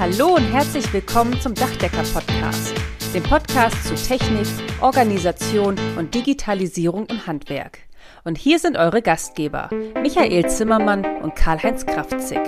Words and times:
Hallo 0.00 0.34
und 0.34 0.44
herzlich 0.44 0.90
willkommen 0.94 1.38
zum 1.42 1.54
Dachdecker-Podcast, 1.54 2.72
dem 3.12 3.22
Podcast 3.22 3.84
zu 3.84 3.94
Technik, 3.94 4.46
Organisation 4.80 5.76
und 5.98 6.14
Digitalisierung 6.14 7.04
im 7.08 7.26
Handwerk. 7.26 7.80
Und 8.24 8.38
hier 8.38 8.58
sind 8.58 8.78
eure 8.78 9.02
Gastgeber, 9.02 9.68
Michael 10.00 10.48
Zimmermann 10.48 11.04
und 11.20 11.36
Karl-Heinz 11.36 11.84
Kraftzig. 11.84 12.40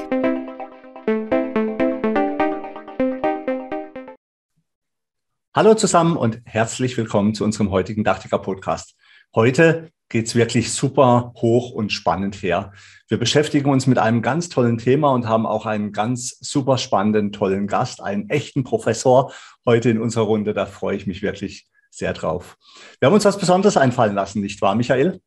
Hallo 5.55 5.75
zusammen 5.75 6.17
und 6.17 6.41
herzlich 6.47 6.97
willkommen 6.97 7.35
zu 7.35 7.45
unserem 7.45 7.71
heutigen 7.71 8.03
Dachdecker-Podcast. 8.03 8.95
Heute 9.35 9.91
geht 10.11 10.27
es 10.27 10.35
wirklich 10.35 10.75
super 10.75 11.33
hoch 11.39 11.71
und 11.71 11.91
spannend 11.91 12.43
her. 12.43 12.73
Wir 13.09 13.17
beschäftigen 13.17 13.71
uns 13.71 13.87
mit 13.87 13.97
einem 13.97 14.21
ganz 14.21 14.51
tollen 14.51 14.77
Thema 14.77 15.11
und 15.15 15.27
haben 15.27 15.47
auch 15.47 15.65
einen 15.65 15.93
ganz 15.93 16.37
super 16.41 16.77
spannenden, 16.77 17.33
tollen 17.33 17.67
Gast, 17.67 18.03
einen 18.03 18.29
echten 18.29 18.63
Professor 18.63 19.33
heute 19.65 19.89
in 19.89 20.03
unserer 20.03 20.25
Runde. 20.25 20.53
Da 20.53 20.67
freue 20.67 20.99
ich 20.99 21.07
mich 21.07 21.23
wirklich 21.23 21.67
sehr 21.91 22.13
drauf. 22.13 22.59
Wir 23.01 23.07
haben 23.07 23.15
uns 23.15 23.25
was 23.25 23.39
Besonderes 23.39 23.79
einfallen 23.79 24.15
lassen, 24.15 24.43
nicht 24.43 24.61
wahr, 24.61 24.75
Michael? 24.75 25.19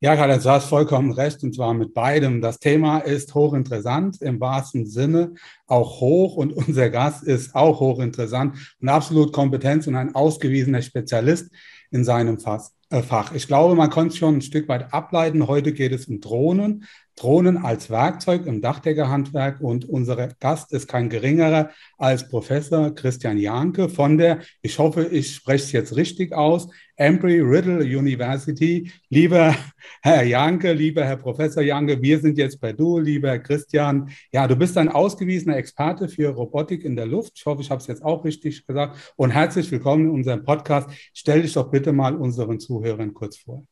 Ja, 0.00 0.16
Karl, 0.16 0.36
du 0.36 0.50
hast 0.50 0.64
vollkommen 0.64 1.12
recht, 1.12 1.44
und 1.44 1.54
zwar 1.54 1.72
mit 1.72 1.94
beidem. 1.94 2.40
Das 2.40 2.58
Thema 2.58 2.98
ist 2.98 3.36
hochinteressant 3.36 4.22
im 4.22 4.40
wahrsten 4.40 4.86
Sinne, 4.86 5.34
auch 5.68 6.00
hoch 6.00 6.34
und 6.34 6.52
unser 6.52 6.90
Gast 6.90 7.22
ist 7.22 7.54
auch 7.54 7.78
hochinteressant 7.78 8.56
und 8.80 8.88
absolut 8.88 9.32
kompetent 9.32 9.86
und 9.86 9.94
ein 9.94 10.16
ausgewiesener 10.16 10.82
Spezialist 10.82 11.52
in 11.92 12.04
seinem 12.04 12.40
Fass. 12.40 12.74
Äh, 12.92 13.02
Fach. 13.02 13.32
Ich 13.32 13.46
glaube, 13.46 13.76
man 13.76 13.88
konnte 13.88 14.12
es 14.12 14.18
schon 14.18 14.38
ein 14.38 14.42
Stück 14.42 14.68
weit 14.68 14.92
ableiten. 14.92 15.46
Heute 15.46 15.72
geht 15.72 15.92
es 15.92 16.06
um 16.06 16.20
Drohnen. 16.20 16.86
Drohnen 17.14 17.58
als 17.58 17.88
Werkzeug 17.88 18.46
im 18.46 18.62
Dachdeckerhandwerk 18.62 19.60
und 19.60 19.84
unser 19.84 20.16
Gast 20.40 20.72
ist 20.72 20.88
kein 20.88 21.08
geringerer 21.08 21.70
als 21.98 22.28
Professor 22.28 22.92
Christian 22.94 23.38
Janke 23.38 23.88
von 23.90 24.18
der, 24.18 24.40
ich 24.62 24.78
hoffe, 24.78 25.04
ich 25.04 25.34
spreche 25.34 25.64
es 25.64 25.72
jetzt 25.72 25.96
richtig 25.96 26.32
aus, 26.32 26.68
Embry-Riddle 27.00 27.82
University. 27.82 28.92
Lieber 29.08 29.56
Herr 30.02 30.22
Janke, 30.22 30.74
lieber 30.74 31.02
Herr 31.02 31.16
Professor 31.16 31.62
Janke, 31.62 32.02
wir 32.02 32.20
sind 32.20 32.36
jetzt 32.36 32.60
bei 32.60 32.74
du, 32.74 32.98
lieber 32.98 33.38
Christian. 33.38 34.10
Ja, 34.32 34.46
du 34.46 34.54
bist 34.54 34.76
ein 34.76 34.90
ausgewiesener 34.90 35.56
Experte 35.56 36.10
für 36.10 36.28
Robotik 36.28 36.84
in 36.84 36.96
der 36.96 37.06
Luft. 37.06 37.32
Ich 37.36 37.46
hoffe, 37.46 37.62
ich 37.62 37.70
habe 37.70 37.80
es 37.80 37.86
jetzt 37.86 38.04
auch 38.04 38.22
richtig 38.22 38.66
gesagt. 38.66 39.14
Und 39.16 39.30
herzlich 39.30 39.70
willkommen 39.70 40.04
in 40.04 40.10
unserem 40.10 40.44
Podcast. 40.44 40.90
Stell 41.14 41.40
dich 41.40 41.54
doch 41.54 41.70
bitte 41.70 41.92
mal 41.92 42.14
unseren 42.14 42.60
Zuhörern 42.60 43.14
kurz 43.14 43.38
vor. 43.38 43.64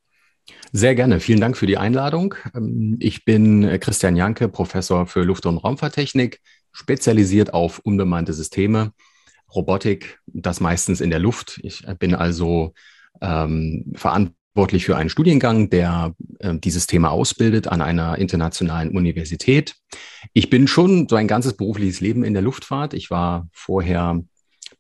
Sehr 0.73 0.95
gerne. 0.95 1.21
Vielen 1.21 1.43
Dank 1.43 1.59
für 1.59 1.67
die 1.67 1.77
Einladung. 1.77 2.35
Ähm, 2.55 2.97
ich 2.99 3.27
bin 3.27 3.79
Christian 3.79 4.17
Janke, 4.17 4.49
Professor 4.49 5.07
für 5.07 5.23
Luft- 5.23 5.45
und 5.45 5.59
Raumfahrttechnik, 5.59 6.41
spezialisiert 6.73 7.53
auf 7.53 7.79
unbemannte 7.81 8.33
Systeme, 8.33 8.95
Robotik, 9.55 10.19
das 10.27 10.61
meistens 10.61 11.03
in 11.03 11.11
der 11.11 11.19
Luft. 11.19 11.61
Ich 11.63 11.85
bin 11.99 12.15
also 12.15 12.73
ähm, 13.21 13.93
verantwortlich 13.95 14.85
für 14.85 14.97
einen 14.97 15.11
Studiengang, 15.11 15.71
der 15.71 16.15
äh, 16.41 16.55
dieses 16.57 16.87
Thema 16.87 17.11
ausbildet 17.11 17.69
an 17.69 17.81
einer 17.81 18.19
internationalen 18.19 18.91
Universität. 18.91 19.77
Ich 20.33 20.51
bin 20.51 20.67
schon 20.67 21.09
so 21.09 21.17
ein 21.17 21.29
ganzes 21.29 21.57
berufliches 21.57 22.01
Leben 22.01 22.25
in 22.25 22.35
der 22.35 22.43
Luftfahrt. 22.43 22.95
Ich 22.95 23.11
war 23.11 23.49
vorher 23.53 24.23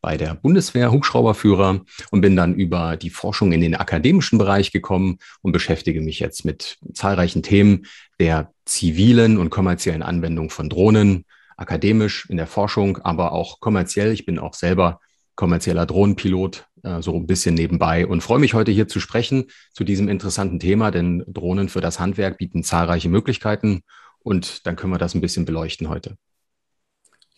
bei 0.00 0.16
der 0.16 0.34
Bundeswehr 0.34 0.92
Hubschrauberführer 0.92 1.84
und 2.11 2.20
bin 2.20 2.36
dann 2.36 2.55
über 2.55 2.97
die 2.97 3.11
Forschung 3.11 3.53
in 3.53 3.61
den 3.61 3.75
akademischen 3.75 4.39
Bereich 4.39 4.70
gekommen 4.70 5.19
und 5.42 5.53
beschäftige 5.53 6.00
mich 6.00 6.20
jetzt 6.20 6.44
mit 6.44 6.78
zahlreichen 6.94 7.42
Themen 7.42 7.86
der 8.20 8.53
zivilen 8.64 9.39
und 9.39 9.50
kommerziellen 9.50 10.03
Anwendung 10.03 10.50
von 10.50 10.69
Drohnen, 10.69 11.25
akademisch 11.56 12.27
in 12.31 12.36
der 12.36 12.47
Forschung, 12.47 12.98
aber 12.98 13.33
auch 13.33 13.61
kommerziell. 13.61 14.12
Ich 14.12 14.25
bin 14.25 14.39
auch 14.39 14.55
selber 14.55 15.00
kommerzieller 15.34 15.86
Drohnenpilot, 15.86 16.67
so 17.01 17.15
ein 17.15 17.27
bisschen 17.27 17.55
nebenbei 17.55 18.07
und 18.07 18.23
freue 18.23 18.39
mich 18.39 18.55
heute 18.55 18.71
hier 18.71 18.89
zu 18.89 19.01
sprechen 19.01 19.47
zu 19.72 19.84
diesem 19.84 20.09
interessanten 20.09 20.59
Thema, 20.59 20.91
denn 20.91 21.25
Drohnen 21.27 21.69
für 21.69 21.81
das 21.81 22.00
Handwerk 22.00 22.39
bieten 22.39 22.62
zahlreiche 22.62 23.09
Möglichkeiten 23.09 23.83
und 24.21 24.66
dann 24.66 24.77
können 24.77 24.93
wir 24.93 24.99
das 24.99 25.15
ein 25.15 25.21
bisschen 25.21 25.44
beleuchten 25.44 25.88
heute. 25.88 26.17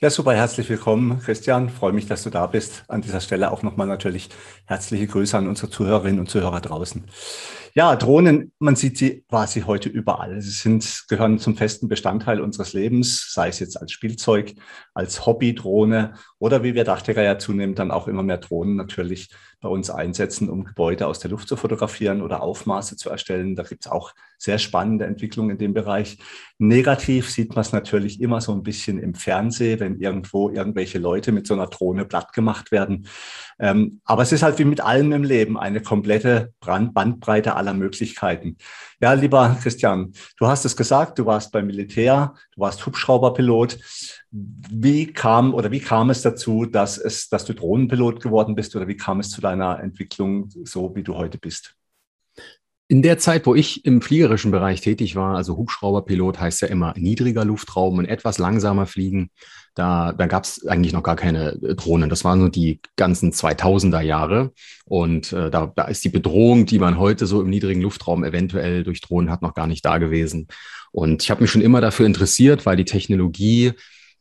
Ja, 0.03 0.09
super, 0.09 0.34
herzlich 0.34 0.66
willkommen, 0.71 1.21
Christian. 1.21 1.69
Freue 1.69 1.93
mich, 1.93 2.06
dass 2.06 2.22
du 2.22 2.31
da 2.31 2.47
bist. 2.47 2.84
An 2.88 3.03
dieser 3.03 3.21
Stelle 3.21 3.50
auch 3.50 3.62
nochmal 3.62 3.87
natürlich 3.87 4.31
herzliche 4.65 5.06
Grüße 5.06 5.37
an 5.37 5.47
unsere 5.47 5.69
Zuhörerinnen 5.69 6.21
und 6.21 6.31
Zuhörer 6.31 6.62
draußen. 6.62 7.05
Ja, 7.75 7.94
Drohnen, 7.97 8.50
man 8.59 8.77
sieht 8.77 8.97
sie 8.97 9.25
quasi 9.28 9.61
heute 9.61 9.91
überall. 9.91 10.41
Sie 10.41 10.53
sind, 10.53 11.05
gehören 11.11 11.38
zum 11.38 11.55
festen 11.55 11.87
Bestandteil 11.87 12.41
unseres 12.41 12.72
Lebens, 12.72 13.31
sei 13.34 13.49
es 13.49 13.59
jetzt 13.59 13.78
als 13.78 13.93
Spielzeug, 13.93 14.55
als 14.94 15.27
Hobbydrohne 15.27 16.15
oder 16.38 16.62
wie 16.62 16.75
wir 16.75 16.84
Dachdecker 16.84 17.22
ja 17.22 17.38
zunehmend 17.38 17.78
dann 17.78 17.91
auch 17.91 18.09
immer 18.09 18.22
mehr 18.22 18.38
Drohnen 18.38 18.77
natürlich 18.77 19.28
bei 19.60 19.69
uns 19.69 19.91
einsetzen, 19.91 20.48
um 20.48 20.65
Gebäude 20.65 21.06
aus 21.06 21.19
der 21.19 21.31
Luft 21.31 21.48
zu 21.48 21.56
fotografieren 21.56 22.22
oder 22.22 22.43
Aufmaße 22.43 22.97
zu 22.97 23.10
erstellen. 23.10 23.56
Da 23.56 23.62
gibt 23.62 23.84
es 23.84 23.91
auch 23.91 24.12
sehr 24.38 24.59
spannende 24.59 25.04
Entwicklungen 25.04 25.50
in 25.50 25.59
dem 25.59 25.75
Bereich. 25.75 26.19
Negativ 26.59 27.31
sieht 27.31 27.50
man 27.50 27.60
es 27.60 27.72
natürlich 27.72 28.20
immer 28.20 28.41
so 28.41 28.53
ein 28.53 28.62
bisschen 28.62 28.99
im 28.99 29.15
Fernsehen, 29.15 29.81
wenn 29.81 30.00
irgendwo 30.00 30.49
irgendwelche 30.49 30.99
Leute 30.99 31.32
mit 31.32 31.47
so 31.47 31.54
einer 31.54 31.66
Drohne 31.66 32.06
platt 32.06 32.32
gemacht 32.32 32.72
werden. 32.72 33.06
Ähm, 33.59 34.00
aber 34.04 34.22
es 34.22 34.32
ist 34.32 34.43
halt 34.43 34.59
wie 34.59 34.65
mit 34.65 34.81
allem 34.81 35.12
im 35.12 35.25
Leben 35.25 35.59
eine 35.59 35.82
komplette 35.82 36.54
Brand 36.60 36.94
Bandbreite 36.94 37.54
aller 37.54 37.75
Möglichkeiten. 37.75 38.56
Ja, 39.00 39.12
lieber 39.12 39.56
Christian, 39.62 40.12
du 40.38 40.47
hast 40.47 40.65
es 40.65 40.76
gesagt, 40.76 41.19
du 41.19 41.26
warst 41.26 41.53
beim 41.53 41.66
Militär, 41.66 42.34
du 42.54 42.60
warst 42.60 42.84
Hubschrauberpilot. 42.87 43.78
Wie 44.33 45.07
kam 45.07 45.55
oder 45.55 45.71
wie 45.73 45.81
kam 45.81 46.11
es 46.11 46.23
dazu, 46.23 46.65
dass 46.65 46.99
es, 46.99 47.29
dass 47.29 47.45
du 47.45 47.53
Drohnenpilot 47.53 48.23
geworden 48.23 48.55
bist 48.55 48.77
oder 48.77 48.87
wie 48.87 48.97
kam 48.97 49.21
es 49.21 49.31
zu 49.31 49.41
deiner 49.41 49.81
Entwicklung 49.81 50.51
so, 50.65 50.95
wie 50.95 51.03
du 51.03 51.17
heute 51.17 51.39
bist? 51.39 51.75
In 52.87 53.03
der 53.03 53.19
Zeit, 53.19 53.47
wo 53.47 53.55
ich 53.55 53.85
im 53.85 54.03
fliegerischen 54.03 54.51
Bereich 54.51 54.81
tätig 54.81 55.15
war, 55.15 55.37
also 55.37 55.57
Hubschrauberpilot 55.57 56.41
heißt 56.41 56.63
ja 56.63 56.69
immer 56.69 56.93
niedriger 56.97 57.45
Luftraum 57.45 57.99
und 57.99 58.07
etwas 58.07 58.39
langsamer 58.39 58.87
fliegen, 58.87 59.31
da, 59.77 60.13
da 60.13 60.27
gab 60.27 60.43
es 60.43 60.67
eigentlich 60.67 60.93
noch 60.93 61.05
gar 61.05 61.15
keine 61.15 61.57
Drohnen. 61.57 62.11
Das 62.11 62.25
waren 62.25 62.41
nur 62.41 62.51
die 62.51 62.81
ganzen 62.97 63.33
2000er 63.33 64.01
Jahre. 64.01 64.53
Und 64.87 65.33
äh, 65.33 65.51
da, 65.51 65.73
da 65.75 65.85
ist 65.85 66.05
die 66.05 66.09
Bedrohung, 66.09 66.67
die 66.67 66.81
man 66.81 66.99
heute 66.99 67.27
so 67.27 67.41
im 67.41 67.49
niedrigen 67.49 67.81
Luftraum 67.81 68.25
eventuell 68.25 68.83
durch 68.83 69.01
Drohnen 69.01 69.31
hat, 69.31 69.43
noch 69.43 69.55
gar 69.55 69.69
nicht 69.69 69.85
da 69.85 69.99
gewesen. 69.99 70.49
Und 70.91 71.23
ich 71.23 71.31
habe 71.31 71.43
mich 71.43 71.51
schon 71.53 71.62
immer 71.62 71.81
dafür 71.81 72.07
interessiert, 72.07 72.67
weil 72.67 72.77
die 72.77 72.85
Technologie 72.85 73.73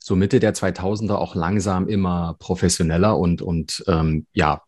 so 0.09 0.15
Mitte 0.15 0.39
der 0.39 0.55
2000er 0.55 1.13
auch 1.13 1.35
langsam 1.35 1.87
immer 1.87 2.35
professioneller 2.39 3.15
und, 3.15 3.43
und 3.43 3.83
ähm, 3.87 4.25
ja, 4.33 4.63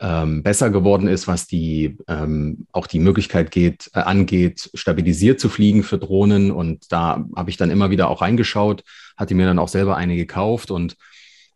ähm, 0.00 0.42
besser 0.42 0.70
geworden 0.70 1.06
ist, 1.06 1.28
was 1.28 1.46
die 1.46 1.98
ähm, 2.08 2.66
auch 2.72 2.86
die 2.86 2.98
Möglichkeit 2.98 3.50
geht, 3.50 3.90
äh, 3.92 3.98
angeht, 3.98 4.70
stabilisiert 4.72 5.38
zu 5.38 5.50
fliegen 5.50 5.82
für 5.82 5.98
Drohnen. 5.98 6.50
Und 6.50 6.90
da 6.90 7.26
habe 7.36 7.50
ich 7.50 7.58
dann 7.58 7.70
immer 7.70 7.90
wieder 7.90 8.08
auch 8.08 8.22
reingeschaut, 8.22 8.84
hatte 9.18 9.34
mir 9.34 9.44
dann 9.44 9.58
auch 9.58 9.68
selber 9.68 9.96
eine 9.96 10.16
gekauft. 10.16 10.70
Und 10.70 10.96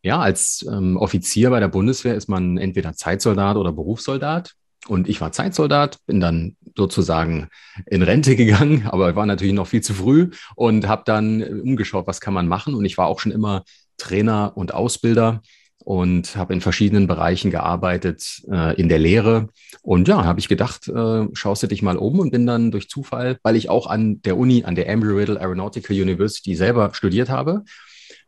ja, 0.02 0.20
als 0.20 0.66
ähm, 0.70 0.98
Offizier 0.98 1.48
bei 1.48 1.60
der 1.60 1.68
Bundeswehr 1.68 2.16
ist 2.16 2.28
man 2.28 2.58
entweder 2.58 2.92
Zeitsoldat 2.92 3.56
oder 3.56 3.72
Berufssoldat. 3.72 4.52
Und 4.88 5.08
ich 5.08 5.20
war 5.20 5.32
Zeitsoldat, 5.32 5.98
bin 6.06 6.20
dann 6.20 6.56
sozusagen 6.76 7.48
in 7.86 8.02
Rente 8.02 8.36
gegangen, 8.36 8.86
aber 8.90 9.14
war 9.16 9.26
natürlich 9.26 9.54
noch 9.54 9.66
viel 9.66 9.82
zu 9.82 9.94
früh 9.94 10.30
und 10.56 10.88
habe 10.88 11.02
dann 11.04 11.42
umgeschaut, 11.42 12.06
was 12.06 12.20
kann 12.20 12.34
man 12.34 12.48
machen. 12.48 12.74
Und 12.74 12.84
ich 12.84 12.98
war 12.98 13.06
auch 13.06 13.20
schon 13.20 13.32
immer 13.32 13.64
Trainer 13.98 14.52
und 14.54 14.72
Ausbilder 14.72 15.42
und 15.84 16.36
habe 16.36 16.52
in 16.52 16.60
verschiedenen 16.60 17.06
Bereichen 17.06 17.50
gearbeitet 17.50 18.42
äh, 18.50 18.78
in 18.80 18.88
der 18.88 18.98
Lehre. 18.98 19.48
Und 19.82 20.08
ja, 20.08 20.24
habe 20.24 20.40
ich 20.40 20.48
gedacht, 20.48 20.88
äh, 20.88 21.26
schaust 21.32 21.62
du 21.62 21.66
dich 21.66 21.82
mal 21.82 21.96
um 21.96 22.18
und 22.18 22.30
bin 22.30 22.46
dann 22.46 22.70
durch 22.70 22.88
Zufall, 22.88 23.38
weil 23.42 23.56
ich 23.56 23.68
auch 23.70 23.86
an 23.86 24.20
der 24.22 24.36
Uni, 24.36 24.64
an 24.64 24.74
der 24.74 24.88
Embry-Riddle 24.88 25.40
Aeronautical 25.40 25.96
University 25.96 26.54
selber 26.54 26.90
studiert 26.92 27.28
habe, 27.30 27.64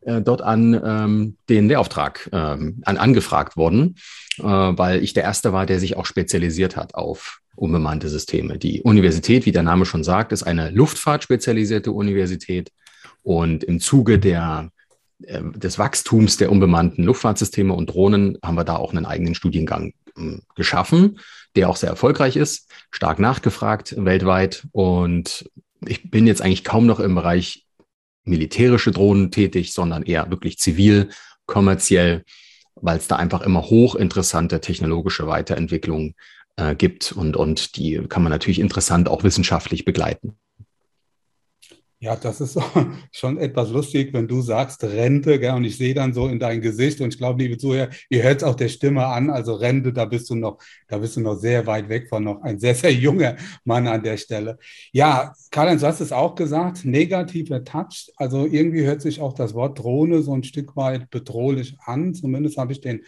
äh, 0.05 0.21
dort 0.21 0.43
an 0.43 0.81
ähm, 0.85 1.37
den 1.49 1.69
Lehrauftrag 1.69 2.29
ähm, 2.33 2.83
an, 2.85 2.97
angefragt 2.97 3.57
worden, 3.57 3.97
äh, 4.39 4.43
weil 4.43 5.03
ich 5.03 5.13
der 5.13 5.25
Erste 5.25 5.53
war, 5.53 5.67
der 5.67 5.81
sich 5.81 5.97
auch 5.97 6.07
spezialisiert 6.07 6.77
hat 6.77 6.95
auf 6.95 7.41
unbemannte 7.55 8.09
Systeme. 8.09 8.59
Die 8.59 8.83
Universität, 8.83 9.47
wie 9.47 9.53
der 9.53 9.63
Name 9.63 9.85
schon 9.85 10.05
sagt, 10.05 10.33
ist 10.33 10.43
eine 10.43 10.71
luftfahrtspezialisierte 10.71 11.93
Universität. 11.93 12.71
Und 13.23 13.63
im 13.63 13.79
Zuge 13.79 14.19
der 14.19 14.71
ähm, 15.27 15.53
des 15.59 15.79
Wachstums 15.79 16.37
der 16.37 16.51
unbemannten 16.51 17.05
Luftfahrtsysteme 17.05 17.73
und 17.73 17.87
Drohnen 17.87 18.39
haben 18.43 18.57
wir 18.57 18.65
da 18.65 18.77
auch 18.77 18.93
einen 18.93 19.07
eigenen 19.07 19.35
Studiengang 19.35 19.93
ähm, 20.17 20.43
geschaffen, 20.55 21.19
der 21.55 21.69
auch 21.69 21.77
sehr 21.77 21.91
erfolgreich 21.91 22.37
ist, 22.37 22.71
stark 22.91 23.19
nachgefragt 23.19 23.95
weltweit. 23.99 24.67
Und 24.73 25.49
ich 25.87 26.11
bin 26.11 26.27
jetzt 26.27 26.43
eigentlich 26.43 26.65
kaum 26.65 26.87
noch 26.87 27.01
im 27.01 27.15
Bereich 27.15 27.62
militärische 28.25 28.91
Drohnen 28.91 29.31
tätig, 29.31 29.73
sondern 29.73 30.03
eher 30.03 30.31
wirklich 30.31 30.59
zivil, 30.59 31.11
kommerziell, 31.47 32.25
weil 32.75 32.99
es 32.99 33.09
da 33.09 33.17
einfach 33.17 33.43
immer 33.43 33.63
hochinteressante 33.63 34.61
technologische 34.61 35.27
Weiterentwicklungen 35.27 36.15
äh, 36.57 36.75
gibt 36.75 37.13
und, 37.13 37.37
und 37.37 37.77
die 37.77 38.01
kann 38.09 38.23
man 38.23 38.31
natürlich 38.31 38.59
interessant 38.59 39.09
auch 39.09 39.25
wissenschaftlich 39.25 39.85
begleiten. 39.85 40.37
Ja, 42.03 42.17
das 42.17 42.41
ist 42.41 42.59
schon 43.13 43.39
etwas 43.39 43.71
lustig, 43.71 44.13
wenn 44.13 44.27
du 44.27 44.43
sagst 44.43 44.83
Rente, 44.83 45.39
gell, 45.39 45.55
und 45.55 45.63
ich 45.63 45.77
sehe 45.77 45.95
dann 45.95 46.13
so 46.13 46.27
in 46.27 46.41
dein 46.41 46.61
Gesicht 46.61 47.01
und 47.01 47.15
ich 47.15 47.19
glaube, 47.19 47.41
liebe 47.41 47.57
Zuhörer, 47.59 47.91
ihr 48.11 48.25
hört 48.25 48.39
es 48.39 48.43
auch 48.43 48.57
der 48.57 48.69
Stimme 48.71 49.07
an, 49.07 49.31
also 49.31 49.55
Rente, 49.55 49.93
da 49.93 50.05
bist 50.05 50.29
du 50.29 50.35
noch, 50.35 50.59
da 50.89 50.99
bist 50.99 51.15
du 51.15 51.21
noch 51.21 51.37
sehr 51.37 51.65
weit 51.69 51.89
weg 51.89 52.09
von 52.09 52.25
noch 52.25 52.43
ein 52.43 52.59
sehr, 52.59 52.75
sehr 52.75 52.93
junger 52.93 53.37
Mann 53.63 53.87
an 53.87 54.03
der 54.03 54.17
Stelle. 54.17 54.59
Ja, 54.91 55.33
Karl-Heinz, 55.53 55.83
du 55.83 55.87
hast 55.87 56.01
es 56.01 56.11
auch 56.11 56.35
gesagt, 56.35 56.85
negativer 56.85 57.63
Touch, 57.63 58.11
also 58.17 58.47
irgendwie 58.47 58.83
hört 58.85 59.01
sich 59.01 59.21
auch 59.21 59.33
das 59.33 59.55
Wort 59.55 59.79
Drohne 59.79 60.23
so 60.23 60.35
ein 60.35 60.43
Stück 60.43 60.75
weit 60.75 61.09
bedrohlich 61.09 61.77
an, 61.85 62.15
zumindest 62.15 62.57
habe 62.59 62.73
ich 62.73 62.81
den 62.81 63.03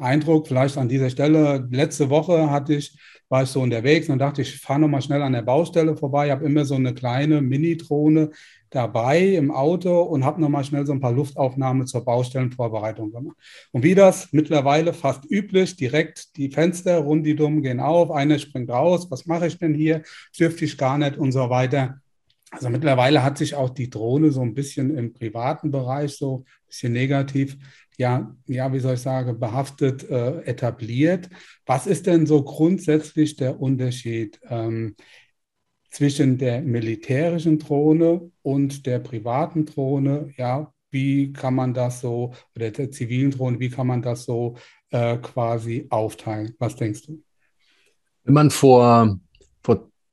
Eindruck, 0.00 0.48
vielleicht 0.48 0.76
an 0.78 0.88
dieser 0.88 1.10
Stelle, 1.10 1.68
letzte 1.70 2.10
Woche 2.10 2.50
hatte 2.50 2.74
ich 2.74 2.96
war 3.30 3.44
ich 3.44 3.48
so 3.48 3.60
unterwegs 3.60 4.08
und 4.08 4.18
dachte, 4.18 4.42
ich 4.42 4.58
fahre 4.58 4.80
nochmal 4.80 5.02
schnell 5.02 5.22
an 5.22 5.32
der 5.32 5.42
Baustelle 5.42 5.96
vorbei. 5.96 6.26
Ich 6.26 6.32
habe 6.32 6.44
immer 6.44 6.64
so 6.64 6.74
eine 6.74 6.92
kleine 6.92 7.40
Mini-Drohne 7.40 8.30
dabei 8.70 9.20
im 9.20 9.52
Auto 9.52 10.02
und 10.02 10.24
habe 10.24 10.40
nochmal 10.40 10.64
schnell 10.64 10.84
so 10.84 10.92
ein 10.92 11.00
paar 11.00 11.12
Luftaufnahmen 11.12 11.86
zur 11.86 12.04
Baustellenvorbereitung 12.04 13.12
gemacht. 13.12 13.36
Und 13.70 13.84
wie 13.84 13.94
das 13.94 14.32
mittlerweile 14.32 14.92
fast 14.92 15.30
üblich, 15.30 15.76
direkt 15.76 16.36
die 16.36 16.50
Fenster 16.50 16.98
rundidum 16.98 17.62
gehen 17.62 17.78
auf, 17.78 18.10
einer 18.10 18.40
springt 18.40 18.68
raus, 18.68 19.08
was 19.10 19.26
mache 19.26 19.46
ich 19.46 19.58
denn 19.58 19.74
hier, 19.74 20.02
dürfte 20.38 20.64
ich 20.64 20.76
gar 20.76 20.98
nicht 20.98 21.16
und 21.16 21.30
so 21.30 21.48
weiter. 21.50 22.00
Also 22.50 22.68
mittlerweile 22.68 23.22
hat 23.22 23.38
sich 23.38 23.54
auch 23.54 23.70
die 23.70 23.90
Drohne 23.90 24.32
so 24.32 24.42
ein 24.42 24.54
bisschen 24.54 24.96
im 24.96 25.12
privaten 25.12 25.70
Bereich 25.70 26.16
so 26.16 26.38
ein 26.38 26.66
bisschen 26.66 26.92
negativ 26.92 27.56
ja, 28.00 28.34
ja, 28.46 28.72
wie 28.72 28.80
soll 28.80 28.94
ich 28.94 29.00
sagen, 29.00 29.38
behaftet 29.38 30.08
äh, 30.08 30.40
etabliert. 30.44 31.28
Was 31.66 31.86
ist 31.86 32.06
denn 32.06 32.24
so 32.26 32.42
grundsätzlich 32.42 33.36
der 33.36 33.60
Unterschied 33.60 34.40
ähm, 34.48 34.96
zwischen 35.90 36.38
der 36.38 36.62
militärischen 36.62 37.58
Drohne 37.58 38.30
und 38.40 38.86
der 38.86 39.00
privaten 39.00 39.66
Drohne? 39.66 40.32
Ja, 40.38 40.72
wie 40.90 41.30
kann 41.34 41.54
man 41.54 41.74
das 41.74 42.00
so, 42.00 42.32
oder 42.56 42.70
der 42.70 42.90
zivilen 42.90 43.32
Drohne, 43.32 43.60
wie 43.60 43.68
kann 43.68 43.86
man 43.86 44.00
das 44.00 44.24
so 44.24 44.56
äh, 44.92 45.18
quasi 45.18 45.86
aufteilen? 45.90 46.54
Was 46.58 46.76
denkst 46.76 47.02
du? 47.02 47.22
Wenn 48.24 48.34
man 48.34 48.50
vor, 48.50 49.20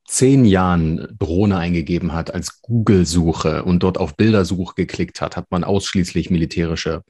zehn 0.09 0.45
Jahren 0.45 1.15
Drohne 1.19 1.57
eingegeben 1.57 2.13
hat 2.13 2.33
als 2.33 2.61
Google-Suche 2.61 3.63
und 3.63 3.83
dort 3.83 3.97
auf 3.97 4.15
Bildersuche 4.15 4.73
geklickt 4.75 5.19
hat, 5.21 5.35
hat 5.35 5.51
man 5.51 5.65
ausschließlich 5.65 6.29
militärische 6.29 7.03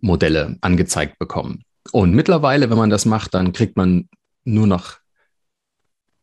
Modelle 0.00 0.56
angezeigt 0.60 1.18
bekommen. 1.18 1.64
Und 1.92 2.14
mittlerweile, 2.14 2.70
wenn 2.70 2.78
man 2.78 2.90
das 2.90 3.04
macht, 3.04 3.34
dann 3.34 3.52
kriegt 3.52 3.76
man 3.76 4.08
nur 4.44 4.66
noch 4.66 4.96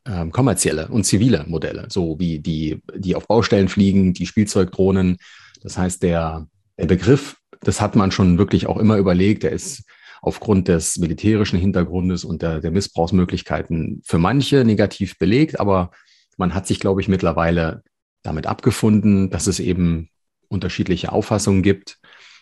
ähm, 0.06 0.32
kommerzielle 0.32 0.88
und 0.88 1.04
zivile 1.04 1.46
Modelle, 1.48 1.88
so 1.90 2.20
wie 2.20 2.40
die, 2.40 2.82
die 2.96 3.16
auf 3.16 3.28
Baustellen 3.28 3.68
fliegen, 3.68 4.14
die 4.14 4.26
Spielzeugdrohnen. 4.26 5.18
Das 5.62 5.78
heißt, 5.78 6.02
der, 6.02 6.48
der 6.78 6.88
Begriff, 6.88 7.38
das 7.62 7.82
hat 7.82 7.96
man 7.96 8.12
schon 8.12 8.38
wirklich 8.38 8.66
auch 8.66 8.78
immer 8.78 8.98
überlegt, 8.98 9.44
der 9.44 9.52
ist 9.52 9.84
aufgrund 10.24 10.68
des 10.68 10.98
militärischen 10.98 11.60
Hintergrundes 11.60 12.24
und 12.24 12.42
der, 12.42 12.62
der 12.62 12.72
Missbrauchsmöglichkeiten 12.72 14.02
für 14.04 14.18
manche 14.18 14.64
negativ 14.66 15.18
belegt, 15.18 15.60
aber 15.60 15.92
man 16.38 16.54
hat 16.54 16.68
sich, 16.68 16.80
glaube 16.80 17.02
ich, 17.02 17.08
mittlerweile 17.08 17.84
damit 18.24 18.48
abgefunden, 18.48 19.30
dass 19.30 19.48
es 19.48 19.60
eben 19.60 20.10
unterschiedliche 20.48 21.12
Auffassungen 21.12 21.64
gibt 21.64 22.01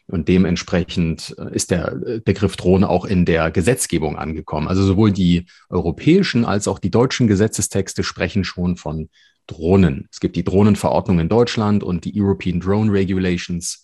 und 0.09 0.27
dementsprechend 0.27 1.35
äh, 1.37 1.53
ist 1.53 1.71
der 1.71 1.93
äh, 2.05 2.19
Begriff 2.19 2.57
Drohne 2.57 2.89
auch 2.89 3.05
in 3.05 3.25
der 3.25 3.51
Gesetzgebung 3.51 4.17
angekommen. 4.17 4.67
Also 4.67 4.83
sowohl 4.83 5.11
die 5.11 5.45
europäischen 5.69 6.45
als 6.45 6.67
auch 6.67 6.79
die 6.79 6.91
deutschen 6.91 7.27
Gesetzestexte 7.27 8.03
sprechen 8.03 8.43
schon 8.43 8.75
von 8.75 9.09
Drohnen. 9.47 10.07
Es 10.11 10.19
gibt 10.19 10.35
die 10.35 10.43
Drohnenverordnung 10.43 11.19
in 11.19 11.29
Deutschland 11.29 11.83
und 11.83 12.05
die 12.05 12.13
European 12.19 12.59
Drone 12.59 12.91
Regulations. 12.91 13.83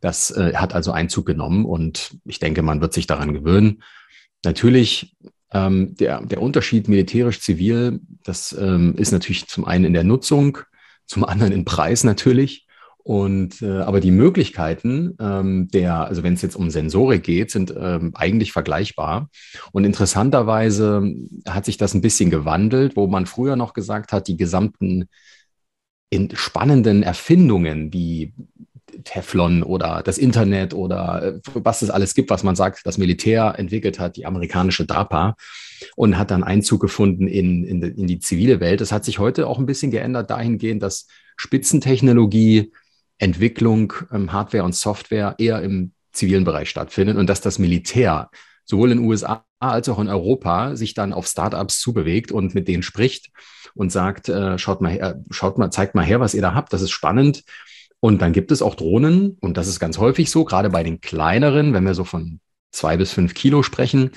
Das 0.00 0.30
äh, 0.30 0.54
hat 0.54 0.74
also 0.74 0.92
Einzug 0.92 1.26
genommen 1.26 1.64
und 1.64 2.16
ich 2.24 2.38
denke, 2.38 2.62
man 2.62 2.80
wird 2.80 2.92
sich 2.92 3.06
daran 3.06 3.32
gewöhnen. 3.32 3.82
Natürlich 4.44 5.16
ähm, 5.52 5.94
der, 5.94 6.20
der 6.20 6.42
Unterschied 6.42 6.88
militärisch-zivil, 6.88 8.00
das 8.24 8.54
ähm, 8.58 8.94
ist 8.96 9.12
natürlich 9.12 9.46
zum 9.46 9.64
einen 9.64 9.86
in 9.86 9.92
der 9.92 10.04
Nutzung, 10.04 10.58
zum 11.06 11.24
anderen 11.24 11.52
in 11.52 11.64
Preis 11.64 12.04
natürlich. 12.04 12.63
Und 13.04 13.60
äh, 13.60 13.80
aber 13.80 14.00
die 14.00 14.10
Möglichkeiten 14.10 15.14
ähm, 15.20 15.68
der, 15.68 16.06
also 16.06 16.22
wenn 16.22 16.32
es 16.32 16.42
jetzt 16.42 16.56
um 16.56 16.70
Sensorik 16.70 17.22
geht, 17.22 17.50
sind 17.50 17.72
ähm, 17.78 18.12
eigentlich 18.14 18.52
vergleichbar. 18.52 19.28
Und 19.72 19.84
interessanterweise 19.84 21.14
hat 21.46 21.66
sich 21.66 21.76
das 21.76 21.92
ein 21.92 22.00
bisschen 22.00 22.30
gewandelt, 22.30 22.96
wo 22.96 23.06
man 23.06 23.26
früher 23.26 23.56
noch 23.56 23.74
gesagt 23.74 24.12
hat, 24.12 24.26
die 24.26 24.38
gesamten 24.38 25.04
spannenden 26.32 27.02
Erfindungen 27.02 27.92
wie 27.92 28.32
Teflon 29.02 29.62
oder 29.62 30.02
das 30.02 30.16
Internet 30.16 30.72
oder 30.72 31.22
äh, 31.22 31.40
was 31.54 31.82
es 31.82 31.90
alles 31.90 32.14
gibt, 32.14 32.30
was 32.30 32.42
man 32.42 32.56
sagt, 32.56 32.86
das 32.86 32.96
Militär 32.96 33.54
entwickelt 33.58 33.98
hat, 33.98 34.16
die 34.16 34.24
amerikanische 34.24 34.86
DARPA 34.86 35.36
und 35.96 36.16
hat 36.16 36.30
dann 36.30 36.44
Einzug 36.44 36.80
gefunden 36.80 37.26
in, 37.26 37.64
in, 37.64 37.82
in 37.82 38.06
die 38.06 38.18
zivile 38.18 38.60
Welt. 38.60 38.80
Das 38.80 38.92
hat 38.92 39.04
sich 39.04 39.18
heute 39.18 39.46
auch 39.46 39.58
ein 39.58 39.66
bisschen 39.66 39.90
geändert 39.90 40.30
dahingehend, 40.30 40.82
dass 40.82 41.06
Spitzentechnologie 41.36 42.72
Entwicklung 43.18 43.92
ähm, 44.12 44.32
Hardware 44.32 44.64
und 44.64 44.74
Software 44.74 45.34
eher 45.38 45.62
im 45.62 45.92
zivilen 46.12 46.44
Bereich 46.44 46.70
stattfindet 46.70 47.16
und 47.16 47.28
dass 47.28 47.40
das 47.40 47.58
Militär 47.58 48.30
sowohl 48.64 48.90
in 48.92 48.98
den 48.98 49.06
USA 49.06 49.44
als 49.58 49.88
auch 49.88 49.98
in 49.98 50.08
Europa 50.08 50.76
sich 50.76 50.94
dann 50.94 51.12
auf 51.12 51.26
Startups 51.26 51.80
zubewegt 51.80 52.32
und 52.32 52.54
mit 52.54 52.68
denen 52.68 52.82
spricht 52.82 53.30
und 53.74 53.90
sagt, 53.90 54.28
äh, 54.28 54.58
schaut 54.58 54.80
mal 54.80 54.90
her, 54.90 55.22
schaut 55.30 55.58
mal, 55.58 55.70
zeigt 55.70 55.94
mal 55.94 56.04
her, 56.04 56.20
was 56.20 56.34
ihr 56.34 56.42
da 56.42 56.54
habt, 56.54 56.72
das 56.72 56.82
ist 56.82 56.90
spannend. 56.90 57.44
Und 58.00 58.20
dann 58.20 58.32
gibt 58.32 58.52
es 58.52 58.62
auch 58.62 58.74
Drohnen 58.74 59.38
und 59.40 59.56
das 59.56 59.66
ist 59.66 59.80
ganz 59.80 59.98
häufig 59.98 60.30
so, 60.30 60.44
gerade 60.44 60.70
bei 60.70 60.82
den 60.82 61.00
kleineren, 61.00 61.72
wenn 61.72 61.84
wir 61.84 61.94
so 61.94 62.04
von 62.04 62.40
zwei 62.70 62.96
bis 62.96 63.12
fünf 63.12 63.34
Kilo 63.34 63.62
sprechen, 63.62 64.10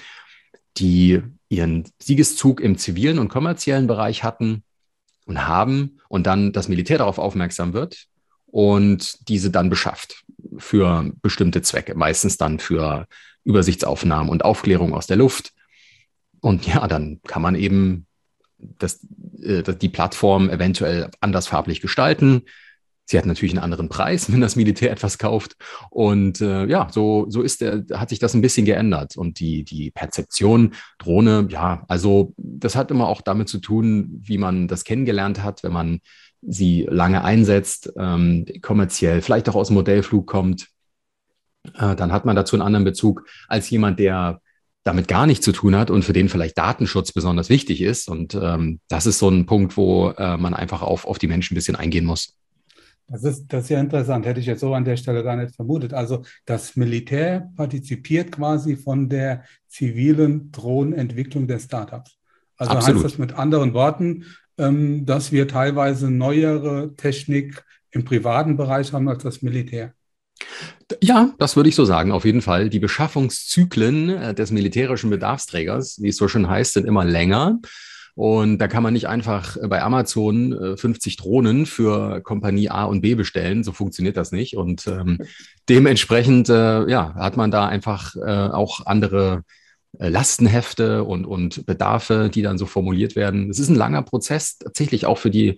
die 0.78 1.22
ihren 1.50 1.86
Siegeszug 2.02 2.60
im 2.60 2.78
zivilen 2.78 3.20
und 3.20 3.30
kommerziellen 3.30 3.88
Bereich 3.88 4.24
hatten 4.24 4.64
und 5.26 5.48
haben 5.48 6.00
und 6.10 6.28
dann 6.28 6.52
das 6.52 6.68
Militär 6.68 6.98
darauf 6.98 7.18
aufmerksam 7.18 7.74
wird 7.74 8.08
und 8.48 9.28
diese 9.30 9.52
dann 9.52 9.70
beschafft 9.70 10.24
für 10.58 11.12
bestimmte 11.22 11.62
Zwecke, 11.62 11.96
meistens 11.96 12.38
dann 12.38 12.60
für 12.60 13.08
Übersichtsaufnahmen 13.44 14.30
und 14.30 14.44
Aufklärung 14.44 14.94
aus 14.94 15.08
der 15.08 15.18
Luft. 15.18 15.54
Und 16.42 16.68
ja, 16.68 16.88
dann 16.88 17.22
kann 17.26 17.42
man 17.42 17.56
eben 17.56 18.08
das, 18.58 19.06
äh, 19.42 19.64
die 19.64 19.90
Plattform 19.90 20.50
eventuell 20.50 21.10
anders 21.22 21.48
farblich 21.48 21.82
gestalten. 21.82 22.44
Sie 23.06 23.18
hat 23.18 23.26
natürlich 23.26 23.54
einen 23.54 23.64
anderen 23.64 23.88
Preis, 23.88 24.32
wenn 24.32 24.42
das 24.42 24.56
Militär 24.56 24.92
etwas 24.92 25.18
kauft. 25.18 25.56
Und 25.90 26.42
äh, 26.42 26.66
ja, 26.66 26.88
so, 26.92 27.26
so 27.30 27.42
ist 27.42 27.62
der, 27.62 27.86
hat 27.94 28.10
sich 28.10 28.20
das 28.20 28.34
ein 28.34 28.42
bisschen 28.42 28.66
geändert. 28.66 29.18
Und 29.18 29.40
die, 29.40 29.64
die 29.64 29.92
Perzeption 29.92 30.74
Drohne, 31.00 31.48
ja, 31.50 31.86
also 31.88 32.34
das 32.38 32.76
hat 32.76 32.92
immer 32.92 33.08
auch 33.08 33.22
damit 33.22 33.50
zu 33.50 33.60
tun, 33.60 34.20
wie 34.24 34.38
man 34.38 34.68
das 34.68 34.84
kennengelernt 34.84 35.42
hat, 35.42 35.64
wenn 35.64 35.74
man 35.74 36.00
sie 36.48 36.88
lange 36.90 37.24
einsetzt, 37.24 37.94
ähm, 37.98 38.46
kommerziell, 38.62 39.22
vielleicht 39.22 39.50
auch 39.50 39.56
aus 39.56 39.68
dem 39.68 39.76
Modellflug 39.76 40.26
kommt, 40.26 40.70
äh, 41.76 41.96
dann 41.96 42.12
hat 42.12 42.26
man 42.26 42.36
dazu 42.36 42.56
einen 42.56 42.64
anderen 42.64 42.86
Bezug 42.86 43.28
als 43.48 43.70
jemand, 43.70 44.00
der 44.00 44.42
damit 44.84 45.10
gar 45.10 45.28
nichts 45.28 45.44
zu 45.44 45.52
tun 45.52 45.76
hat 45.76 45.92
und 45.92 46.06
für 46.06 46.14
den 46.14 46.30
vielleicht 46.30 46.58
Datenschutz 46.58 47.12
besonders 47.12 47.50
wichtig 47.50 47.82
ist. 47.82 48.08
Und 48.08 48.36
ähm, 48.42 48.80
das 48.88 49.06
ist 49.06 49.20
so 49.20 49.30
ein 49.30 49.46
Punkt, 49.46 49.76
wo 49.76 50.12
äh, 50.12 50.38
man 50.38 50.54
einfach 50.54 50.82
auf, 50.82 51.06
auf 51.06 51.20
die 51.20 51.28
Menschen 51.28 51.54
ein 51.54 51.56
bisschen 51.56 51.76
eingehen 51.76 52.06
muss. 52.06 52.38
Das 53.10 53.24
ist, 53.24 53.48
das 53.48 53.66
ist 53.66 53.70
ja 53.70 53.80
interessant, 53.80 54.26
hätte 54.26 54.40
ich 54.40 54.46
jetzt 54.46 54.62
so 54.62 54.74
an 54.74 54.86
der 54.86 54.98
Stelle 54.98 55.24
gar 55.24 55.36
nicht 55.36 55.56
vermutet. 55.56 55.94
Also 55.94 56.24
das 56.46 56.76
Militär 56.76 57.50
partizipiert 57.56 58.32
quasi 58.32 58.76
von 58.78 59.10
der 59.10 59.44
zivilen 59.68 60.52
Drohnenentwicklung 60.52 61.48
der 61.48 61.60
Startups. 61.60 62.18
Also 62.58 62.74
Absolut. 62.74 62.96
heißt 62.96 63.06
das 63.06 63.18
mit 63.18 63.34
anderen 63.34 63.74
Worten, 63.74 64.26
dass 64.58 65.32
wir 65.32 65.48
teilweise 65.48 66.10
neuere 66.10 66.96
Technik 66.96 67.64
im 67.92 68.06
privaten 68.06 68.58
Bereich 68.58 68.92
haben 68.92 69.08
als 69.08 69.24
das 69.24 69.42
Militär. 69.42 69.94
Ja, 71.02 71.34
das 71.38 71.56
würde 71.56 71.70
ich 71.70 71.76
so 71.76 71.86
sagen, 71.86 72.12
auf 72.12 72.26
jeden 72.26 72.42
Fall. 72.42 72.70
Die 72.70 72.80
Beschaffungszyklen 72.80 74.10
äh, 74.10 74.34
des 74.34 74.52
militärischen 74.52 75.10
Bedarfsträgers, 75.10 76.02
wie 76.02 76.10
es 76.10 76.18
so 76.18 76.28
schön 76.28 76.50
heißt, 76.50 76.74
sind 76.74 76.88
immer 76.88 77.04
länger. 77.04 77.60
Und 78.16 78.58
da 78.58 78.68
kann 78.68 78.82
man 78.82 78.94
nicht 78.94 79.08
einfach 79.08 79.58
bei 79.68 79.84
Amazon 79.84 80.76
50 80.76 81.14
äh, 81.14 81.18
Drohnen 81.18 81.66
für 81.68 82.22
Kompanie 82.22 82.70
A 82.70 82.86
und 82.86 83.02
B 83.02 83.14
bestellen. 83.14 83.64
So 83.64 83.74
funktioniert 83.74 84.18
das 84.18 84.32
nicht. 84.32 84.58
Und 84.58 84.88
ähm, 84.88 85.20
dementsprechend 85.70 86.50
äh, 86.50 86.90
ja, 86.90 87.14
hat 87.14 87.38
man 87.38 87.52
da 87.52 87.68
einfach 87.68 88.16
äh, 88.16 88.20
auch 88.22 88.86
andere 88.88 89.44
äh, 89.44 89.67
Lastenhefte 90.00 91.04
und, 91.04 91.26
und 91.26 91.66
Bedarfe, 91.66 92.30
die 92.34 92.42
dann 92.42 92.58
so 92.58 92.66
formuliert 92.66 93.16
werden. 93.16 93.50
Es 93.50 93.60
ist 93.60 93.70
ein 93.70 93.76
langer 93.76 94.04
Prozess, 94.04 94.58
tatsächlich 94.58 95.06
auch 95.06 95.18
für 95.18 95.32
die, 95.32 95.58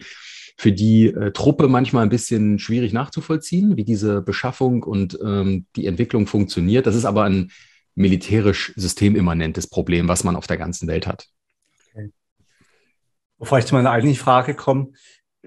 für 0.58 0.72
die 0.72 1.08
äh, 1.08 1.32
Truppe 1.32 1.68
manchmal 1.68 2.04
ein 2.04 2.10
bisschen 2.10 2.60
schwierig 2.60 2.94
nachzuvollziehen, 2.94 3.78
wie 3.78 3.84
diese 3.84 4.22
Beschaffung 4.22 4.84
und 4.84 5.18
ähm, 5.24 5.66
die 5.76 5.86
Entwicklung 5.86 6.28
funktioniert. 6.28 6.86
Das 6.86 6.96
ist 6.96 7.06
aber 7.06 7.24
ein 7.24 7.52
militärisch 7.96 8.74
systemimmanentes 8.76 9.68
Problem, 9.68 10.08
was 10.08 10.24
man 10.24 10.36
auf 10.36 10.48
der 10.48 10.58
ganzen 10.58 10.88
Welt 10.88 11.06
hat. 11.06 11.28
Okay. 11.94 12.12
Bevor 13.38 13.60
ich 13.60 13.66
zu 13.66 13.76
meiner 13.76 13.92
eigentlichen 13.92 14.22
Frage 14.22 14.54
komme, 14.54 14.90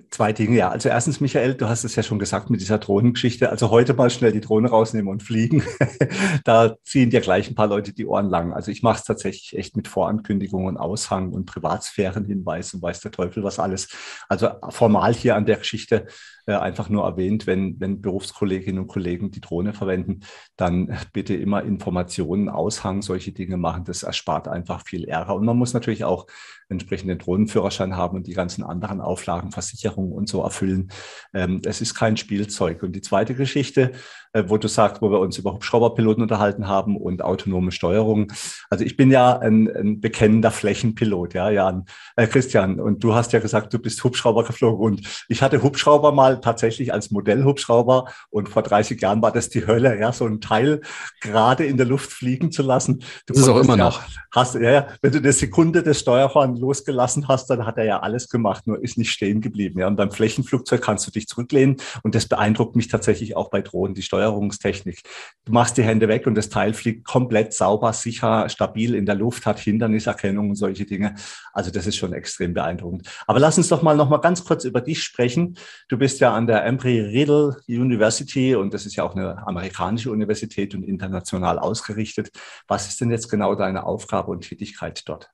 Zwei 0.09 0.33
Dinge, 0.33 0.57
ja. 0.57 0.71
Also 0.71 0.89
erstens, 0.89 1.21
Michael, 1.21 1.55
du 1.55 1.69
hast 1.69 1.85
es 1.85 1.97
ja 1.97 2.03
schon 2.03 2.19
gesagt 2.19 2.49
mit 2.49 2.63
dieser 2.63 2.79
Drohnengeschichte. 2.79 3.51
Also 3.51 3.71
heute 3.71 3.93
mal 3.93 4.09
schnell 4.09 4.33
die 4.33 4.41
Drohne 4.41 4.71
rausnehmen 4.71 5.13
und 5.13 5.23
fliegen. 5.23 5.63
da 6.45 6.77
ziehen 6.83 7.11
dir 7.11 7.21
gleich 7.21 7.51
ein 7.51 7.55
paar 7.55 7.67
Leute 7.67 7.93
die 7.93 8.07
Ohren 8.07 8.31
lang. 8.31 8.55
Also 8.55 8.71
ich 8.71 8.83
mache 8.83 9.01
es 9.01 9.05
tatsächlich 9.05 9.55
echt 9.55 9.77
mit 9.77 9.89
Vorankündigungen, 9.89 10.79
Aushang 10.79 11.33
und 11.33 11.45
Privatsphärenhinweisen, 11.45 12.81
weiß 12.81 13.01
der 13.01 13.11
Teufel 13.11 13.45
was 13.45 13.59
alles. 13.59 13.89
Also 14.31 14.49
formal 14.71 15.13
hier 15.13 15.37
an 15.37 15.45
der 15.45 15.59
Geschichte 15.59 16.07
äh, 16.47 16.55
einfach 16.55 16.89
nur 16.89 17.05
erwähnt, 17.05 17.47
wenn, 17.47 17.79
wenn 17.81 18.01
Berufskolleginnen 18.01 18.83
und 18.83 18.89
Kollegen 18.89 19.31
die 19.31 19.41
Drohne 19.41 19.73
verwenden, 19.73 20.21
dann 20.57 20.97
bitte 21.13 21.35
immer 21.35 21.63
Informationen, 21.63 22.49
Aushang, 22.49 23.03
solche 23.03 23.33
Dinge 23.33 23.57
machen. 23.57 23.85
Das 23.85 24.03
erspart 24.03 24.49
einfach 24.49 24.85
viel 24.85 25.05
Ärger. 25.05 25.35
Und 25.35 25.45
man 25.45 25.57
muss 25.57 25.75
natürlich 25.75 26.05
auch 26.05 26.27
entsprechenden 26.69 27.19
Drohnenführerschein 27.19 27.97
haben 27.97 28.17
und 28.17 28.27
die 28.27 28.33
ganzen 28.33 28.65
anderen 28.65 29.01
Auflagen, 29.01 29.53
Versicherungen 29.53 30.13
und 30.13 30.29
so 30.29 30.43
erfüllen. 30.43 30.91
Ähm, 31.35 31.61
es 31.65 31.81
ist 31.81 31.95
kein 31.95 32.17
Spielzeug. 32.17 32.83
Und 32.83 32.97
die 32.97 33.03
zweite 33.03 33.35
Geschichte, 33.35 33.93
äh, 33.93 33.97
wo 34.35 34.57
du 34.57 34.67
sagst, 34.67 35.03
wo 35.03 35.11
wir 35.11 35.21
uns 35.21 35.37
über 35.37 35.53
Hubschrauberpiloten 35.53 36.23
unterhalten 36.23 36.67
haben 36.67 36.97
und 36.97 37.23
autonome 37.23 37.71
Steuerung. 37.71 38.33
Also 38.71 38.85
ich 38.85 38.97
bin 38.97 39.11
ja 39.11 39.39
ein, 39.39 39.69
ein 39.69 40.01
bekennender 40.01 40.51
Flächenpilot, 40.51 41.35
ja, 41.35 41.51
Jan, 41.51 41.85
äh, 42.17 42.27
Christian. 42.27 42.81
Und 42.81 43.05
du 43.05 43.15
hast 43.15 43.33
ja 43.33 43.41
gesagt, 43.41 43.75
du 43.75 43.79
bist 43.79 44.03
Hubschrauber 44.05 44.45
geflogen. 44.45 44.81
Und 44.83 45.25
ich 45.29 45.43
hatte 45.43 45.63
Hubschrauber 45.63 46.13
mal 46.13 46.41
tatsächlich 46.41 46.95
als 46.95 47.11
Modellhubschrauber. 47.11 48.07
Und 48.31 48.49
vor 48.49 48.63
30 48.63 49.01
Jahren 49.01 49.21
war 49.21 49.33
das 49.33 49.51
die 49.51 49.67
Hölle, 49.67 50.01
ja, 50.01 50.13
so 50.13 50.27
ein 50.27 50.41
Teil 50.41 50.81
gerade 51.21 51.67
in 51.67 51.77
der 51.77 51.87
Luft 51.87 52.11
fliegen 52.11 52.53
zu 52.53 52.63
lassen. 52.63 53.01
Du 53.27 53.35
das 53.35 53.43
ist 53.43 53.49
auch 53.49 53.61
immer 53.61 53.77
ja, 53.77 53.85
noch. 53.85 54.01
Hast, 54.35 54.55
ja, 54.55 54.87
wenn 55.03 55.13
du 55.13 55.19
eine 55.19 55.33
Sekunde 55.33 55.83
das 55.83 56.01
Steuerhorn 56.01 56.57
losgelassen 56.57 57.29
hast, 57.29 57.51
dann 57.51 57.67
hat 57.67 57.77
er 57.77 57.85
ja 57.85 58.01
alles 58.01 58.31
gemacht, 58.31 58.67
nur 58.67 58.83
ist 58.83 58.97
nicht 58.97 59.11
stehen 59.11 59.43
geblieben. 59.43 59.79
Ja, 59.79 59.89
und 59.89 59.97
beim 59.97 60.11
Flächenflugzeug 60.11 60.81
kannst 60.81 61.07
du 61.07 61.11
dich 61.11 61.29
zurücklehnen. 61.29 61.77
Und 62.03 62.15
das 62.15 62.27
beeindruckt 62.27 62.77
mich 62.77 62.89
tatsächlich 62.89 63.37
auch 63.37 63.51
bei 63.51 63.61
Drohnen, 63.61 63.95
die 63.95 64.01
Steuerung 64.01 64.22
Steuerungstechnik. 64.23 65.03
Du 65.45 65.53
machst 65.53 65.77
die 65.77 65.83
Hände 65.83 66.09
weg 66.09 66.27
und 66.27 66.35
das 66.37 66.49
Teil 66.49 66.75
fliegt 66.75 67.05
komplett 67.05 67.53
sauber, 67.53 67.93
sicher, 67.93 68.49
stabil 68.49 68.95
in 68.95 69.07
der 69.07 69.17
Luft, 69.17 69.47
hat 69.47 69.59
Hinderniserkennung 69.59 70.51
und 70.51 70.57
solche 70.57 70.85
Dinge. 70.85 71.15
Also 71.53 71.71
das 71.71 71.87
ist 71.87 71.97
schon 71.97 72.13
extrem 72.13 72.55
beeindruckend. 72.55 73.09
Aber 73.27 73.41
lass 73.41 73.59
uns 73.59 73.69
doch 73.69 73.83
mal 73.83 73.97
noch 73.97 74.09
mal 74.09 74.19
ganz 74.19 74.45
kurz 74.45 74.65
über 74.65 74.81
dich 74.81 75.03
sprechen. 75.03 75.57
Du 75.89 75.99
bist 75.99 76.21
ja 76.21 76.33
an 76.33 76.47
der 76.47 76.65
Embry-Riddle 76.65 77.57
University 77.67 78.55
und 78.55 78.73
das 78.73 78.87
ist 78.87 78.97
ja 78.97 79.05
auch 79.05 79.17
eine 79.17 79.45
amerikanische 79.47 80.11
Universität 80.11 80.75
und 80.75 80.85
international 80.85 81.59
ausgerichtet. 81.59 82.31
Was 82.69 82.89
ist 82.89 83.01
denn 83.01 83.11
jetzt 83.11 83.29
genau 83.29 83.55
deine 83.55 83.85
Aufgabe 83.85 84.31
und 84.31 84.43
Tätigkeit 84.43 85.03
dort? 85.09 85.31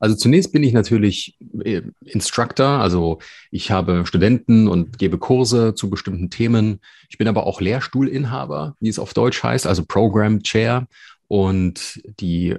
Also 0.00 0.14
zunächst 0.14 0.52
bin 0.52 0.62
ich 0.62 0.72
natürlich 0.72 1.36
äh, 1.64 1.82
Instructor, 2.04 2.66
also 2.66 3.18
ich 3.50 3.70
habe 3.70 4.06
Studenten 4.06 4.68
und 4.68 4.98
gebe 4.98 5.18
Kurse 5.18 5.74
zu 5.74 5.90
bestimmten 5.90 6.30
Themen. 6.30 6.80
Ich 7.08 7.18
bin 7.18 7.28
aber 7.28 7.46
auch 7.46 7.60
Lehrstuhlinhaber, 7.60 8.76
wie 8.80 8.88
es 8.88 8.98
auf 8.98 9.12
Deutsch 9.12 9.42
heißt, 9.42 9.66
also 9.66 9.84
Program 9.84 10.42
Chair 10.42 10.86
und 11.26 12.00
die 12.20 12.56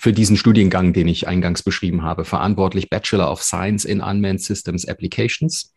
für 0.00 0.12
diesen 0.12 0.36
Studiengang, 0.36 0.92
den 0.92 1.06
ich 1.06 1.28
eingangs 1.28 1.62
beschrieben 1.62 2.02
habe, 2.02 2.24
verantwortlich 2.24 2.90
Bachelor 2.90 3.30
of 3.30 3.42
Science 3.42 3.84
in 3.84 4.00
Unmanned 4.00 4.40
Systems 4.40 4.86
Applications. 4.86 5.74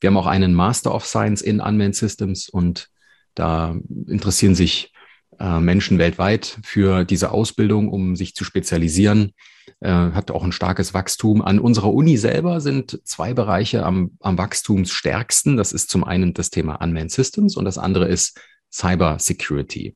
Wir 0.00 0.08
haben 0.08 0.16
auch 0.16 0.26
einen 0.26 0.54
Master 0.54 0.94
of 0.94 1.06
Science 1.06 1.42
in 1.42 1.60
Unmanned 1.60 1.94
Systems 1.94 2.48
und 2.48 2.88
da 3.34 3.76
interessieren 4.06 4.54
sich 4.54 4.92
äh, 5.38 5.60
Menschen 5.60 5.98
weltweit 5.98 6.58
für 6.62 7.04
diese 7.04 7.30
Ausbildung, 7.30 7.90
um 7.90 8.16
sich 8.16 8.34
zu 8.34 8.44
spezialisieren 8.44 9.32
äh, 9.80 9.90
hat 9.90 10.30
auch 10.30 10.44
ein 10.44 10.52
starkes 10.52 10.94
Wachstum. 10.94 11.42
An 11.42 11.58
unserer 11.58 11.92
Uni 11.92 12.16
selber 12.16 12.60
sind 12.60 13.00
zwei 13.04 13.34
Bereiche 13.34 13.84
am, 13.84 14.12
am 14.20 14.38
wachstumsstärksten. 14.38 15.56
Das 15.56 15.72
ist 15.72 15.90
zum 15.90 16.04
einen 16.04 16.34
das 16.34 16.50
Thema 16.50 16.76
Unmanned 16.76 17.10
Systems 17.10 17.56
und 17.56 17.64
das 17.64 17.78
andere 17.78 18.08
ist 18.08 18.40
Cyber 18.72 19.18
Security. 19.18 19.94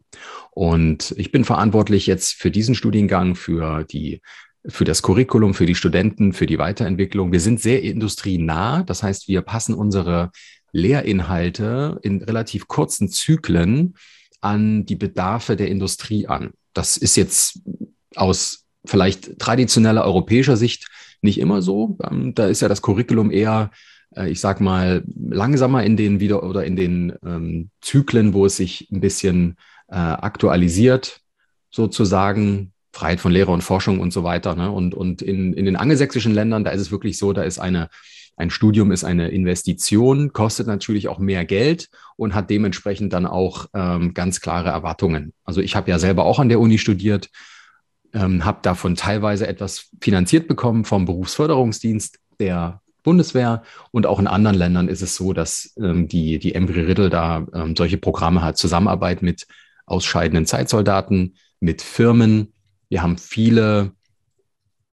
Und 0.52 1.14
ich 1.16 1.32
bin 1.32 1.44
verantwortlich 1.44 2.06
jetzt 2.06 2.34
für 2.34 2.50
diesen 2.50 2.74
Studiengang, 2.74 3.34
für 3.34 3.84
die 3.84 4.20
für 4.66 4.84
das 4.84 5.00
Curriculum, 5.00 5.54
für 5.54 5.64
die 5.64 5.74
Studenten, 5.74 6.34
für 6.34 6.44
die 6.44 6.58
Weiterentwicklung. 6.58 7.32
Wir 7.32 7.40
sind 7.40 7.60
sehr 7.60 7.82
industrienah. 7.82 8.82
Das 8.82 9.02
heißt, 9.02 9.26
wir 9.26 9.40
passen 9.40 9.74
unsere 9.74 10.30
Lehrinhalte 10.72 11.98
in 12.02 12.22
relativ 12.22 12.68
kurzen 12.68 13.08
Zyklen 13.08 13.94
an 14.40 14.84
die 14.84 14.96
Bedarfe 14.96 15.56
der 15.56 15.68
Industrie 15.68 16.26
an. 16.26 16.52
Das 16.74 16.96
ist 16.96 17.16
jetzt 17.16 17.60
aus 18.16 18.59
vielleicht 18.84 19.38
traditioneller 19.38 20.04
europäischer 20.04 20.56
Sicht 20.56 20.88
nicht 21.22 21.38
immer 21.38 21.62
so. 21.62 21.98
Ähm, 22.02 22.34
da 22.34 22.46
ist 22.46 22.62
ja 22.62 22.68
das 22.68 22.82
Curriculum 22.82 23.30
eher, 23.30 23.70
äh, 24.16 24.30
ich 24.30 24.40
sag 24.40 24.60
mal, 24.60 25.04
langsamer 25.16 25.84
in 25.84 25.96
den 25.96 26.20
wieder 26.20 26.42
oder 26.42 26.64
in 26.64 26.76
den 26.76 27.12
ähm, 27.24 27.70
Zyklen, 27.80 28.32
wo 28.32 28.46
es 28.46 28.56
sich 28.56 28.88
ein 28.90 29.00
bisschen 29.00 29.56
äh, 29.88 29.96
aktualisiert, 29.96 31.20
sozusagen. 31.70 32.72
Freiheit 32.92 33.20
von 33.20 33.30
Lehre 33.30 33.52
und 33.52 33.62
Forschung 33.62 34.00
und 34.00 34.12
so 34.12 34.24
weiter. 34.24 34.56
Ne? 34.56 34.70
Und, 34.70 34.94
und 34.94 35.22
in, 35.22 35.52
in 35.52 35.64
den 35.64 35.76
angelsächsischen 35.76 36.34
Ländern, 36.34 36.64
da 36.64 36.72
ist 36.72 36.80
es 36.80 36.90
wirklich 36.90 37.18
so, 37.18 37.32
da 37.32 37.44
ist 37.44 37.60
eine, 37.60 37.88
ein 38.36 38.50
Studium 38.50 38.90
ist 38.90 39.04
eine 39.04 39.28
Investition, 39.28 40.32
kostet 40.32 40.66
natürlich 40.66 41.08
auch 41.08 41.18
mehr 41.18 41.44
Geld 41.44 41.88
und 42.16 42.34
hat 42.34 42.50
dementsprechend 42.50 43.12
dann 43.12 43.26
auch 43.26 43.66
ähm, 43.74 44.14
ganz 44.14 44.40
klare 44.40 44.70
Erwartungen. 44.70 45.32
Also 45.44 45.60
ich 45.60 45.76
habe 45.76 45.90
ja 45.90 45.98
selber 45.98 46.24
auch 46.24 46.38
an 46.38 46.48
der 46.48 46.58
Uni 46.58 46.78
studiert, 46.78 47.28
ähm, 48.12 48.44
habe 48.44 48.58
davon 48.62 48.96
teilweise 48.96 49.46
etwas 49.46 49.90
finanziert 50.00 50.48
bekommen 50.48 50.84
vom 50.84 51.04
Berufsförderungsdienst 51.04 52.18
der 52.38 52.80
Bundeswehr. 53.02 53.62
Und 53.90 54.06
auch 54.06 54.18
in 54.18 54.26
anderen 54.26 54.56
Ländern 54.56 54.88
ist 54.88 55.02
es 55.02 55.16
so, 55.16 55.32
dass 55.32 55.74
ähm, 55.78 56.08
die, 56.08 56.38
die 56.38 56.54
Embry-Riddle 56.54 57.10
da 57.10 57.46
ähm, 57.54 57.76
solche 57.76 57.98
Programme 57.98 58.42
hat, 58.42 58.58
Zusammenarbeit 58.58 59.22
mit 59.22 59.46
ausscheidenden 59.86 60.46
Zeitsoldaten, 60.46 61.36
mit 61.60 61.82
Firmen. 61.82 62.52
Wir 62.88 63.02
haben 63.02 63.18
viele 63.18 63.92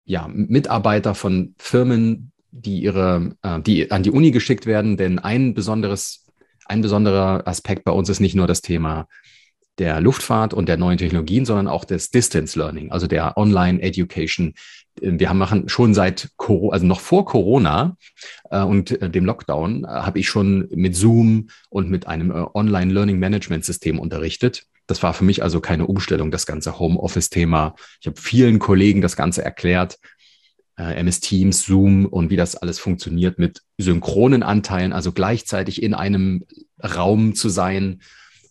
ja, 0.05 0.29
Mitarbeiter 0.29 1.15
von 1.15 1.55
Firmen, 1.59 2.33
die 2.51 2.83
ihre, 2.83 3.37
äh, 3.43 3.61
die 3.61 3.91
an 3.91 4.03
die 4.03 4.11
Uni 4.11 4.31
geschickt 4.31 4.67
werden, 4.67 4.97
denn 4.97 5.19
ein 5.19 5.55
besonderes, 5.55 6.27
ein 6.67 6.83
besonderer 6.83 7.47
Aspekt 7.47 7.85
bei 7.85 7.93
uns 7.93 8.09
ist 8.09 8.21
nicht 8.21 8.35
nur 8.35 8.47
das 8.47 8.63
Thema 8.63 9.07
der 9.79 10.01
Luftfahrt 10.01 10.53
und 10.53 10.69
der 10.69 10.77
neuen 10.77 10.99
Technologien, 10.99 11.45
sondern 11.45 11.69
auch 11.69 11.85
des 11.85 12.11
Distance 12.11 12.59
Learning, 12.59 12.93
also 12.93 13.07
der 13.07 13.37
Online 13.37 13.81
Education. 13.81 14.55
Wir 15.01 15.29
haben 15.31 15.39
machen 15.39 15.69
schon 15.69 15.95
seit, 15.95 16.29
also 16.39 16.87
noch 16.87 17.01
vor 17.01 17.25
Corona 17.25 17.97
äh, 18.51 18.63
und 18.63 19.01
äh, 19.01 19.09
dem 19.09 19.25
Lockdown 19.25 19.85
äh, 19.85 19.87
habe 19.87 20.19
ich 20.19 20.29
schon 20.29 20.69
mit 20.75 20.95
Zoom 20.95 21.49
und 21.71 21.89
mit 21.89 22.07
einem 22.07 22.31
äh, 22.31 22.45
Online 22.55 22.93
Learning 22.93 23.19
Management 23.19 23.65
System 23.65 23.99
unterrichtet. 23.99 24.65
Das 24.87 25.03
war 25.03 25.15
für 25.15 25.25
mich 25.25 25.43
also 25.43 25.61
keine 25.61 25.87
Umstellung, 25.87 26.31
das 26.31 26.45
ganze 26.45 26.79
Homeoffice-Thema. 26.79 27.75
Ich 28.01 28.07
habe 28.07 28.21
vielen 28.21 28.59
Kollegen 28.59 29.01
das 29.01 29.17
Ganze 29.17 29.43
erklärt, 29.43 29.99
äh, 30.79 30.95
MS 30.95 31.21
Teams, 31.21 31.65
Zoom 31.65 32.05
und 32.05 32.29
wie 32.29 32.37
das 32.37 32.57
alles 32.57 32.79
funktioniert 32.79 33.39
mit 33.39 33.63
synchronen 33.79 34.43
Anteilen, 34.43 34.93
also 34.93 35.13
gleichzeitig 35.13 35.83
in 35.83 35.95
einem 35.95 36.45
Raum 36.83 37.35
zu 37.35 37.49
sein 37.49 38.03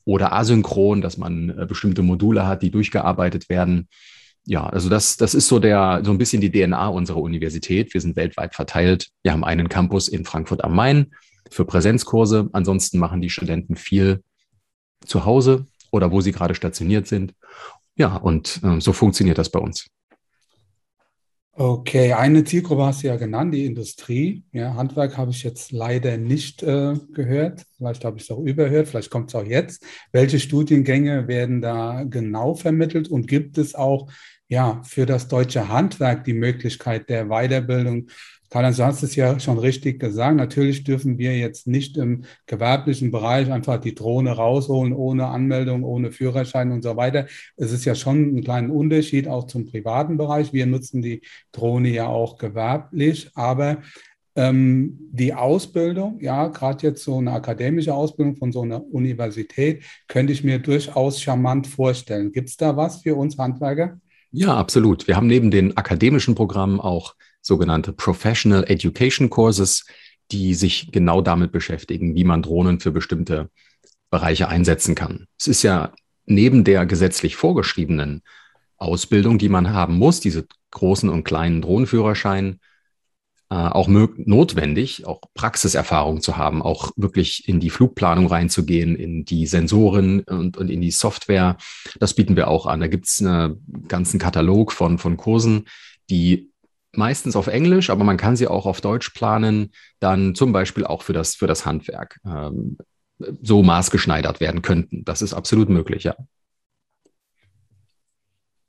oder 0.05 0.34
asynchron, 0.34 1.01
dass 1.01 1.17
man 1.17 1.50
äh, 1.50 1.65
bestimmte 1.65 2.01
Module 2.01 2.48
hat, 2.48 2.62
die 2.62 2.72
durchgearbeitet 2.72 3.50
werden. 3.50 3.88
Ja, 4.46 4.65
also 4.65 4.89
das, 4.89 5.17
das 5.17 5.36
ist 5.36 5.48
so 5.48 5.60
der, 5.60 6.01
so 6.03 6.12
ein 6.12 6.17
bisschen 6.17 6.41
die 6.41 6.51
DNA 6.51 6.88
unserer 6.88 7.22
Universität. 7.22 7.93
Wir 7.93 8.01
sind 8.01 8.15
weltweit 8.15 8.55
verteilt. 8.55 9.10
Wir 9.22 9.31
haben 9.31 9.43
einen 9.43 9.70
Campus 9.70 10.08
in 10.08 10.25
Frankfurt 10.25 10.63
am 10.63 10.75
Main 10.75 11.12
für 11.50 11.65
Präsenzkurse. 11.65 12.50
Ansonsten 12.51 12.98
machen 12.98 13.22
die 13.22 13.29
Studenten 13.29 13.75
viel 13.75 14.24
zu 15.05 15.25
Hause 15.25 15.65
oder 15.91 16.12
wo 16.12 16.22
sie 16.22 16.31
gerade 16.31 16.55
stationiert 16.55 17.08
sind. 17.08 17.34
Ja, 17.96 18.15
und 18.15 18.62
äh, 18.63 18.79
so 18.79 18.93
funktioniert 18.93 19.38
das 19.38 19.50
bei 19.50 19.60
uns. 19.60 19.88
Okay, 21.53 22.13
eine 22.13 22.46
Zielgruppe 22.46 22.86
hast 22.86 23.03
du 23.03 23.08
ja 23.08 23.17
genannt, 23.17 23.53
die 23.53 23.65
Industrie. 23.65 24.46
Ja, 24.53 24.74
Handwerk 24.75 25.17
habe 25.17 25.31
ich 25.31 25.43
jetzt 25.43 25.74
leider 25.74 26.17
nicht 26.17 26.63
äh, 26.63 26.96
gehört. 27.12 27.65
Vielleicht 27.77 28.05
habe 28.05 28.17
ich 28.17 28.24
es 28.24 28.31
auch 28.31 28.39
überhört, 28.39 28.88
vielleicht 28.88 29.10
kommt 29.10 29.29
es 29.29 29.36
auch 29.36 29.43
jetzt. 29.43 29.86
Welche 30.13 30.39
Studiengänge 30.39 31.27
werden 31.27 31.62
da 31.62 32.03
genau 32.05 32.55
vermittelt 32.55 33.10
und 33.10 33.27
gibt 33.27 33.58
es 33.58 33.75
auch 33.75 34.10
ja, 34.48 34.81
für 34.84 35.05
das 35.05 35.27
deutsche 35.27 35.67
Handwerk 35.67 36.24
die 36.24 36.34
Möglichkeit 36.34 37.10
der 37.10 37.27
Weiterbildung 37.27 38.08
Karl, 38.51 38.74
du 38.74 38.84
hast 38.86 39.01
es 39.01 39.15
ja 39.15 39.39
schon 39.39 39.58
richtig 39.58 39.98
gesagt. 40.01 40.36
Natürlich 40.36 40.84
dürfen 40.84 41.17
wir 41.17 41.38
jetzt 41.38 41.67
nicht 41.67 41.96
im 41.96 42.25
gewerblichen 42.48 43.10
Bereich 43.10 43.50
einfach 43.50 43.79
die 43.79 43.96
Drohne 43.96 44.31
rausholen, 44.31 44.91
ohne 44.91 45.27
Anmeldung, 45.27 45.86
ohne 45.86 46.12
Führerschein 46.12 46.74
und 46.74 46.84
so 46.84 46.98
weiter. 46.98 47.27
Es 47.55 47.72
ist 47.72 47.86
ja 47.86 47.96
schon 47.96 48.36
ein 48.36 48.43
kleiner 48.43 48.74
Unterschied 48.74 49.29
auch 49.29 49.48
zum 49.48 49.67
privaten 49.67 50.17
Bereich. 50.17 50.51
Wir 50.51 50.65
nutzen 50.65 51.01
die 51.01 51.22
Drohne 51.53 51.91
ja 51.91 52.08
auch 52.08 52.38
gewerblich, 52.38 53.31
aber 53.36 53.77
ähm, 54.36 55.00
die 55.13 55.34
Ausbildung, 55.34 56.20
ja, 56.20 56.50
gerade 56.50 56.86
jetzt 56.86 57.05
so 57.05 57.20
eine 57.20 57.31
akademische 57.31 57.93
Ausbildung 57.93 58.36
von 58.36 58.51
so 58.51 58.63
einer 58.63 58.84
Universität, 58.84 59.84
könnte 60.10 60.34
ich 60.34 60.43
mir 60.43 60.60
durchaus 60.60 61.22
charmant 61.22 61.67
vorstellen. 61.67 62.34
Gibt 62.34 62.50
es 62.50 62.58
da 62.58 62.75
was 62.75 63.01
für 63.01 63.15
uns 63.15 63.38
Handwerker? 63.38 63.98
Ja, 64.34 64.58
absolut. 64.58 65.08
Wir 65.08 65.15
haben 65.15 65.27
neben 65.27 65.51
den 65.51 65.77
akademischen 65.77 66.36
Programmen 66.36 66.81
auch 66.81 67.15
sogenannte 67.41 67.93
Professional 67.93 68.63
Education 68.67 69.29
Courses, 69.29 69.86
die 70.31 70.53
sich 70.53 70.91
genau 70.91 71.21
damit 71.21 71.51
beschäftigen, 71.51 72.15
wie 72.15 72.24
man 72.24 72.41
Drohnen 72.41 72.79
für 72.79 72.91
bestimmte 72.91 73.50
Bereiche 74.10 74.48
einsetzen 74.48 74.95
kann. 74.95 75.27
Es 75.39 75.48
ist 75.48 75.63
ja 75.63 75.93
neben 76.25 76.63
der 76.63 76.86
gesetzlich 76.86 77.36
vorgeschriebenen 77.36 78.21
Ausbildung, 78.77 79.38
die 79.38 79.50
man 79.50 79.71
haben 79.71 79.98
muss, 79.98 80.19
diese 80.19 80.45
großen 80.71 81.10
und 81.10 81.24
kleinen 81.24 81.62
Drohnenführerschein, 81.62 82.60
äh, 83.50 83.55
auch 83.55 83.88
notwendig, 83.88 85.05
auch 85.05 85.21
Praxiserfahrung 85.33 86.21
zu 86.21 86.38
haben, 86.38 86.62
auch 86.62 86.91
wirklich 86.95 87.48
in 87.48 87.60
die 87.60 87.69
Flugplanung 87.69 88.27
reinzugehen, 88.27 88.95
in 88.95 89.25
die 89.25 89.45
Sensoren 89.45 90.21
und, 90.21 90.57
und 90.57 90.69
in 90.69 90.81
die 90.81 90.91
Software. 90.91 91.57
Das 92.00 92.13
bieten 92.13 92.36
wir 92.36 92.48
auch 92.48 92.65
an. 92.65 92.79
Da 92.79 92.88
gibt 92.88 93.07
es 93.07 93.21
einen 93.21 93.86
ganzen 93.88 94.19
Katalog 94.19 94.71
von, 94.71 94.98
von 94.98 95.17
Kursen, 95.17 95.65
die 96.10 96.50
meistens 96.95 97.36
auf 97.36 97.48
Englisch, 97.48 97.89
aber 97.89 98.03
man 98.03 98.17
kann 98.17 98.36
sie 98.36 98.48
auch 98.48 98.65
auf 98.65 98.81
Deutsch 98.81 99.12
planen, 99.12 99.71
dann 100.00 100.36
zum 100.36 100.51
Beispiel 100.51 100.86
auch 100.86 101.03
für 101.03 101.13
das, 101.13 101.36
für 101.36 101.48
das 101.48 101.65
Handwerk 101.65 102.19
ähm, 102.25 102.77
so 103.41 103.63
maßgeschneidert 103.63 104.39
werden 104.39 104.62
könnten. 104.62 105.05
Das 105.05 105.21
ist 105.21 105.33
absolut 105.33 105.69
möglich, 105.69 106.03
ja. 106.03 106.15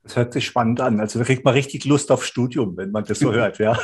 Das 0.03 0.17
hört 0.17 0.33
sich 0.33 0.45
spannend 0.45 0.81
an. 0.81 0.99
Also 0.99 1.17
da 1.17 1.23
kriegt 1.23 1.45
man 1.45 1.53
richtig 1.53 1.85
Lust 1.85 2.11
auf 2.11 2.25
Studium, 2.25 2.75
wenn 2.75 2.91
man 2.91 3.05
das 3.05 3.19
so 3.19 3.31
hört, 3.31 3.57
ja. 3.59 3.77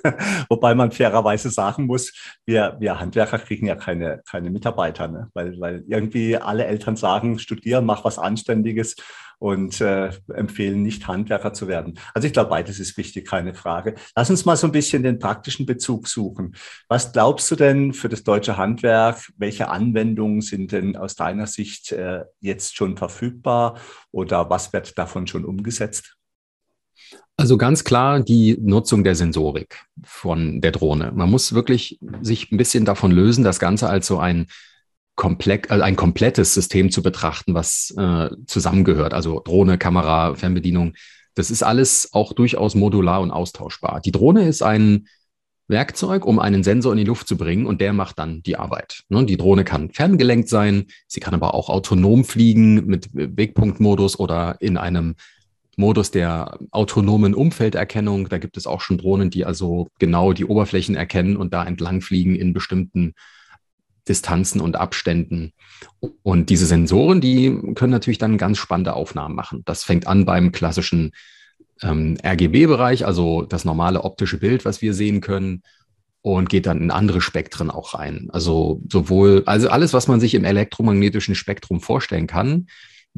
Wobei 0.48 0.74
man 0.74 0.90
fairerweise 0.90 1.50
sagen 1.50 1.84
muss, 1.84 2.14
wir, 2.46 2.76
wir 2.80 2.98
Handwerker 2.98 3.38
kriegen 3.38 3.66
ja 3.66 3.76
keine, 3.76 4.22
keine 4.28 4.50
Mitarbeiter, 4.50 5.06
ne? 5.06 5.28
weil, 5.34 5.60
weil 5.60 5.84
irgendwie 5.86 6.38
alle 6.38 6.64
Eltern 6.64 6.96
sagen, 6.96 7.38
studieren, 7.38 7.84
mach 7.84 8.04
was 8.04 8.18
Anständiges 8.18 8.96
und 9.38 9.80
äh, 9.80 10.10
empfehlen 10.34 10.82
nicht 10.82 11.06
Handwerker 11.06 11.52
zu 11.52 11.68
werden. 11.68 11.98
Also 12.14 12.26
ich 12.26 12.32
glaube, 12.32 12.50
beides 12.50 12.80
ist 12.80 12.96
wichtig, 12.96 13.26
keine 13.26 13.54
Frage. 13.54 13.94
Lass 14.14 14.30
uns 14.30 14.44
mal 14.44 14.56
so 14.56 14.66
ein 14.66 14.72
bisschen 14.72 15.02
den 15.02 15.18
praktischen 15.18 15.66
Bezug 15.66 16.08
suchen. 16.08 16.56
Was 16.88 17.12
glaubst 17.12 17.50
du 17.50 17.56
denn 17.56 17.92
für 17.92 18.08
das 18.08 18.24
deutsche 18.24 18.56
Handwerk? 18.56 19.30
Welche 19.36 19.68
Anwendungen 19.68 20.40
sind 20.40 20.72
denn 20.72 20.96
aus 20.96 21.16
deiner 21.16 21.46
Sicht 21.46 21.92
äh, 21.92 22.24
jetzt 22.40 22.76
schon 22.76 22.96
verfügbar 22.96 23.78
oder 24.10 24.48
was 24.48 24.72
wird 24.72 24.96
davon 24.96 25.26
schon 25.26 25.44
umgesetzt? 25.44 26.16
Also 27.36 27.58
ganz 27.58 27.84
klar 27.84 28.20
die 28.20 28.56
Nutzung 28.58 29.04
der 29.04 29.14
Sensorik 29.14 29.84
von 30.02 30.62
der 30.62 30.72
Drohne. 30.72 31.12
Man 31.14 31.30
muss 31.30 31.52
wirklich 31.52 31.98
sich 32.22 32.50
ein 32.50 32.56
bisschen 32.56 32.86
davon 32.86 33.10
lösen, 33.10 33.44
das 33.44 33.58
Ganze 33.58 33.90
als 33.90 34.06
so 34.06 34.18
ein 34.18 34.46
komplex, 35.16 35.70
also 35.70 35.82
ein 35.82 35.96
komplettes 35.96 36.54
System 36.54 36.90
zu 36.90 37.02
betrachten, 37.02 37.54
was 37.54 37.92
äh, 37.96 38.28
zusammengehört. 38.46 39.14
Also 39.14 39.40
Drohne, 39.40 39.78
Kamera, 39.78 40.34
Fernbedienung. 40.34 40.94
Das 41.34 41.50
ist 41.50 41.62
alles 41.62 42.10
auch 42.12 42.32
durchaus 42.32 42.74
modular 42.74 43.20
und 43.20 43.30
austauschbar. 43.30 44.00
Die 44.00 44.12
Drohne 44.12 44.46
ist 44.46 44.62
ein 44.62 45.08
Werkzeug, 45.68 46.24
um 46.24 46.38
einen 46.38 46.62
Sensor 46.62 46.92
in 46.92 46.98
die 46.98 47.04
Luft 47.04 47.26
zu 47.26 47.36
bringen 47.36 47.66
und 47.66 47.80
der 47.80 47.92
macht 47.92 48.18
dann 48.18 48.42
die 48.42 48.56
Arbeit. 48.56 49.02
Ne, 49.08 49.24
die 49.24 49.36
Drohne 49.36 49.64
kann 49.64 49.90
ferngelenkt 49.90 50.48
sein, 50.48 50.86
sie 51.08 51.20
kann 51.20 51.34
aber 51.34 51.54
auch 51.54 51.68
autonom 51.68 52.24
fliegen 52.24 52.86
mit 52.86 53.08
Wegpunktmodus 53.12 54.18
oder 54.18 54.56
in 54.60 54.76
einem 54.76 55.16
Modus 55.76 56.10
der 56.10 56.58
autonomen 56.70 57.34
Umfelderkennung. 57.34 58.28
Da 58.28 58.38
gibt 58.38 58.56
es 58.56 58.66
auch 58.66 58.80
schon 58.80 58.98
Drohnen, 58.98 59.30
die 59.30 59.44
also 59.44 59.88
genau 59.98 60.32
die 60.32 60.44
Oberflächen 60.44 60.94
erkennen 60.94 61.36
und 61.36 61.52
da 61.52 61.64
entlang 61.64 62.00
fliegen 62.00 62.36
in 62.36 62.52
bestimmten 62.52 63.14
Distanzen 64.08 64.60
und 64.60 64.76
Abständen. 64.76 65.52
Und 66.22 66.50
diese 66.50 66.66
Sensoren, 66.66 67.20
die 67.20 67.58
können 67.74 67.92
natürlich 67.92 68.18
dann 68.18 68.38
ganz 68.38 68.58
spannende 68.58 68.94
Aufnahmen 68.94 69.34
machen. 69.34 69.62
Das 69.64 69.84
fängt 69.84 70.06
an 70.06 70.24
beim 70.24 70.52
klassischen 70.52 71.12
ähm, 71.82 72.16
RGB-Bereich, 72.24 73.06
also 73.06 73.42
das 73.42 73.64
normale 73.64 74.04
optische 74.04 74.38
Bild, 74.38 74.64
was 74.64 74.82
wir 74.82 74.94
sehen 74.94 75.20
können, 75.20 75.62
und 76.22 76.48
geht 76.48 76.66
dann 76.66 76.80
in 76.80 76.90
andere 76.90 77.20
Spektren 77.20 77.70
auch 77.70 77.94
rein. 77.94 78.28
Also 78.32 78.80
sowohl, 78.90 79.44
also 79.46 79.68
alles, 79.68 79.92
was 79.92 80.08
man 80.08 80.18
sich 80.18 80.34
im 80.34 80.44
elektromagnetischen 80.44 81.36
Spektrum 81.36 81.80
vorstellen 81.80 82.26
kann, 82.26 82.66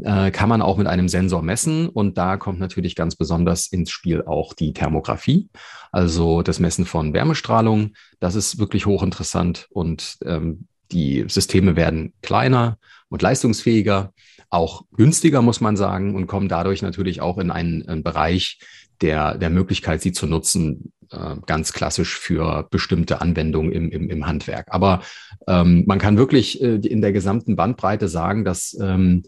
äh, 0.03 0.31
kann 0.31 0.49
man 0.49 0.63
auch 0.63 0.77
mit 0.77 0.87
einem 0.87 1.09
Sensor 1.09 1.43
messen. 1.43 1.89
Und 1.89 2.19
da 2.19 2.37
kommt 2.37 2.61
natürlich 2.61 2.95
ganz 2.95 3.17
besonders 3.17 3.67
ins 3.67 3.91
Spiel 3.91 4.25
auch 4.27 4.53
die 4.53 4.73
Thermografie, 4.73 5.49
also 5.91 6.43
das 6.43 6.61
Messen 6.61 6.85
von 6.85 7.15
Wärmestrahlung. 7.15 7.95
Das 8.21 8.35
ist 8.35 8.59
wirklich 8.59 8.85
hochinteressant 8.85 9.69
und 9.71 10.19
ähm, 10.25 10.67
die 10.93 11.25
Systeme 11.29 11.77
werden 11.77 12.13
kleiner 12.23 12.79
und 13.09 13.23
leistungsfähiger, 13.23 14.13
auch 14.51 14.85
günstiger, 14.97 15.43
muss 15.43 15.61
man 15.61 15.77
sagen, 15.77 16.15
und 16.15 16.27
kommen 16.27 16.49
dadurch 16.49 16.83
natürlich 16.83 17.21
auch 17.21 17.39
in 17.39 17.51
einen, 17.51 17.87
einen 17.89 18.03
Bereich 18.03 18.59
der, 19.01 19.37
der 19.37 19.51
Möglichkeit, 19.51 20.01
sie 20.01 20.13
zu 20.13 20.27
nutzen, 20.27 20.93
äh, 21.11 21.37
ganz 21.47 21.73
klassisch 21.73 22.19
für 22.19 22.67
bestimmte 22.71 23.21
Anwendungen 23.21 23.73
im, 23.73 23.91
im, 23.91 24.11
im 24.11 24.27
Handwerk. 24.27 24.67
Aber 24.71 25.03
ähm, 25.47 25.85
man 25.87 25.99
kann 25.99 26.17
wirklich 26.17 26.63
äh, 26.63 26.77
in 26.77 27.01
der 27.01 27.13
gesamten 27.13 27.57
Bandbreite 27.57 28.09
sagen, 28.09 28.45
dass 28.45 28.77
ähm, 28.81 29.23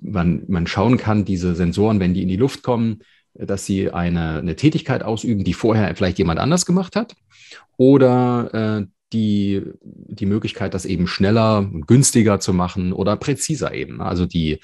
man, 0.00 0.44
man 0.48 0.66
schauen 0.66 0.96
kann, 0.96 1.24
diese 1.24 1.54
Sensoren, 1.54 2.00
wenn 2.00 2.14
die 2.14 2.22
in 2.22 2.28
die 2.28 2.36
Luft 2.36 2.62
kommen, 2.62 3.00
dass 3.34 3.66
sie 3.66 3.90
eine, 3.90 4.38
eine 4.38 4.56
Tätigkeit 4.56 5.02
ausüben, 5.02 5.44
die 5.44 5.54
vorher 5.54 5.94
vielleicht 5.96 6.18
jemand 6.18 6.40
anders 6.40 6.66
gemacht 6.66 6.96
hat, 6.96 7.14
oder 7.76 8.80
äh, 8.80 8.86
die, 9.14 9.62
die 9.82 10.26
Möglichkeit, 10.26 10.74
das 10.74 10.84
eben 10.84 11.06
schneller 11.06 11.58
und 11.58 11.86
günstiger 11.86 12.40
zu 12.40 12.52
machen 12.52 12.92
oder 12.92 13.16
präziser 13.16 13.72
eben. 13.72 14.02
Also 14.02 14.26
die, 14.26 14.60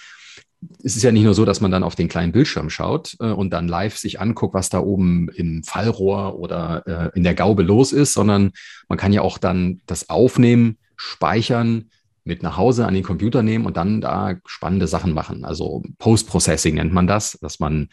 es 0.82 0.96
ist 0.96 1.02
ja 1.02 1.12
nicht 1.12 1.24
nur 1.24 1.34
so, 1.34 1.44
dass 1.44 1.60
man 1.60 1.70
dann 1.70 1.82
auf 1.82 1.94
den 1.94 2.08
kleinen 2.08 2.32
Bildschirm 2.32 2.68
schaut 2.68 3.16
äh, 3.20 3.30
und 3.30 3.50
dann 3.50 3.68
live 3.68 3.96
sich 3.96 4.20
anguckt, 4.20 4.54
was 4.54 4.68
da 4.68 4.80
oben 4.80 5.28
im 5.30 5.62
Fallrohr 5.62 6.38
oder 6.38 6.82
äh, 6.86 7.16
in 7.16 7.22
der 7.22 7.34
Gaube 7.34 7.62
los 7.62 7.92
ist, 7.92 8.12
sondern 8.12 8.52
man 8.88 8.98
kann 8.98 9.12
ja 9.12 9.22
auch 9.22 9.38
dann 9.38 9.80
das 9.86 10.10
aufnehmen, 10.10 10.76
speichern, 10.96 11.86
mit 12.24 12.42
nach 12.42 12.58
Hause 12.58 12.86
an 12.86 12.94
den 12.94 13.02
Computer 13.02 13.42
nehmen 13.42 13.64
und 13.64 13.78
dann 13.78 14.02
da 14.02 14.34
spannende 14.44 14.86
Sachen 14.86 15.14
machen. 15.14 15.44
Also 15.44 15.82
Post-Processing 15.98 16.74
nennt 16.74 16.92
man 16.92 17.06
das, 17.06 17.38
dass 17.40 17.60
man 17.60 17.88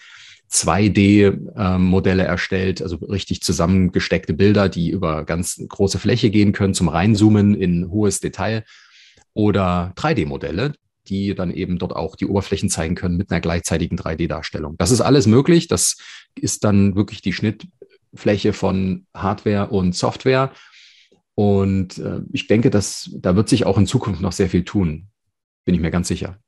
2D-Modelle 0.52 2.24
ähm, 2.24 2.30
erstellt, 2.30 2.82
also 2.82 2.98
richtig 2.98 3.42
zusammengesteckte 3.42 4.34
Bilder, 4.34 4.70
die 4.70 4.90
über 4.90 5.26
ganz 5.26 5.62
große 5.68 6.00
Fläche 6.00 6.30
gehen 6.30 6.54
können, 6.54 6.74
zum 6.74 6.88
Reinzoomen 6.88 7.54
in 7.54 7.90
hohes 7.90 8.20
Detail 8.20 8.64
oder 9.34 9.94
3D-Modelle, 9.98 10.74
die 11.08 11.36
dann 11.36 11.52
eben 11.52 11.78
dort 11.78 11.96
auch 11.96 12.16
die 12.16 12.26
Oberflächen 12.26 12.70
zeigen 12.70 12.96
können 12.96 13.18
mit 13.18 13.32
einer 13.32 13.42
gleichzeitigen 13.42 13.98
3D-Darstellung. 13.98 14.76
Das 14.78 14.92
ist 14.92 15.02
alles 15.02 15.28
möglich. 15.28 15.68
Das 15.68 15.98
ist 16.36 16.64
dann 16.64 16.96
wirklich 16.96 17.22
die 17.22 17.34
Schnittfläche 17.34 18.54
von 18.54 19.06
Hardware 19.14 19.68
und 19.68 19.96
Software. 19.96 20.52
Und 21.36 22.00
äh, 22.00 22.22
ich 22.32 22.48
denke, 22.48 22.70
dass 22.70 23.12
da 23.14 23.36
wird 23.36 23.48
sich 23.50 23.66
auch 23.66 23.78
in 23.78 23.86
Zukunft 23.86 24.22
noch 24.22 24.32
sehr 24.32 24.50
viel 24.50 24.64
tun. 24.64 25.08
Bin 25.66 25.76
ich 25.76 25.82
mir 25.82 25.92
ganz 25.92 26.08
sicher. 26.08 26.40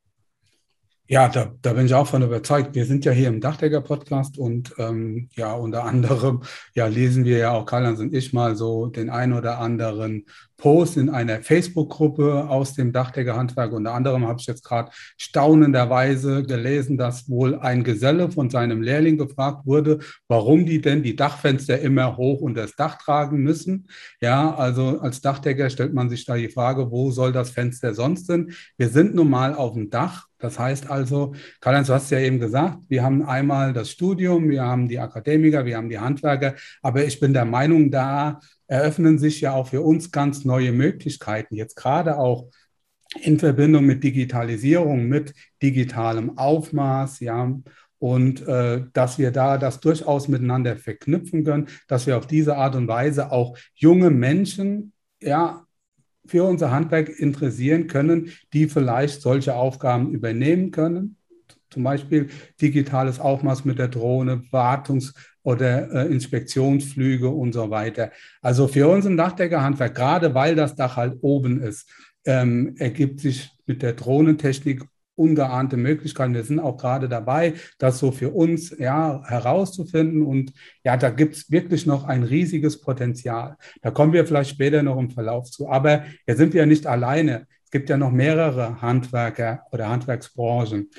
Ja, 1.12 1.28
da, 1.28 1.52
da 1.64 1.74
bin 1.74 1.88
ich 1.88 1.94
auch 1.96 2.06
von 2.06 2.22
überzeugt. 2.22 2.76
Wir 2.76 2.86
sind 2.86 3.04
ja 3.04 3.12
hier 3.12 3.30
im 3.30 3.42
Dachdecker-Podcast 3.42 4.38
und 4.38 4.76
ähm, 4.78 5.28
ja, 5.36 5.54
unter 5.54 5.84
anderem 5.84 6.44
ja, 6.76 6.86
lesen 6.86 7.26
wir 7.26 7.40
ja 7.40 7.52
auch, 7.52 7.66
Karl-Heinz 7.66 8.00
und 8.00 8.14
ich, 8.14 8.32
mal 8.32 8.56
so 8.56 8.86
den 8.86 9.10
ein 9.10 9.34
oder 9.34 9.58
anderen 9.58 10.28
Post 10.60 10.98
in 10.98 11.10
einer 11.10 11.42
Facebook-Gruppe 11.42 12.48
aus 12.48 12.76
dem 12.76 12.92
Dachdeckerhandwerk. 12.92 13.74
Unter 13.74 13.94
anderem 13.94 14.28
habe 14.28 14.40
ich 14.40 14.46
jetzt 14.46 14.64
gerade 14.64 14.92
staunenderweise 15.18 16.44
gelesen, 16.44 16.98
dass 16.98 17.30
wohl 17.30 17.56
ein 17.56 17.84
Geselle 17.84 18.30
von 18.30 18.50
seinem 18.50 18.82
Lehrling 18.82 19.18
gefragt 19.18 19.66
wurde, 19.66 20.00
warum 20.28 20.66
die 20.66 20.82
denn 20.82 21.02
die 21.02 21.16
Dachfenster 21.16 21.80
immer 21.80 22.18
hoch 22.18 22.42
unter 22.42 22.62
das 22.62 22.76
Dach 22.76 22.98
tragen 22.98 23.40
müssen. 23.40 23.88
Ja, 24.22 24.54
also 24.54 25.00
als 25.00 25.22
Dachdecker 25.22 25.70
stellt 25.70 25.94
man 25.94 26.10
sich 26.10 26.26
da 26.26 26.36
die 26.36 26.50
Frage, 26.50 26.92
wo 26.92 27.10
soll 27.10 27.32
das 27.32 27.50
Fenster 27.50 27.96
sonst 27.96 28.28
sind? 28.28 28.54
Wir 28.78 28.90
sind 28.90 29.16
nun 29.16 29.30
mal 29.30 29.56
auf 29.56 29.74
dem 29.74 29.90
Dach 29.90 30.30
das 30.40 30.58
heißt 30.58 30.90
also, 30.90 31.36
Karl-Heinz, 31.60 31.88
du 31.88 31.94
hast 31.94 32.10
ja 32.12 32.20
eben 32.20 32.40
gesagt, 32.40 32.80
wir 32.88 33.04
haben 33.04 33.24
einmal 33.26 33.74
das 33.74 33.92
Studium, 33.92 34.50
wir 34.50 34.64
haben 34.64 34.88
die 34.88 34.98
Akademiker, 34.98 35.66
wir 35.66 35.76
haben 35.76 35.90
die 35.90 36.00
Handwerker, 36.00 36.56
aber 36.82 37.04
ich 37.04 37.20
bin 37.20 37.34
der 37.34 37.44
Meinung, 37.46 37.92
da 37.92 38.40
eröffnen 38.70 39.18
sich 39.18 39.42
ja 39.42 39.54
auch 39.54 39.68
für 39.68 39.82
uns 39.82 40.12
ganz 40.12 40.46
neue 40.46 40.72
Möglichkeiten, 40.72 41.56
jetzt 41.56 41.76
gerade 41.76 42.18
auch 42.18 42.50
in 43.22 43.40
Verbindung 43.40 43.86
mit 43.86 44.04
Digitalisierung, 44.04 45.08
mit 45.08 45.34
digitalem 45.62 46.38
Aufmaß, 46.38 47.20
ja, 47.22 47.52
und 47.98 48.48
äh, 48.48 48.84
dass 48.94 49.18
wir 49.20 49.32
da 49.32 49.58
das 49.58 49.82
durchaus 49.82 50.28
miteinander 50.30 50.78
verknüpfen 50.78 51.44
können, 51.44 51.68
dass 51.88 52.08
wir 52.08 52.18
auf 52.18 52.28
diese 52.28 52.56
Art 52.56 52.76
und 52.76 52.88
Weise 52.88 53.32
auch 53.32 53.58
junge 53.76 54.10
Menschen 54.10 54.94
ja 55.20 55.66
für 56.26 56.46
unser 56.46 56.72
Handwerk 56.72 57.10
interessieren 57.10 57.88
können, 57.88 58.32
die 58.54 58.68
vielleicht 58.68 59.22
solche 59.22 59.56
Aufgaben 59.56 60.14
übernehmen 60.14 60.72
können. 60.72 61.18
Zum 61.70 61.84
Beispiel 61.84 62.30
digitales 62.62 63.20
Aufmaß 63.20 63.66
mit 63.66 63.80
der 63.80 63.88
Drohne, 63.88 64.44
Wartungs- 64.52 65.14
oder 65.44 65.92
äh, 65.92 66.12
Inspektionsflüge 66.12 67.30
und 67.30 67.54
so 67.54 67.70
weiter. 67.70 68.12
Also 68.42 68.68
für 68.68 68.88
uns 68.88 69.06
im 69.06 69.18
Dachdeckerhandwerk, 69.18 69.96
gerade 69.96 70.34
weil 70.34 70.56
das 70.56 70.76
Dach 70.76 70.98
halt 70.98 71.18
oben 71.22 71.62
ist, 71.62 71.90
ähm, 72.26 72.76
ergibt 72.78 73.20
sich 73.20 73.52
mit 73.66 73.82
der 73.82 73.94
Drohnentechnik 73.94 74.84
ungeahnte 75.20 75.76
Möglichkeiten. 75.76 76.34
Wir 76.34 76.44
sind 76.44 76.60
auch 76.60 76.78
gerade 76.78 77.10
dabei, 77.10 77.54
das 77.78 78.00
so 78.00 78.12
für 78.12 78.30
uns 78.30 78.76
ja, 78.80 79.22
herauszufinden. 79.26 80.24
Und 80.24 80.54
ja, 80.84 80.96
da 80.96 81.10
gibt 81.10 81.36
es 81.36 81.52
wirklich 81.52 81.86
noch 81.86 82.06
ein 82.06 82.24
riesiges 82.24 82.80
Potenzial. 82.80 83.58
Da 83.82 83.92
kommen 83.92 84.14
wir 84.14 84.26
vielleicht 84.26 84.52
später 84.52 84.82
noch 84.82 84.98
im 84.98 85.10
Verlauf 85.10 85.52
zu. 85.52 85.70
Aber 85.70 86.06
jetzt 86.26 86.38
sind 86.38 86.54
wir 86.54 86.62
ja 86.62 86.66
nicht 86.66 86.88
alleine. 86.88 87.48
Es 87.66 87.72
gibt 87.72 87.90
ja 87.90 87.98
noch 87.98 88.12
mehrere 88.12 88.82
Handwerker 88.82 89.66
oder 89.72 89.90
Handwerksbranchen. 89.90 90.90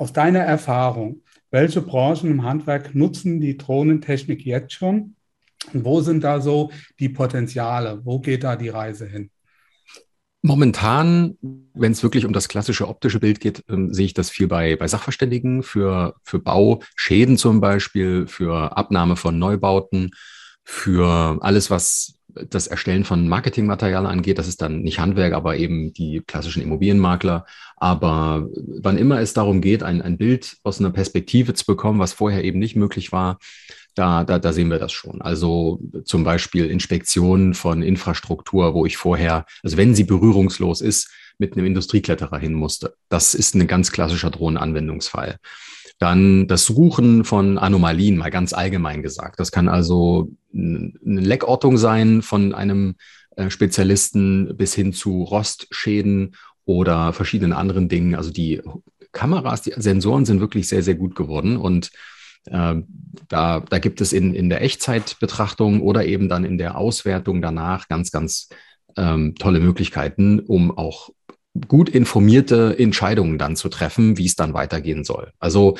Aus 0.00 0.14
deiner 0.14 0.38
Erfahrung, 0.38 1.20
welche 1.50 1.82
Branchen 1.82 2.30
im 2.30 2.42
Handwerk 2.42 2.94
nutzen 2.94 3.38
die 3.38 3.58
Drohnentechnik 3.58 4.46
jetzt 4.46 4.72
schon? 4.72 5.14
Und 5.74 5.84
wo 5.84 6.00
sind 6.00 6.24
da 6.24 6.40
so 6.40 6.70
die 6.98 7.10
Potenziale? 7.10 8.00
Wo 8.02 8.18
geht 8.18 8.42
da 8.42 8.56
die 8.56 8.70
Reise 8.70 9.06
hin? 9.06 9.30
Momentan, 10.40 11.36
wenn 11.74 11.92
es 11.92 12.02
wirklich 12.02 12.24
um 12.24 12.32
das 12.32 12.48
klassische 12.48 12.88
optische 12.88 13.20
Bild 13.20 13.40
geht, 13.40 13.62
ähm, 13.68 13.92
sehe 13.92 14.06
ich 14.06 14.14
das 14.14 14.30
viel 14.30 14.48
bei, 14.48 14.74
bei 14.74 14.88
Sachverständigen 14.88 15.62
für, 15.62 16.14
für 16.22 16.38
Bauschäden 16.38 17.36
zum 17.36 17.60
Beispiel, 17.60 18.26
für 18.26 18.74
Abnahme 18.78 19.16
von 19.16 19.38
Neubauten, 19.38 20.12
für 20.64 21.36
alles, 21.42 21.68
was 21.68 22.14
das 22.48 22.66
Erstellen 22.66 23.04
von 23.04 23.28
Marketingmaterial 23.28 24.06
angeht. 24.06 24.38
Das 24.38 24.48
ist 24.48 24.62
dann 24.62 24.82
nicht 24.82 24.98
Handwerk, 24.98 25.32
aber 25.32 25.56
eben 25.56 25.92
die 25.92 26.22
klassischen 26.26 26.62
Immobilienmakler. 26.62 27.46
Aber 27.76 28.48
wann 28.54 28.98
immer 28.98 29.20
es 29.20 29.34
darum 29.34 29.60
geht, 29.60 29.82
ein, 29.82 30.02
ein 30.02 30.18
Bild 30.18 30.56
aus 30.62 30.80
einer 30.80 30.90
Perspektive 30.90 31.54
zu 31.54 31.64
bekommen, 31.66 31.98
was 31.98 32.12
vorher 32.12 32.44
eben 32.44 32.58
nicht 32.58 32.76
möglich 32.76 33.12
war, 33.12 33.38
da, 33.94 34.24
da, 34.24 34.38
da 34.38 34.52
sehen 34.52 34.70
wir 34.70 34.78
das 34.78 34.92
schon. 34.92 35.20
Also 35.20 35.80
zum 36.04 36.24
Beispiel 36.24 36.66
Inspektionen 36.66 37.54
von 37.54 37.82
Infrastruktur, 37.82 38.74
wo 38.74 38.86
ich 38.86 38.96
vorher, 38.96 39.44
also 39.62 39.76
wenn 39.76 39.94
sie 39.94 40.04
berührungslos 40.04 40.80
ist, 40.80 41.10
mit 41.38 41.54
einem 41.54 41.66
Industriekletterer 41.66 42.38
hin 42.38 42.52
musste. 42.52 42.94
Das 43.08 43.34
ist 43.34 43.54
ein 43.54 43.66
ganz 43.66 43.90
klassischer 43.92 44.30
Drohnenanwendungsfall. 44.30 45.38
Dann 46.00 46.48
das 46.48 46.64
Suchen 46.64 47.24
von 47.24 47.58
Anomalien, 47.58 48.16
mal 48.16 48.30
ganz 48.30 48.52
allgemein 48.52 49.02
gesagt. 49.02 49.38
Das 49.38 49.52
kann 49.52 49.68
also 49.68 50.32
eine 50.52 50.92
Leckortung 51.02 51.76
sein 51.76 52.22
von 52.22 52.54
einem 52.54 52.96
äh, 53.36 53.50
Spezialisten 53.50 54.56
bis 54.56 54.74
hin 54.74 54.92
zu 54.92 55.22
Rostschäden 55.22 56.34
oder 56.64 57.12
verschiedenen 57.12 57.52
anderen 57.52 57.88
Dingen. 57.88 58.14
Also 58.14 58.30
die 58.30 58.60
Kameras, 59.12 59.62
die 59.62 59.74
Sensoren 59.76 60.24
sind 60.24 60.40
wirklich 60.40 60.68
sehr, 60.68 60.82
sehr 60.82 60.94
gut 60.94 61.14
geworden 61.14 61.56
und 61.56 61.90
ähm, 62.48 62.86
da, 63.28 63.60
da 63.60 63.78
gibt 63.78 64.00
es 64.00 64.12
in, 64.12 64.34
in 64.34 64.48
der 64.48 64.62
Echtzeitbetrachtung 64.62 65.82
oder 65.82 66.06
eben 66.06 66.28
dann 66.28 66.44
in 66.44 66.58
der 66.58 66.78
Auswertung 66.78 67.42
danach 67.42 67.88
ganz, 67.88 68.10
ganz 68.10 68.48
ähm, 68.96 69.34
tolle 69.34 69.60
Möglichkeiten, 69.60 70.40
um 70.40 70.76
auch 70.76 71.10
gut 71.68 71.88
informierte 71.88 72.78
Entscheidungen 72.78 73.38
dann 73.38 73.56
zu 73.56 73.68
treffen, 73.68 74.16
wie 74.18 74.26
es 74.26 74.36
dann 74.36 74.54
weitergehen 74.54 75.04
soll. 75.04 75.32
Also 75.38 75.76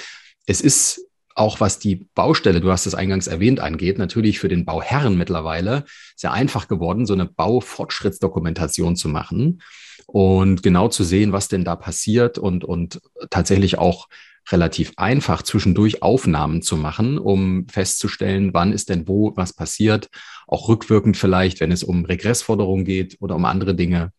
es 0.47 0.61
ist 0.61 1.07
auch 1.35 1.61
was 1.61 1.79
die 1.79 2.09
Baustelle, 2.14 2.61
du 2.61 2.71
hast 2.71 2.87
es 2.87 2.95
eingangs 2.95 3.27
erwähnt, 3.27 3.61
angeht, 3.61 3.99
natürlich 3.99 4.38
für 4.38 4.49
den 4.49 4.64
Bauherren 4.64 5.16
mittlerweile 5.16 5.85
sehr 6.16 6.33
einfach 6.33 6.69
geworden, 6.69 7.07
so 7.07 7.14
eine 7.14 7.27
Baufortschrittsdokumentation 7.27 8.97
zu 8.97 9.09
machen 9.09 9.62
und 10.07 10.62
genau 10.62 10.88
zu 10.88 11.05
sehen, 11.05 11.33
was 11.33 11.49
denn 11.49 11.64
da 11.64 11.77
passiert 11.77 12.37
und, 12.37 12.64
und 12.64 13.01
tatsächlich 13.31 13.79
auch 13.79 14.09
relativ 14.51 14.93
einfach 14.97 15.43
zwischendurch 15.43 16.03
Aufnahmen 16.03 16.62
zu 16.62 16.77
machen, 16.77 17.19
um 17.19 17.69
festzustellen, 17.69 18.53
wann 18.53 18.73
ist 18.73 18.88
denn 18.88 19.07
wo 19.07 19.33
was 19.37 19.53
passiert, 19.53 20.09
auch 20.47 20.69
rückwirkend 20.69 21.16
vielleicht, 21.16 21.61
wenn 21.61 21.73
es 21.73 21.85
um 21.85 22.05
Regressforderungen 22.05 22.85
geht 22.85 23.16
oder 23.21 23.37
um 23.37 23.45
andere 23.45 23.75
Dinge. 23.75 24.12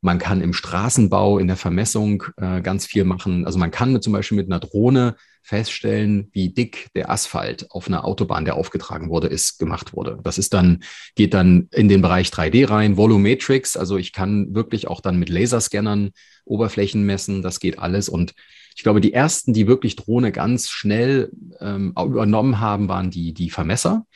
Man 0.00 0.18
kann 0.18 0.40
im 0.40 0.52
Straßenbau, 0.52 1.38
in 1.38 1.46
der 1.46 1.56
Vermessung 1.56 2.24
äh, 2.36 2.62
ganz 2.62 2.86
viel 2.86 3.04
machen. 3.04 3.44
Also 3.44 3.58
man 3.58 3.70
kann 3.70 4.00
zum 4.00 4.12
Beispiel 4.12 4.36
mit 4.36 4.46
einer 4.46 4.60
Drohne 4.60 5.16
feststellen, 5.42 6.28
wie 6.32 6.50
dick 6.50 6.88
der 6.94 7.10
Asphalt 7.10 7.70
auf 7.70 7.88
einer 7.88 8.04
Autobahn, 8.04 8.44
der 8.44 8.56
aufgetragen 8.56 9.10
wurde, 9.10 9.28
ist, 9.28 9.58
gemacht 9.58 9.94
wurde. 9.94 10.18
Das 10.22 10.38
ist 10.38 10.54
dann, 10.54 10.82
geht 11.16 11.34
dann 11.34 11.68
in 11.72 11.88
den 11.88 12.02
Bereich 12.02 12.28
3D 12.28 12.68
rein, 12.68 12.96
Volumetrics. 12.96 13.76
Also 13.76 13.96
ich 13.96 14.12
kann 14.12 14.54
wirklich 14.54 14.88
auch 14.88 15.00
dann 15.00 15.18
mit 15.18 15.28
Laserscannern 15.28 16.10
Oberflächen 16.44 17.04
messen. 17.04 17.42
Das 17.42 17.60
geht 17.60 17.78
alles. 17.78 18.08
Und 18.08 18.34
ich 18.76 18.82
glaube, 18.82 19.00
die 19.00 19.12
ersten, 19.12 19.52
die 19.52 19.66
wirklich 19.66 19.96
Drohne 19.96 20.32
ganz 20.32 20.68
schnell 20.68 21.30
ähm, 21.60 21.92
übernommen 21.96 22.60
haben, 22.60 22.88
waren 22.88 23.10
die, 23.10 23.34
die 23.34 23.50
Vermesser, 23.50 24.06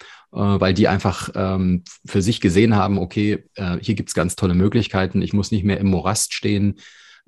weil 0.40 0.74
die 0.74 0.88
einfach 0.88 1.30
ähm, 1.34 1.84
für 2.04 2.22
sich 2.22 2.40
gesehen 2.40 2.74
haben, 2.74 2.98
okay, 2.98 3.44
äh, 3.54 3.78
hier 3.80 3.94
gibt's 3.94 4.14
ganz 4.14 4.36
tolle 4.36 4.54
Möglichkeiten. 4.54 5.22
Ich 5.22 5.32
muss 5.32 5.50
nicht 5.50 5.64
mehr 5.64 5.78
im 5.78 5.88
Morast 5.88 6.34
stehen 6.34 6.80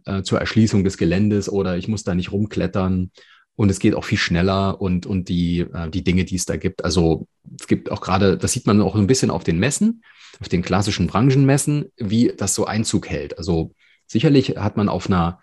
äh, 0.06 0.22
zur 0.22 0.40
Erschließung 0.40 0.84
des 0.84 0.96
Geländes 0.96 1.48
oder 1.48 1.76
ich 1.76 1.88
muss 1.88 2.04
da 2.04 2.14
nicht 2.14 2.32
rumklettern. 2.32 3.10
Und 3.54 3.70
es 3.70 3.78
geht 3.78 3.94
auch 3.94 4.04
viel 4.04 4.18
schneller 4.18 4.80
und, 4.80 5.06
und 5.06 5.28
die, 5.28 5.60
äh, 5.60 5.88
die 5.88 6.04
Dinge, 6.04 6.24
die 6.24 6.36
es 6.36 6.44
da 6.44 6.56
gibt. 6.56 6.84
Also 6.84 7.26
es 7.58 7.66
gibt 7.66 7.90
auch 7.90 8.00
gerade, 8.00 8.36
das 8.36 8.52
sieht 8.52 8.66
man 8.66 8.80
auch 8.82 8.94
ein 8.94 9.06
bisschen 9.06 9.30
auf 9.30 9.44
den 9.44 9.58
Messen, 9.58 10.02
auf 10.40 10.48
den 10.48 10.62
klassischen 10.62 11.06
Branchenmessen, 11.06 11.86
wie 11.96 12.32
das 12.36 12.54
so 12.54 12.66
Einzug 12.66 13.08
hält. 13.08 13.38
Also 13.38 13.72
sicherlich 14.06 14.56
hat 14.56 14.76
man 14.76 14.88
auf 14.88 15.06
einer 15.06 15.40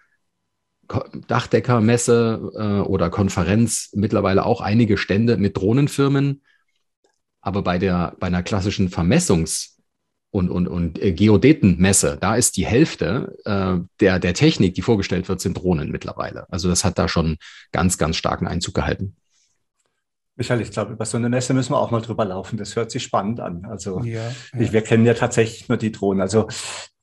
Dachdeckermesse 1.28 2.52
äh, 2.56 2.88
oder 2.88 3.10
Konferenz 3.10 3.90
mittlerweile 3.94 4.46
auch 4.46 4.62
einige 4.62 4.98
Stände 4.98 5.38
mit 5.38 5.58
Drohnenfirmen. 5.58 6.44
Aber 7.44 7.62
bei 7.62 7.78
der, 7.78 8.16
bei 8.20 8.28
einer 8.28 8.42
klassischen 8.42 8.90
Vermessungs- 8.90 9.74
und, 10.32 10.50
und, 10.50 10.68
und 10.68 11.00
äh, 11.00 11.12
Geodätenmesse, 11.12 12.18
da 12.20 12.36
ist 12.36 12.58
die 12.58 12.66
Hälfte 12.66 13.38
äh, 13.46 13.78
der, 14.00 14.18
der 14.18 14.34
Technik, 14.34 14.74
die 14.74 14.82
vorgestellt 14.82 15.30
wird, 15.30 15.42
sind 15.42 15.58
Drohnen 15.58 15.92
mittlerweile. 15.92 16.48
Also 16.50 16.70
das 16.70 16.84
hat 16.84 16.98
da 16.98 17.08
schon 17.08 17.38
ganz, 17.72 18.00
ganz 18.00 18.16
starken 18.16 18.48
Einzug 18.48 18.74
gehalten. 18.74 19.16
Michael, 20.36 20.62
ich 20.62 20.72
glaube, 20.72 20.94
über 20.94 21.06
so 21.06 21.18
eine 21.18 21.30
Messe 21.30 21.54
müssen 21.54 21.74
wir 21.74 21.80
auch 21.80 21.92
mal 21.92 22.02
drüber 22.02 22.26
laufen. 22.26 22.58
Das 22.58 22.76
hört 22.76 22.90
sich 22.90 23.04
spannend 23.04 23.40
an. 23.40 23.66
Also 23.66 24.02
ja, 24.02 24.32
ja. 24.54 24.72
wir 24.72 24.82
kennen 24.82 25.06
ja 25.06 25.14
tatsächlich 25.14 25.70
nur 25.70 25.78
die 25.78 25.92
Drohnen. 25.92 26.22
Also 26.22 26.48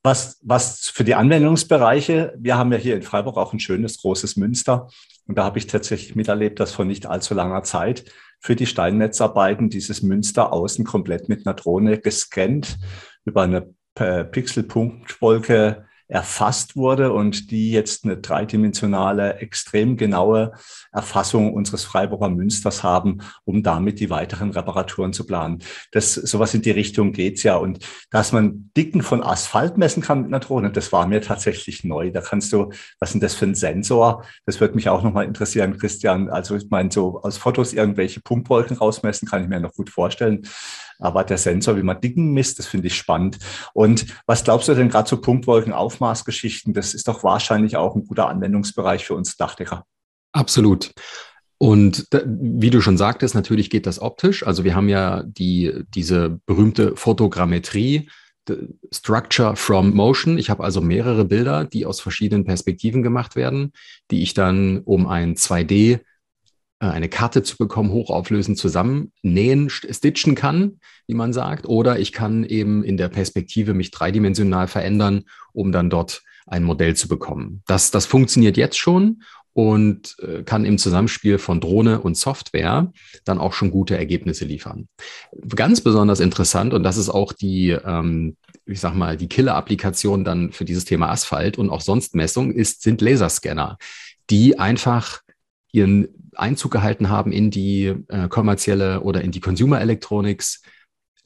was, 0.03 0.39
was 0.41 0.89
für 0.89 1.05
die 1.05 1.15
Anwendungsbereiche, 1.15 2.33
wir 2.37 2.57
haben 2.57 2.73
ja 2.73 2.77
hier 2.77 2.95
in 2.95 3.03
Freiburg 3.03 3.37
auch 3.37 3.53
ein 3.53 3.59
schönes, 3.59 4.01
großes 4.01 4.35
Münster. 4.35 4.89
Und 5.27 5.37
da 5.37 5.45
habe 5.45 5.59
ich 5.59 5.67
tatsächlich 5.67 6.15
miterlebt, 6.15 6.59
dass 6.59 6.73
vor 6.73 6.83
nicht 6.83 7.05
allzu 7.05 7.33
langer 7.33 7.63
Zeit 7.63 8.03
für 8.41 8.55
die 8.55 8.65
Steinnetzarbeiten 8.65 9.69
dieses 9.69 10.01
Münster 10.01 10.51
außen 10.51 10.83
komplett 10.83 11.29
mit 11.29 11.45
einer 11.45 11.55
Drohne 11.55 11.99
gescannt 11.99 12.79
über 13.23 13.43
eine 13.43 13.73
Pixelpunktwolke 13.93 15.85
erfasst 16.11 16.75
wurde 16.75 17.13
und 17.13 17.51
die 17.51 17.71
jetzt 17.71 18.03
eine 18.03 18.17
dreidimensionale, 18.17 19.35
extrem 19.37 19.95
genaue 19.95 20.51
Erfassung 20.91 21.53
unseres 21.53 21.85
Freiburger 21.85 22.29
Münsters 22.29 22.83
haben, 22.83 23.19
um 23.45 23.63
damit 23.63 24.01
die 24.01 24.09
weiteren 24.09 24.51
Reparaturen 24.51 25.13
zu 25.13 25.25
planen. 25.25 25.59
Das, 25.93 26.13
sowas 26.13 26.53
in 26.53 26.61
die 26.61 26.71
Richtung 26.71 27.13
geht's 27.13 27.43
ja. 27.43 27.55
Und 27.55 27.79
dass 28.09 28.33
man 28.33 28.71
Dicken 28.75 29.03
von 29.03 29.23
Asphalt 29.23 29.77
messen 29.77 30.03
kann 30.03 30.23
mit 30.23 30.27
einer 30.27 30.41
Drohne, 30.41 30.71
das 30.71 30.91
war 30.91 31.07
mir 31.07 31.21
tatsächlich 31.21 31.85
neu. 31.85 32.11
Da 32.11 32.19
kannst 32.19 32.51
du, 32.51 32.71
was 32.99 33.13
denn 33.13 33.21
das 33.21 33.33
für 33.33 33.45
ein 33.45 33.55
Sensor? 33.55 34.25
Das 34.45 34.59
würde 34.59 34.75
mich 34.75 34.89
auch 34.89 35.03
nochmal 35.03 35.25
interessieren, 35.25 35.77
Christian. 35.77 36.29
Also 36.29 36.57
ich 36.57 36.69
meine, 36.69 36.91
so 36.91 37.21
aus 37.21 37.37
Fotos 37.37 37.71
irgendwelche 37.71 38.19
Punktwolken 38.19 38.75
rausmessen, 38.75 39.29
kann 39.29 39.43
ich 39.43 39.49
mir 39.49 39.61
noch 39.61 39.73
gut 39.73 39.89
vorstellen. 39.89 40.41
Aber 41.01 41.23
der 41.23 41.37
Sensor, 41.37 41.75
wie 41.77 41.83
man 41.83 41.99
Dicken 41.99 42.31
misst, 42.31 42.59
das 42.59 42.67
finde 42.67 42.87
ich 42.87 42.95
spannend. 42.95 43.39
Und 43.73 44.05
was 44.25 44.43
glaubst 44.43 44.67
du 44.67 44.73
denn 44.73 44.89
gerade 44.89 45.09
zu 45.09 45.17
Punktwolkenaufmaßgeschichten? 45.17 46.73
Das 46.73 46.93
ist 46.93 47.07
doch 47.07 47.23
wahrscheinlich 47.23 47.75
auch 47.75 47.95
ein 47.95 48.05
guter 48.05 48.29
Anwendungsbereich 48.29 49.05
für 49.05 49.15
uns 49.15 49.35
Dachdecker. 49.35 49.85
Absolut. 50.31 50.91
Und 51.57 52.07
wie 52.25 52.69
du 52.71 52.81
schon 52.81 52.97
sagtest, 52.97 53.35
natürlich 53.35 53.69
geht 53.69 53.85
das 53.85 54.01
optisch. 54.01 54.45
Also 54.45 54.63
wir 54.63 54.73
haben 54.73 54.89
ja 54.89 55.23
die, 55.23 55.83
diese 55.93 56.39
berühmte 56.45 56.95
Fotogrammetrie, 56.95 58.09
Structure 58.91 59.55
from 59.55 59.93
Motion. 59.93 60.37
Ich 60.37 60.49
habe 60.49 60.63
also 60.63 60.81
mehrere 60.81 61.25
Bilder, 61.25 61.65
die 61.65 61.85
aus 61.85 62.01
verschiedenen 62.01 62.45
Perspektiven 62.45 63.03
gemacht 63.03 63.35
werden, 63.35 63.73
die 64.09 64.23
ich 64.23 64.33
dann 64.33 64.79
um 64.79 65.07
ein 65.07 65.35
2D 65.35 65.93
äh, 65.93 65.99
eine 66.89 67.09
Karte 67.09 67.43
zu 67.43 67.57
bekommen, 67.57 67.91
hochauflösend 67.91 68.57
zusammennähen, 68.57 69.69
stitchen 69.69 70.35
kann, 70.35 70.79
wie 71.07 71.13
man 71.13 71.31
sagt. 71.33 71.67
Oder 71.67 71.99
ich 71.99 72.11
kann 72.11 72.43
eben 72.43 72.83
in 72.83 72.97
der 72.97 73.09
Perspektive 73.09 73.73
mich 73.73 73.91
dreidimensional 73.91 74.67
verändern, 74.67 75.23
um 75.53 75.71
dann 75.71 75.89
dort 75.89 76.23
ein 76.47 76.63
Modell 76.63 76.95
zu 76.95 77.07
bekommen. 77.07 77.61
Das, 77.67 77.91
das 77.91 78.05
funktioniert 78.05 78.57
jetzt 78.57 78.77
schon 78.77 79.21
und 79.53 80.15
äh, 80.19 80.43
kann 80.43 80.65
im 80.65 80.77
Zusammenspiel 80.77 81.37
von 81.37 81.59
Drohne 81.59 82.01
und 82.01 82.17
Software 82.17 82.91
dann 83.25 83.37
auch 83.37 83.53
schon 83.53 83.69
gute 83.69 83.97
Ergebnisse 83.97 84.45
liefern. 84.45 84.87
Ganz 85.55 85.81
besonders 85.81 86.19
interessant, 86.19 86.73
und 86.73 86.83
das 86.83 86.97
ist 86.97 87.09
auch 87.09 87.33
die, 87.33 87.69
ähm, 87.69 88.37
ich 88.65 88.79
sag 88.79 88.95
mal, 88.95 89.17
die 89.17 89.27
Killer-Applikation 89.27 90.23
dann 90.23 90.51
für 90.51 90.65
dieses 90.65 90.85
Thema 90.85 91.09
Asphalt 91.09 91.57
und 91.57 91.69
auch 91.69 91.81
sonst 91.81 92.15
Messung 92.15 92.51
ist, 92.51 92.81
sind 92.81 93.01
Laserscanner, 93.01 93.77
die 94.29 94.57
einfach 94.57 95.21
ihren 95.71 96.07
Einzug 96.35 96.71
gehalten 96.71 97.09
haben 97.09 97.31
in 97.31 97.51
die 97.51 97.93
äh, 98.07 98.27
kommerzielle 98.29 99.01
oder 99.01 99.21
in 99.21 99.31
die 99.31 99.39
Consumer 99.39 99.81
Electronics. 99.81 100.61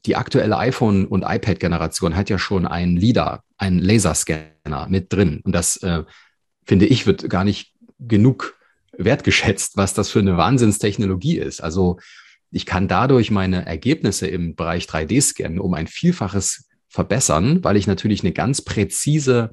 Die 0.04 0.16
aktuelle 0.16 0.56
iPhone- 0.58 1.06
und 1.06 1.22
iPad-Generation 1.22 2.16
hat 2.16 2.30
ja 2.30 2.38
schon 2.38 2.66
einen 2.66 2.96
LIDAR, 2.96 3.42
einen 3.56 3.78
Laserscanner 3.78 4.86
mit 4.88 5.12
drin. 5.12 5.40
Und 5.44 5.52
das 5.52 5.76
äh, 5.78 6.04
finde 6.64 6.86
ich, 6.86 7.06
wird 7.06 7.28
gar 7.28 7.44
nicht 7.44 7.74
genug 7.98 8.56
wertgeschätzt, 8.98 9.76
was 9.76 9.94
das 9.94 10.10
für 10.10 10.20
eine 10.20 10.36
Wahnsinnstechnologie 10.36 11.38
ist. 11.38 11.60
Also 11.60 11.98
ich 12.50 12.66
kann 12.66 12.88
dadurch 12.88 13.30
meine 13.30 13.66
Ergebnisse 13.66 14.26
im 14.26 14.54
Bereich 14.54 14.84
3D-Scan 14.84 15.58
um 15.58 15.74
ein 15.74 15.86
Vielfaches 15.86 16.68
verbessern, 16.88 17.62
weil 17.62 17.76
ich 17.76 17.86
natürlich 17.86 18.22
eine 18.22 18.32
ganz 18.32 18.62
präzise 18.62 19.52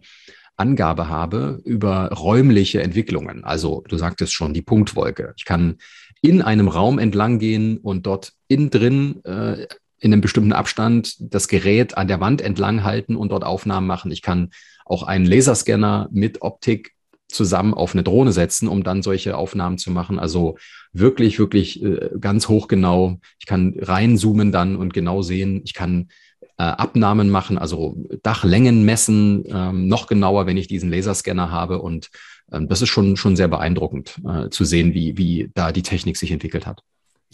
Angabe 0.56 1.10
habe 1.10 1.62
über 1.66 2.10
räumliche 2.12 2.82
Entwicklungen. 2.82 3.44
Also 3.44 3.84
du 3.88 3.98
sagtest 3.98 4.34
schon, 4.34 4.54
die 4.54 4.62
Punktwolke. 4.62 5.34
Ich 5.38 5.46
kann 5.46 5.78
in 6.22 6.42
einem 6.42 6.68
Raum 6.68 7.00
entlang 7.00 7.40
gehen 7.40 7.78
und 7.78 8.06
dort 8.06 8.34
innen 8.48 8.70
drin 8.70 9.24
äh, 9.26 9.68
in 10.00 10.12
einem 10.12 10.22
bestimmten 10.22 10.54
Abstand 10.54 11.16
das 11.20 11.48
Gerät 11.48 11.98
an 11.98 12.08
der 12.08 12.20
Wand 12.20 12.42
entlang 12.42 12.84
halten 12.84 13.16
und 13.16 13.32
dort 13.32 13.44
Aufnahmen 13.44 13.88
machen. 13.88 14.12
Ich 14.12 14.22
kann 14.22 14.50
auch 14.86 15.04
einen 15.04 15.26
Laserscanner 15.26 16.10
mit 16.12 16.42
Optik 16.42 16.94
zusammen 17.30 17.74
auf 17.74 17.94
eine 17.94 18.04
Drohne 18.04 18.32
setzen, 18.32 18.68
um 18.68 18.84
dann 18.84 19.02
solche 19.02 19.38
Aufnahmen 19.38 19.78
zu 19.78 19.92
machen. 19.92 20.20
Also 20.20 20.58
wirklich, 20.92 21.40
wirklich 21.40 21.84
äh, 21.84 22.10
ganz 22.20 22.48
hochgenau. 22.48 23.20
Ich 23.40 23.46
kann 23.46 23.76
reinzoomen 23.80 24.52
dann 24.52 24.76
und 24.76 24.94
genau 24.94 25.22
sehen. 25.22 25.62
Ich 25.66 25.74
kann 25.74 26.10
äh, 26.58 26.64
Abnahmen 26.64 27.30
machen, 27.30 27.58
also 27.58 27.96
Dachlängen 28.22 28.84
messen, 28.86 29.44
ähm, 29.48 29.88
noch 29.88 30.08
genauer, 30.08 30.46
wenn 30.46 30.58
ich 30.58 30.68
diesen 30.68 30.90
Laserscanner 30.90 31.52
habe. 31.52 31.80
Und 31.80 32.10
ähm, 32.52 32.68
das 32.68 32.82
ist 32.82 32.90
schon, 32.90 33.18
schon 33.18 33.36
sehr 33.36 33.48
beeindruckend 33.48 34.20
äh, 34.28 34.50
zu 34.50 34.64
sehen, 34.66 34.94
wie, 34.94 35.18
wie 35.18 35.50
da 35.54 35.72
die 35.72 35.84
Technik 35.84 36.18
sich 36.18 36.32
entwickelt 36.32 36.68
hat. 36.68 36.84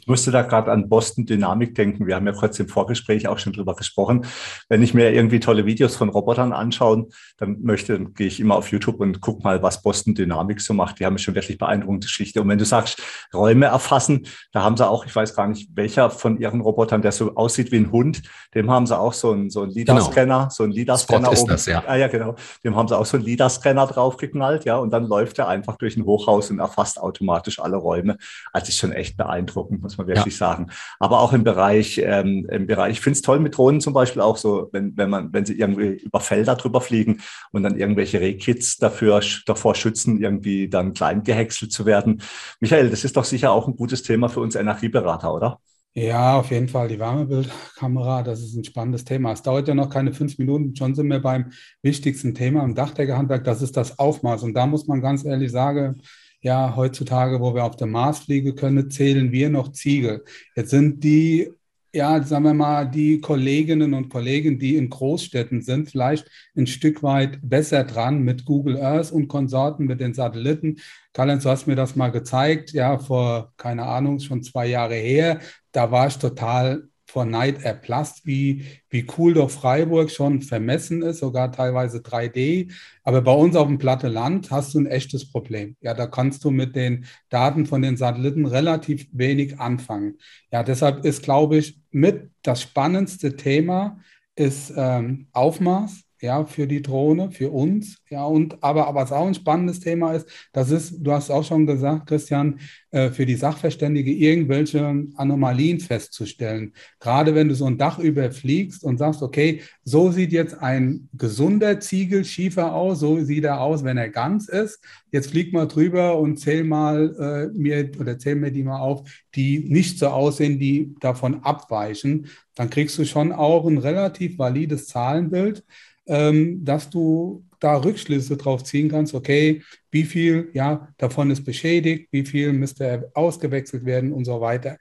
Ich 0.02 0.08
musste 0.08 0.32
da 0.32 0.42
gerade 0.42 0.72
an 0.72 0.90
Boston 0.90 1.26
Dynamik 1.26 1.76
denken. 1.76 2.08
Wir 2.08 2.16
haben 2.16 2.26
ja 2.26 2.34
kurz 2.34 2.60
im 2.60 2.68
Vorgespräch 2.68 3.28
auch 3.28 3.38
schon 3.38 3.54
drüber 3.54 3.76
gesprochen. 3.76 4.26
Wenn 4.68 4.82
ich 4.82 4.94
mir 4.94 5.12
irgendwie 5.12 5.40
tolle 5.40 5.66
Videos 5.66 5.96
von 5.96 6.10
Robotern 6.10 6.54
anschaue, 6.54 7.08
dann 7.38 7.62
möchte, 7.62 8.00
gehe 8.12 8.28
ich 8.28 8.40
immer 8.40 8.56
auf 8.56 8.72
YouTube 8.72 9.00
und 9.00 9.22
gucke 9.22 9.44
mal, 9.44 9.62
was 9.62 9.82
Boston 9.82 10.16
Dynamik 10.16 10.62
so 10.62 10.74
macht. 10.74 11.00
Die 11.00 11.06
haben 11.06 11.18
schon 11.18 11.36
wirklich 11.36 11.58
beeindruckende 11.58 12.08
Geschichte. 12.08 12.42
Und 12.42 12.50
wenn 12.50 12.58
du 12.58 12.66
sagst, 12.66 13.02
Räume 13.34 13.68
erfassen, 13.68 14.26
da 14.52 14.64
haben 14.64 14.78
sie 14.78 14.88
auch, 14.88 15.06
ich 15.06 15.16
weiß 15.16 15.36
gar 15.36 15.48
nicht, 15.48 15.70
welcher 15.76 16.10
von 16.10 16.40
ihren 16.40 16.62
Robotern, 16.62 17.02
der 17.02 17.12
so 17.12 17.36
aussieht 17.36 17.72
wie 17.72 17.78
ein 17.78 17.92
Hund, 17.92 18.22
dem 18.56 18.70
haben 18.72 18.88
sie 18.88 18.98
auch 18.98 19.14
so 19.14 19.32
einen, 19.32 19.50
so 19.50 19.62
einen 19.62 19.72
LIDAR-Scanner, 19.72 20.40
genau. 20.40 20.50
so 20.50 20.64
einen 20.64 20.74
LIDAR-Scanner 20.74 21.32
oben. 21.32 21.48
Das, 21.48 21.66
ja. 21.66 21.84
Ah, 21.86 21.96
ja, 21.96 22.08
genau. 22.08 22.36
Dem 22.64 22.76
haben 22.76 22.88
sie 22.88 22.98
auch 22.98 23.06
so 23.06 23.18
einen 23.18 23.26
LIDAR-Scanner 23.26 23.88
draufgeknallt, 23.88 24.66
ja, 24.66 24.78
und 24.78 24.92
dann 24.92 25.06
läuft 25.06 25.40
er 25.40 25.48
einfach 25.48 25.78
durch 25.78 25.98
ein 25.98 26.06
Hochhaus 26.06 26.50
und 26.52 26.60
erfasst 26.60 27.00
automatisch 27.00 27.60
alle 27.60 27.78
Räume. 27.78 28.18
Also 28.54 28.70
ist 28.70 28.78
schon 28.78 28.92
echt 28.92 29.18
beeindruckend, 29.18 29.84
muss 29.90 29.98
man 29.98 30.08
wirklich 30.08 30.36
ja. 30.36 30.48
sagen. 30.48 30.68
Aber 31.00 31.20
auch 31.20 31.34
im 31.34 31.44
Bereich, 31.44 32.00
ähm, 32.04 32.48
im 32.50 32.68
Bereich, 32.68 32.94
ich 32.94 33.02
finde 33.02 33.16
es 33.16 33.22
toll 33.22 33.40
mit 33.40 33.58
Drohnen 33.58 33.82
zum 33.82 33.94
Beispiel 33.94 34.22
auch 34.22 34.38
so, 34.38 34.70
wenn, 34.72 34.96
wenn 34.98 35.10
man, 35.10 35.34
wenn 35.34 35.46
sie 35.46 35.58
irgendwie 35.58 36.04
über 36.04 36.20
Felder 36.20 36.56
drüber 36.56 36.82
fliegen 36.82 37.22
und 37.52 37.64
dann 37.64 37.78
irgendwelche 37.78 38.22
Rehkits 38.22 38.78
dafür, 38.78 39.22
davor 39.46 39.76
schützen, 39.76 40.22
irgendwie 40.22 40.70
dann 40.70 40.94
klein 40.94 41.24
gehäckselt 41.24 41.72
zu 41.72 41.86
werden. 41.86 42.22
Michael, 42.60 42.90
das 42.90 43.04
ist 43.04 43.18
doch 43.18 43.26
sicher 43.26 43.52
auch 43.52 43.68
ein 43.68 43.76
gutes 43.76 44.04
Thema 44.04 44.30
für 44.30 44.42
uns 44.42 44.56
Energieberater, 44.56 45.34
oder? 45.34 45.60
Ja, 45.96 46.38
auf 46.38 46.52
jeden 46.52 46.68
Fall 46.68 46.88
die 46.88 47.00
Wärmebildkamera, 47.00 48.22
das 48.22 48.42
ist 48.42 48.56
ein 48.56 48.64
spannendes 48.64 49.04
Thema. 49.06 49.32
Es 49.32 49.42
dauert 49.42 49.68
ja 49.68 49.74
noch 49.74 49.90
keine 49.90 50.14
fünf 50.14 50.38
Minuten, 50.38 50.76
schon 50.76 50.94
sind 50.94 51.08
wir 51.08 51.20
beim 51.20 51.52
wichtigsten 51.82 52.36
Thema 52.36 52.64
im 52.64 52.76
Dachdeckerhandwerk, 52.76 53.44
das 53.44 53.64
ist 53.64 53.76
das 53.76 53.98
Aufmaß. 53.98 54.44
Und 54.44 54.54
da 54.54 54.68
muss 54.68 54.88
man 54.88 55.02
ganz 55.02 55.26
ehrlich 55.26 55.52
sagen, 55.52 56.02
ja, 56.42 56.76
heutzutage, 56.76 57.40
wo 57.42 57.54
wir 57.54 57.66
auf 57.66 57.76
dem 57.76 57.92
Mars 57.92 58.20
fliegen 58.20 58.56
können, 58.56 58.90
zählen 58.90 59.32
wir 59.32 59.50
noch 59.50 59.72
Ziegel. 59.72 60.24
Jetzt 60.56 60.70
sind 60.72 61.04
die, 61.04 61.50
ja, 61.94 62.22
sagen 62.24 62.46
wir 62.46 62.54
mal, 62.54 62.86
die 62.90 63.20
Kolleginnen 63.20 63.94
und 63.94 64.10
Kollegen, 64.10 64.60
die 64.60 64.76
in 64.78 64.90
Großstädten 64.90 65.62
sind, 65.62 65.90
vielleicht 65.90 66.30
ein 66.56 66.68
Stück 66.68 67.04
weit 67.04 67.40
besser 67.42 67.84
dran 67.84 68.22
mit 68.24 68.46
Google 68.46 68.78
Earth 68.78 69.12
und 69.12 69.28
Konsorten, 69.28 69.86
mit 69.86 70.00
den 70.00 70.14
Satelliten. 70.14 70.78
Karl-Heinz, 71.14 71.44
du 71.44 71.50
hast 71.50 71.68
mir 71.68 71.76
das 71.76 71.96
mal 71.96 72.10
gezeigt, 72.12 72.72
ja, 72.74 72.98
vor, 73.00 73.54
keine 73.58 73.86
Ahnung, 73.86 74.20
schon 74.20 74.44
zwei 74.44 74.68
Jahre 74.68 74.96
her. 74.96 75.40
Da 75.72 75.92
war 75.92 76.08
ich 76.08 76.18
total 76.18 76.89
vor 77.10 77.26
Neid 77.26 77.64
erblasst, 77.64 78.26
wie, 78.26 78.66
wie 78.90 79.06
cool 79.18 79.34
doch 79.34 79.50
Freiburg 79.50 80.12
schon 80.12 80.42
vermessen 80.42 81.02
ist, 81.02 81.20
sogar 81.20 81.52
teilweise 81.52 82.00
3D. 82.00 82.72
Aber 83.04 83.22
bei 83.22 83.34
uns 83.34 83.56
auf 83.56 83.68
dem 83.68 83.80
platte 83.80 84.08
Land 84.08 84.52
hast 84.52 84.74
du 84.74 84.80
ein 84.80 84.86
echtes 84.86 85.32
Problem. 85.32 85.76
Ja, 85.82 85.94
da 85.94 86.08
kannst 86.08 86.44
du 86.44 86.52
mit 86.52 86.76
den 86.76 87.06
Daten 87.30 87.66
von 87.66 87.82
den 87.82 87.98
Satelliten 87.98 88.46
relativ 88.46 89.08
wenig 89.12 89.60
anfangen. 89.60 90.18
Ja, 90.52 90.64
deshalb 90.64 91.06
ist, 91.06 91.24
glaube 91.24 91.58
ich, 91.58 91.80
mit 91.92 92.30
das 92.44 92.62
spannendste 92.62 93.36
Thema 93.36 94.00
ist 94.36 94.72
ähm, 94.76 95.28
Aufmaß 95.34 96.04
ja, 96.22 96.46
für 96.46 96.68
die 96.68 96.82
Drohne, 96.82 97.32
für 97.32 97.50
uns, 97.50 97.98
ja, 98.10 98.26
und 98.26 98.62
aber, 98.62 98.88
aber 98.88 99.02
was 99.02 99.12
auch 99.12 99.28
ein 99.28 99.34
spannendes 99.34 99.80
Thema 99.80 100.14
ist, 100.14 100.28
das 100.52 100.72
ist, 100.72 100.96
du 101.00 101.12
hast 101.12 101.30
auch 101.30 101.44
schon 101.44 101.66
gesagt, 101.66 102.08
Christian, 102.08 102.60
äh, 102.92 103.12
für 103.12 103.26
die 103.26 103.36
Sachverständige 103.36 104.12
irgendwelche 104.12 105.06
Anomalien 105.16 105.80
festzustellen. 105.80 106.74
Gerade 107.00 107.36
wenn 107.36 107.48
du 107.48 107.56
so 107.56 107.66
ein 107.66 107.78
Dach 107.78 108.00
überfliegst 108.00 108.84
und 108.84 108.98
sagst, 108.98 109.22
okay, 109.22 109.62
so 109.84 110.12
sieht 110.12 110.32
jetzt 110.32 110.56
ein 110.56 111.08
gesunder 111.14 111.80
Ziegelschiefer 111.80 112.74
aus, 112.74 113.00
so 113.00 113.24
sieht 113.24 113.44
er 113.44 113.62
aus, 113.62 113.84
wenn 113.84 113.98
er 113.98 114.10
ganz 114.10 114.48
ist. 114.48 114.84
Jetzt 115.12 115.30
flieg 115.30 115.54
mal 115.54 115.68
drüber 115.68 116.18
und 116.18 116.38
zähl 116.38 116.64
mal 116.64 117.52
äh, 117.54 117.58
mir 117.58 117.92
oder 118.00 118.18
zähl 118.18 118.36
mir 118.36 118.52
die 118.52 118.64
mal 118.64 118.80
auf, 118.80 119.08
die 119.36 119.60
nicht 119.60 120.00
so 120.00 120.08
aussehen, 120.08 120.60
die 120.60 120.96
davon 121.00 121.44
abweichen. 121.44 122.28
Dann 122.56 122.70
kriegst 122.70 122.98
du 122.98 123.06
schon 123.06 123.32
auch 123.32 123.68
ein 123.68 123.78
relativ 123.78 124.38
valides 124.38 124.88
Zahlenbild 124.88 125.64
ähm, 126.10 126.66
dass 126.66 126.90
du 126.90 127.46
da 127.60 127.78
Rückschlüsse 127.78 128.38
drauf 128.38 128.64
ziehen 128.64 128.90
kannst, 128.90 129.14
okay, 129.14 129.62
wie 129.92 130.04
viel 130.04 130.50
ja, 130.54 130.90
davon 130.98 131.30
ist 131.32 131.44
beschädigt, 131.44 132.08
wie 132.12 132.26
viel 132.26 132.54
müsste 132.54 133.12
ausgewechselt 133.14 133.86
werden 133.86 134.12
und 134.12 134.26
so 134.26 134.42
weiter. 134.42 134.78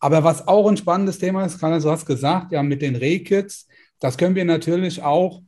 Aber 0.00 0.24
was 0.24 0.48
auch 0.48 0.68
ein 0.68 0.76
spannendes 0.76 1.18
Thema 1.18 1.44
ist, 1.44 1.60
Karl, 1.60 1.80
du 1.80 1.90
hast 1.90 2.06
gesagt, 2.06 2.52
ja, 2.52 2.62
mit 2.62 2.82
den 2.82 2.96
Rehkits, 2.96 3.68
das 4.00 4.18
können 4.18 4.34
wir 4.34 4.44
natürlich 4.44 5.02
auch 5.02 5.42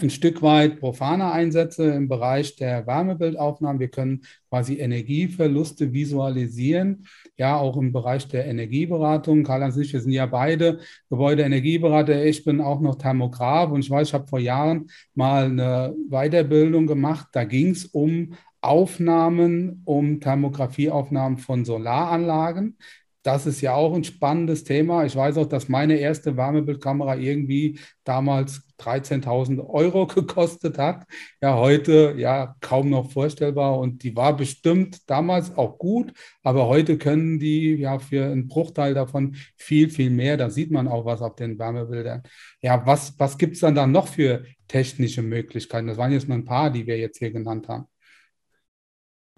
ein 0.00 0.10
Stück 0.10 0.42
weit 0.42 0.80
profane 0.80 1.32
Einsätze 1.32 1.84
im 1.92 2.08
Bereich 2.08 2.56
der 2.56 2.86
Wärmebildaufnahmen. 2.86 3.80
Wir 3.80 3.88
können 3.88 4.22
quasi 4.50 4.78
Energieverluste 4.78 5.92
visualisieren, 5.92 7.06
ja, 7.38 7.56
auch 7.56 7.76
im 7.76 7.92
Bereich 7.92 8.26
der 8.28 8.46
Energieberatung. 8.46 9.44
Karl-Heinz 9.44 9.76
und 9.76 9.82
ich, 9.82 9.92
wir 9.92 10.00
sind 10.00 10.12
ja 10.12 10.26
beide 10.26 10.80
Gebäudeenergieberater. 11.08 12.24
Ich 12.24 12.44
bin 12.44 12.60
auch 12.60 12.80
noch 12.80 12.96
Thermograf 12.96 13.70
und 13.70 13.80
ich 13.80 13.90
weiß, 13.90 14.08
ich 14.08 14.14
habe 14.14 14.26
vor 14.26 14.40
Jahren 14.40 14.90
mal 15.14 15.44
eine 15.44 15.94
Weiterbildung 16.10 16.86
gemacht. 16.86 17.28
Da 17.32 17.44
ging 17.44 17.70
es 17.70 17.86
um 17.86 18.34
Aufnahmen, 18.60 19.82
um 19.84 20.20
Thermografieaufnahmen 20.20 21.38
von 21.38 21.64
Solaranlagen. 21.64 22.76
Das 23.22 23.46
ist 23.46 23.60
ja 23.60 23.74
auch 23.74 23.94
ein 23.94 24.04
spannendes 24.04 24.64
Thema. 24.64 25.04
Ich 25.04 25.16
weiß 25.16 25.36
auch, 25.38 25.46
dass 25.46 25.68
meine 25.68 25.96
erste 25.96 26.36
Wärmebildkamera 26.36 27.16
irgendwie 27.16 27.78
damals 28.04 28.62
13.000 28.78 29.68
Euro 29.68 30.06
gekostet 30.14 30.78
hat. 30.78 31.04
Ja, 31.42 31.56
heute 31.56 32.14
ja 32.16 32.54
kaum 32.60 32.90
noch 32.90 33.10
vorstellbar 33.10 33.78
und 33.78 34.02
die 34.02 34.14
war 34.16 34.36
bestimmt 34.36 35.10
damals 35.10 35.56
auch 35.56 35.78
gut, 35.78 36.12
aber 36.42 36.68
heute 36.68 36.96
können 36.96 37.38
die 37.38 37.74
ja 37.74 37.98
für 37.98 38.26
einen 38.26 38.48
Bruchteil 38.48 38.94
davon 38.94 39.36
viel, 39.56 39.90
viel 39.90 40.10
mehr. 40.10 40.36
Da 40.36 40.48
sieht 40.50 40.70
man 40.70 40.88
auch 40.88 41.04
was 41.04 41.20
auf 41.20 41.34
den 41.34 41.58
Wärmebildern. 41.58 42.22
Ja, 42.60 42.86
was, 42.86 43.18
was 43.18 43.36
gibt 43.36 43.54
es 43.54 43.60
dann, 43.60 43.74
dann 43.74 43.92
noch 43.92 44.08
für 44.08 44.44
technische 44.68 45.22
Möglichkeiten? 45.22 45.88
Das 45.88 45.98
waren 45.98 46.12
jetzt 46.12 46.28
nur 46.28 46.38
ein 46.38 46.44
paar, 46.44 46.70
die 46.70 46.86
wir 46.86 46.98
jetzt 46.98 47.18
hier 47.18 47.32
genannt 47.32 47.68
haben. 47.68 47.86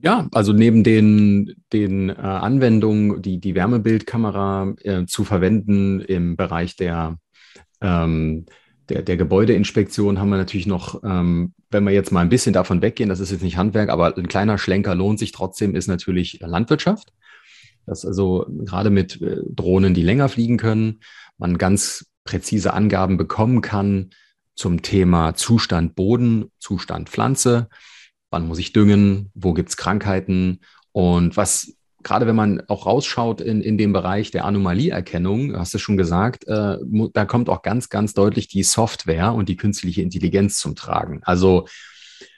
Ja, 0.03 0.29
also 0.33 0.53
neben 0.53 0.83
den, 0.83 1.55
den 1.73 2.09
äh, 2.09 2.15
Anwendungen, 2.15 3.21
die, 3.21 3.39
die 3.39 3.55
Wärmebildkamera 3.55 4.75
äh, 4.83 5.05
zu 5.05 5.25
verwenden 5.25 6.01
im 6.01 6.37
Bereich 6.37 6.75
der, 6.77 7.19
ähm, 7.83 8.47
der, 8.89 9.03
der 9.03 9.17
Gebäudeinspektion, 9.19 10.19
haben 10.19 10.31
wir 10.31 10.39
natürlich 10.39 10.67
noch, 10.67 11.03
ähm, 11.05 11.53
wenn 11.71 11.85
wir 11.85 11.93
jetzt 11.93 12.13
mal 12.13 12.21
ein 12.21 12.31
bisschen 12.31 12.55
davon 12.55 12.81
weggehen, 12.81 13.11
das 13.11 13.21
ist 13.21 13.31
jetzt 13.31 13.43
nicht 13.43 13.59
Handwerk, 13.59 13.91
aber 13.91 14.17
ein 14.17 14.29
kleiner 14.29 14.57
Schlenker 14.57 14.95
lohnt 14.95 15.19
sich 15.19 15.33
trotzdem, 15.33 15.75
ist 15.75 15.87
natürlich 15.87 16.41
Landwirtschaft. 16.41 17.13
Das 17.85 18.07
also 18.07 18.47
gerade 18.49 18.89
mit 18.89 19.21
äh, 19.21 19.39
Drohnen, 19.51 19.93
die 19.93 20.03
länger 20.03 20.31
fliegen 20.31 20.57
können, 20.57 21.01
man 21.37 21.59
ganz 21.59 22.07
präzise 22.25 22.73
Angaben 22.73 23.19
bekommen 23.19 23.61
kann 23.61 24.11
zum 24.55 24.81
Thema 24.81 25.35
Zustand 25.35 25.95
Boden, 25.95 26.51
Zustand 26.59 27.11
Pflanze 27.11 27.69
wann 28.31 28.47
muss 28.47 28.59
ich 28.59 28.73
düngen, 28.73 29.31
wo 29.35 29.53
gibt 29.53 29.71
es 29.71 29.77
Krankheiten 29.77 30.61
und 30.93 31.37
was, 31.37 31.75
gerade 32.03 32.27
wenn 32.27 32.37
man 32.37 32.63
auch 32.69 32.87
rausschaut 32.87 33.41
in, 33.41 33.61
in 33.61 33.79
dem 33.79 33.93
Bereich 33.93 34.31
der 34.31 34.45
Anomalieerkennung, 34.45 35.57
hast 35.57 35.75
du 35.75 35.79
schon 35.79 35.97
gesagt, 35.97 36.47
äh, 36.47 36.79
da 37.13 37.25
kommt 37.25 37.49
auch 37.49 37.63
ganz, 37.63 37.89
ganz 37.89 38.15
deutlich 38.15 38.49
die 38.49 38.63
Software 38.63 39.35
und 39.35 39.49
die 39.49 39.57
künstliche 39.57 40.03
Intelligenz 40.03 40.59
zum 40.59 40.77
Tragen. 40.77 41.21
Also 41.25 41.67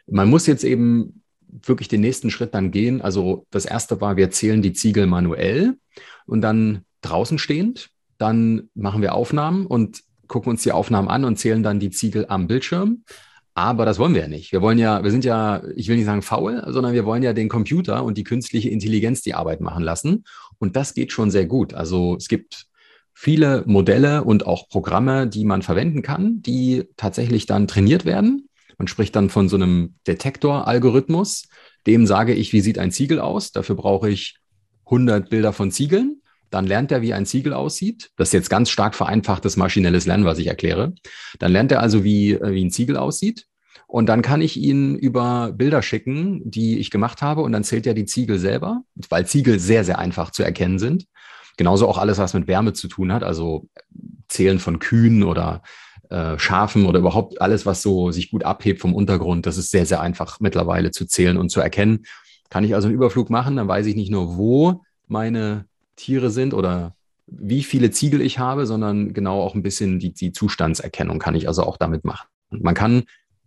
man 0.06 0.28
muss 0.28 0.46
jetzt 0.46 0.64
eben 0.64 1.22
wirklich 1.48 1.88
den 1.88 2.00
nächsten 2.00 2.30
Schritt 2.30 2.54
dann 2.54 2.70
gehen. 2.70 3.02
Also 3.02 3.46
das 3.50 3.66
erste 3.66 4.00
war, 4.00 4.16
wir 4.16 4.30
zählen 4.30 4.62
die 4.62 4.72
Ziegel 4.72 5.06
manuell 5.06 5.76
und 6.26 6.40
dann 6.40 6.84
draußen 7.02 7.38
stehend. 7.38 7.90
Dann 8.18 8.70
machen 8.74 9.02
wir 9.02 9.14
Aufnahmen 9.14 9.66
und 9.66 10.02
gucken 10.28 10.50
uns 10.50 10.62
die 10.62 10.72
Aufnahmen 10.72 11.08
an 11.08 11.24
und 11.24 11.38
zählen 11.38 11.62
dann 11.62 11.78
die 11.78 11.90
Ziegel 11.90 12.26
am 12.28 12.46
Bildschirm. 12.46 13.04
Aber 13.54 13.84
das 13.84 13.98
wollen 13.98 14.14
wir 14.14 14.22
ja 14.22 14.28
nicht. 14.28 14.52
Wir 14.52 14.62
wollen 14.62 14.78
ja, 14.78 15.04
wir 15.04 15.10
sind 15.10 15.24
ja, 15.24 15.62
ich 15.76 15.88
will 15.88 15.96
nicht 15.96 16.06
sagen 16.06 16.22
faul, 16.22 16.64
sondern 16.68 16.94
wir 16.94 17.04
wollen 17.04 17.22
ja 17.22 17.34
den 17.34 17.50
Computer 17.50 18.02
und 18.02 18.16
die 18.16 18.24
künstliche 18.24 18.70
Intelligenz 18.70 19.20
die 19.20 19.34
Arbeit 19.34 19.60
machen 19.60 19.84
lassen. 19.84 20.24
Und 20.58 20.74
das 20.76 20.94
geht 20.94 21.12
schon 21.12 21.30
sehr 21.30 21.44
gut. 21.44 21.74
Also 21.74 22.16
es 22.16 22.28
gibt 22.28 22.66
viele 23.12 23.62
Modelle 23.66 24.24
und 24.24 24.46
auch 24.46 24.68
Programme, 24.68 25.26
die 25.26 25.44
man 25.44 25.60
verwenden 25.60 26.00
kann, 26.02 26.40
die 26.40 26.84
tatsächlich 26.96 27.44
dann 27.44 27.68
trainiert 27.68 28.06
werden. 28.06 28.48
Man 28.78 28.88
spricht 28.88 29.14
dann 29.16 29.28
von 29.28 29.50
so 29.50 29.56
einem 29.56 29.96
Detektor-Algorithmus. 30.06 31.48
Dem 31.86 32.06
sage 32.06 32.32
ich, 32.32 32.54
wie 32.54 32.62
sieht 32.62 32.78
ein 32.78 32.90
Ziegel 32.90 33.20
aus? 33.20 33.52
Dafür 33.52 33.76
brauche 33.76 34.08
ich 34.08 34.38
100 34.86 35.28
Bilder 35.28 35.52
von 35.52 35.70
Ziegeln 35.70 36.21
dann 36.52 36.66
lernt 36.66 36.92
er, 36.92 37.00
wie 37.00 37.14
ein 37.14 37.26
Ziegel 37.26 37.54
aussieht. 37.54 38.10
Das 38.16 38.28
ist 38.28 38.34
jetzt 38.34 38.50
ganz 38.50 38.68
stark 38.68 38.94
vereinfachtes 38.94 39.56
maschinelles 39.56 40.06
Lernen, 40.06 40.26
was 40.26 40.38
ich 40.38 40.46
erkläre. 40.46 40.92
Dann 41.38 41.50
lernt 41.50 41.72
er 41.72 41.80
also, 41.80 42.04
wie, 42.04 42.32
äh, 42.32 42.52
wie 42.52 42.64
ein 42.64 42.70
Ziegel 42.70 42.96
aussieht. 42.96 43.46
Und 43.86 44.06
dann 44.06 44.22
kann 44.22 44.42
ich 44.42 44.58
ihn 44.58 44.96
über 44.96 45.52
Bilder 45.52 45.82
schicken, 45.82 46.42
die 46.50 46.78
ich 46.78 46.90
gemacht 46.90 47.22
habe. 47.22 47.42
Und 47.42 47.52
dann 47.52 47.64
zählt 47.64 47.86
er 47.86 47.94
die 47.94 48.04
Ziegel 48.04 48.38
selber, 48.38 48.82
weil 49.08 49.26
Ziegel 49.26 49.58
sehr, 49.58 49.84
sehr 49.84 49.98
einfach 49.98 50.30
zu 50.30 50.42
erkennen 50.42 50.78
sind. 50.78 51.06
Genauso 51.56 51.88
auch 51.88 51.98
alles, 51.98 52.18
was 52.18 52.34
mit 52.34 52.46
Wärme 52.46 52.74
zu 52.74 52.86
tun 52.86 53.12
hat, 53.12 53.22
also 53.22 53.68
Zählen 54.28 54.58
von 54.58 54.78
Kühen 54.78 55.22
oder 55.22 55.62
äh, 56.10 56.38
Schafen 56.38 56.84
oder 56.84 56.98
überhaupt 56.98 57.40
alles, 57.40 57.64
was 57.64 57.80
so 57.80 58.10
sich 58.10 58.30
gut 58.30 58.44
abhebt 58.44 58.80
vom 58.80 58.94
Untergrund. 58.94 59.46
Das 59.46 59.56
ist 59.56 59.70
sehr, 59.70 59.86
sehr 59.86 60.02
einfach 60.02 60.38
mittlerweile 60.40 60.90
zu 60.90 61.06
zählen 61.06 61.38
und 61.38 61.48
zu 61.48 61.60
erkennen. 61.60 62.04
Kann 62.50 62.64
ich 62.64 62.74
also 62.74 62.88
einen 62.88 62.94
Überflug 62.94 63.30
machen, 63.30 63.56
dann 63.56 63.68
weiß 63.68 63.86
ich 63.86 63.96
nicht 63.96 64.10
nur, 64.10 64.36
wo 64.36 64.82
meine 65.06 65.66
Tiere 65.96 66.30
sind 66.30 66.54
oder 66.54 66.94
wie 67.26 67.62
viele 67.62 67.90
Ziegel 67.90 68.20
ich 68.20 68.38
habe, 68.38 68.66
sondern 68.66 69.14
genau 69.14 69.40
auch 69.40 69.54
ein 69.54 69.62
bisschen 69.62 69.98
die, 69.98 70.12
die 70.12 70.32
Zustandserkennung 70.32 71.18
kann 71.18 71.34
ich 71.34 71.48
also 71.48 71.62
auch 71.62 71.76
damit 71.76 72.04
machen. 72.04 72.26
Man 72.50 72.74
kann 72.74 73.04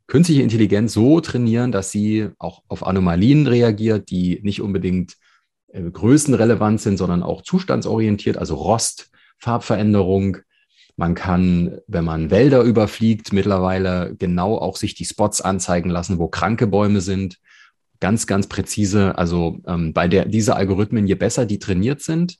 künstliche 0.07 0.41
Intelligenz 0.41 0.93
so 0.93 1.19
trainieren, 1.19 1.71
dass 1.71 1.91
sie 1.91 2.29
auch 2.37 2.63
auf 2.67 2.85
Anomalien 2.85 3.47
reagiert, 3.47 4.09
die 4.09 4.39
nicht 4.43 4.61
unbedingt 4.61 5.15
äh, 5.67 5.81
größenrelevant 5.81 6.81
sind, 6.81 6.97
sondern 6.97 7.23
auch 7.23 7.41
zustandsorientiert, 7.41 8.37
also 8.37 8.55
Rost, 8.55 9.11
Farbveränderung. 9.37 10.37
Man 10.97 11.13
kann, 11.13 11.79
wenn 11.87 12.05
man 12.05 12.31
Wälder 12.31 12.61
überfliegt, 12.61 13.33
mittlerweile 13.33 14.15
genau 14.17 14.57
auch 14.57 14.77
sich 14.77 14.95
die 14.95 15.05
Spots 15.05 15.41
anzeigen 15.41 15.89
lassen, 15.89 16.19
wo 16.19 16.27
kranke 16.27 16.67
Bäume 16.67 17.01
sind 17.01 17.37
ganz, 17.99 18.27
ganz 18.27 18.47
präzise, 18.47 19.17
also 19.17 19.59
ähm, 19.67 19.93
bei 19.93 20.07
der 20.07 20.25
diese 20.25 20.55
Algorithmen, 20.55 21.07
je 21.07 21.15
besser 21.15 21.45
die 21.45 21.59
trainiert 21.59 22.01
sind, 22.01 22.37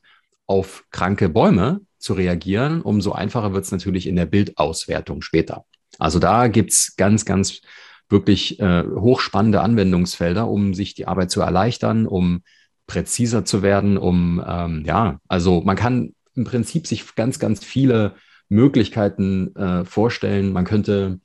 auf 0.48 0.86
kranke 0.92 1.30
Bäume 1.30 1.82
zu 1.98 2.14
reagieren, 2.14 2.82
umso 2.82 3.14
einfacher 3.14 3.54
wird 3.54 3.66
es 3.66 3.72
natürlich 3.72 4.08
in 4.08 4.16
der 4.16 4.26
Bildauswertung 4.26 5.22
später. 5.22 5.66
Also 5.98 6.20
da 6.20 6.48
gibt 6.48 6.72
es 6.72 6.96
ganz, 6.98 7.26
ganz 7.26 7.62
wirklich 8.10 8.60
äh, 8.60 8.84
hochspannende 8.84 9.62
Anwendungsfelder, 9.62 10.48
um 10.48 10.74
sich 10.74 10.94
die 10.94 11.08
Arbeit 11.08 11.32
zu 11.32 11.42
erleichtern, 11.42 12.06
um 12.06 12.44
präziser 12.88 13.46
zu 13.46 13.64
werden, 13.64 13.98
um 13.98 14.44
ähm, 14.46 14.84
ja, 14.86 15.20
also 15.28 15.62
man 15.62 15.76
kann 15.76 16.14
im 16.36 16.44
Prinzip 16.44 16.86
sich 16.86 17.16
ganz, 17.16 17.40
ganz 17.40 17.64
viele 17.64 18.16
Möglichkeiten 18.50 19.56
äh, 19.56 19.86
vorstellen. 19.86 20.54
Man 20.54 20.66
könnte 20.66 21.20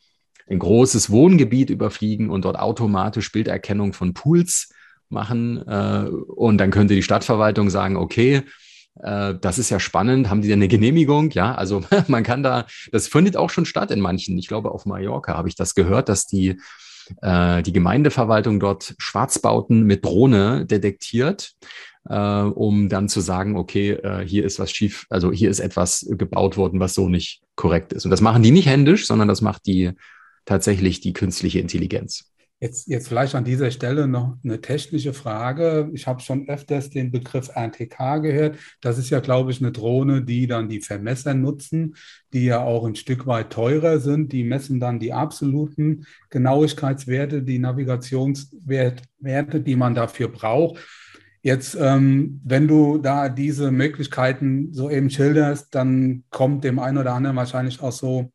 ein 0.51 0.59
großes 0.59 1.11
Wohngebiet 1.11 1.71
überfliegen 1.71 2.29
und 2.29 2.45
dort 2.45 2.59
automatisch 2.59 3.31
Bilderkennung 3.31 3.93
von 3.93 4.15
Pools 4.15 4.71
machen. 5.09 5.67
Äh, 5.67 6.09
und 6.09 6.59
dann 6.59 6.71
könnte 6.71 6.95
die 6.95 7.03
Stadtverwaltung 7.03 7.71
sagen, 7.71 7.97
okay, 7.97 8.43
äh, 9.01 9.35
das 9.41 9.59
ist 9.59 9.71
ja 9.71 9.79
spannend. 9.79 10.29
Haben 10.29 10.43
die 10.43 10.49
denn 10.49 10.59
eine 10.59 10.69
Genehmigung? 10.69 11.31
Ja, 11.31 11.55
also 11.55 11.83
man 12.09 12.25
kann 12.25 12.43
da, 12.43 12.67
das 12.91 13.07
findet 13.07 13.37
auch 13.37 13.51
schon 13.51 13.65
statt 13.65 13.93
in 13.93 14.01
manchen. 14.01 14.37
Ich 14.39 14.49
glaube, 14.49 14.73
auf 14.73 14.87
Mallorca 14.87 15.37
habe 15.37 15.49
ich 15.49 15.55
das 15.55 15.77
gehört, 15.77 16.09
dass 16.09 16.27
die, 16.27 16.61
äh, 17.23 17.63
die 17.63 17.73
Gemeindeverwaltung 17.73 18.59
dort 18.59 18.95
Schwarzbauten 18.99 19.85
mit 19.85 20.05
Drohne 20.05 20.67
detektiert, 20.67 21.53
um 22.03 22.89
dann 22.89 23.11
zu 23.11 23.21
sagen, 23.21 23.59
okay, 23.59 23.99
hier 24.25 24.47
ist 24.47 24.59
was 24.59 24.73
schief, 24.73 25.07
also 25.11 25.31
hier 25.31 25.51
ist 25.51 25.61
etwas 25.61 26.07
gebaut 26.09 26.57
worden, 26.57 26.81
was 26.81 26.95
so 26.95 27.11
nicht 27.11 27.43
korrekt 27.57 27.93
ist. 27.93 28.07
Und 28.07 28.11
das 28.11 28.23
machen 28.23 28.43
die 28.43 28.53
nicht 28.53 28.67
händisch, 28.67 29.07
sondern 29.07 29.29
das 29.29 29.43
macht 29.43 29.67
die 29.67 29.93
tatsächlich 30.45 31.01
die 31.01 31.13
künstliche 31.13 31.61
Intelligenz. 31.61 32.31
Jetzt, 32.63 32.89
jetzt 32.89 33.09
vielleicht 33.09 33.35
an 33.35 33.45
dieser 33.45 33.71
Stelle 33.71 34.07
noch 34.07 34.37
eine 34.45 34.61
technische 34.61 35.15
Frage. 35.15 35.89
Ich 35.95 36.07
habe 36.07 36.21
schon 36.21 36.47
öfters 36.47 36.91
den 36.91 37.11
Begriff 37.11 37.49
RTK 37.55 38.19
gehört. 38.19 38.59
Das 38.83 38.99
ist 38.99 39.09
ja, 39.09 39.21
glaube 39.21 39.51
ich, 39.51 39.63
eine 39.63 39.73
Drohne, 39.73 40.23
die 40.23 40.47
dann 40.47 40.69
die 40.69 40.83
Vermesser 40.83 41.33
nutzen, 41.33 41.97
die 42.35 42.45
ja 42.45 42.63
auch 42.63 42.85
ein 42.85 42.97
Stück 42.97 43.27
weit 43.27 43.51
teurer 43.51 43.99
sind. 43.99 44.33
Die 44.33 44.45
messen 44.45 44.79
dann 44.79 44.99
die 44.99 45.15
absoluten 45.15 46.05
Genauigkeitswerte, 46.29 47.43
die 47.43 47.59
Navigationswerte, 47.59 49.61
die 49.63 49.77
man 49.77 49.95
dafür 49.95 50.29
braucht. 50.29 50.81
Jetzt, 51.41 51.79
ähm, 51.81 52.43
wenn 52.45 52.69
du 52.69 52.99
da 52.99 53.31
diese 53.31 53.71
Möglichkeiten 53.71 54.75
so 54.75 54.91
eben 54.91 55.09
schilderst, 55.09 55.75
dann 55.75 56.25
kommt 56.29 56.65
dem 56.65 56.79
einen 56.79 56.99
oder 56.99 57.15
anderen 57.15 57.37
wahrscheinlich 57.37 57.81
auch 57.81 57.93
so 57.93 58.31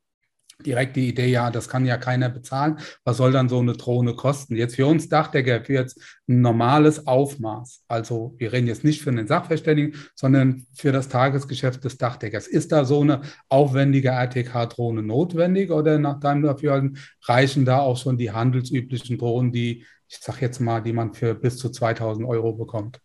direkt 0.63 0.95
die 0.95 1.09
Idee, 1.09 1.27
ja, 1.27 1.51
das 1.51 1.67
kann 1.67 1.85
ja 1.85 1.97
keiner 1.97 2.29
bezahlen. 2.29 2.77
Was 3.03 3.17
soll 3.17 3.31
dann 3.31 3.49
so 3.49 3.59
eine 3.59 3.73
Drohne 3.73 4.13
kosten? 4.13 4.55
Jetzt 4.55 4.75
für 4.75 4.87
uns 4.87 5.09
Dachdecker, 5.09 5.63
für 5.63 5.73
jetzt 5.73 5.99
ein 6.27 6.41
normales 6.41 7.07
Aufmaß. 7.07 7.83
Also 7.87 8.35
wir 8.37 8.53
reden 8.53 8.67
jetzt 8.67 8.83
nicht 8.83 9.01
für 9.01 9.09
einen 9.09 9.27
Sachverständigen, 9.27 9.95
sondern 10.15 10.65
für 10.73 10.91
das 10.91 11.09
Tagesgeschäft 11.09 11.83
des 11.83 11.97
Dachdeckers. 11.97 12.47
Ist 12.47 12.71
da 12.71 12.85
so 12.85 13.01
eine 13.01 13.21
aufwendige 13.49 14.09
RTK-Drohne 14.09 15.03
notwendig 15.03 15.71
oder 15.71 15.99
nach 15.99 16.19
deinem 16.19 16.43
Dafürhalten 16.43 16.97
reichen 17.23 17.65
da 17.65 17.79
auch 17.79 17.97
schon 17.97 18.17
die 18.17 18.31
handelsüblichen 18.31 19.17
Drohnen, 19.17 19.51
die, 19.51 19.85
ich 20.07 20.17
sag 20.21 20.41
jetzt 20.41 20.59
mal, 20.59 20.81
die 20.81 20.93
man 20.93 21.13
für 21.13 21.35
bis 21.35 21.57
zu 21.57 21.69
2000 21.69 22.27
Euro 22.27 22.53
bekommt? 22.53 22.99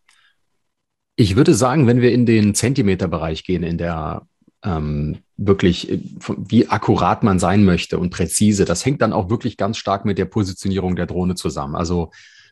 Ich 1.16 1.36
würde 1.36 1.54
sagen, 1.54 1.86
wenn 1.86 2.00
wir 2.00 2.12
in 2.12 2.24
den 2.24 2.54
Zentimeterbereich 2.54 3.44
gehen 3.44 3.62
in 3.62 3.76
der 3.76 4.26
ähm, 4.64 5.18
wirklich, 5.36 5.90
äh, 5.90 6.00
wie 6.36 6.68
akkurat 6.68 7.22
man 7.22 7.38
sein 7.38 7.64
möchte 7.64 7.98
und 7.98 8.10
präzise. 8.10 8.64
Das 8.64 8.84
hängt 8.84 9.02
dann 9.02 9.12
auch 9.12 9.30
wirklich 9.30 9.56
ganz 9.56 9.78
stark 9.78 10.04
mit 10.04 10.18
der 10.18 10.26
Positionierung 10.26 10.96
der 10.96 11.06
Drohne 11.06 11.34
zusammen. 11.34 11.76
Also 11.76 12.10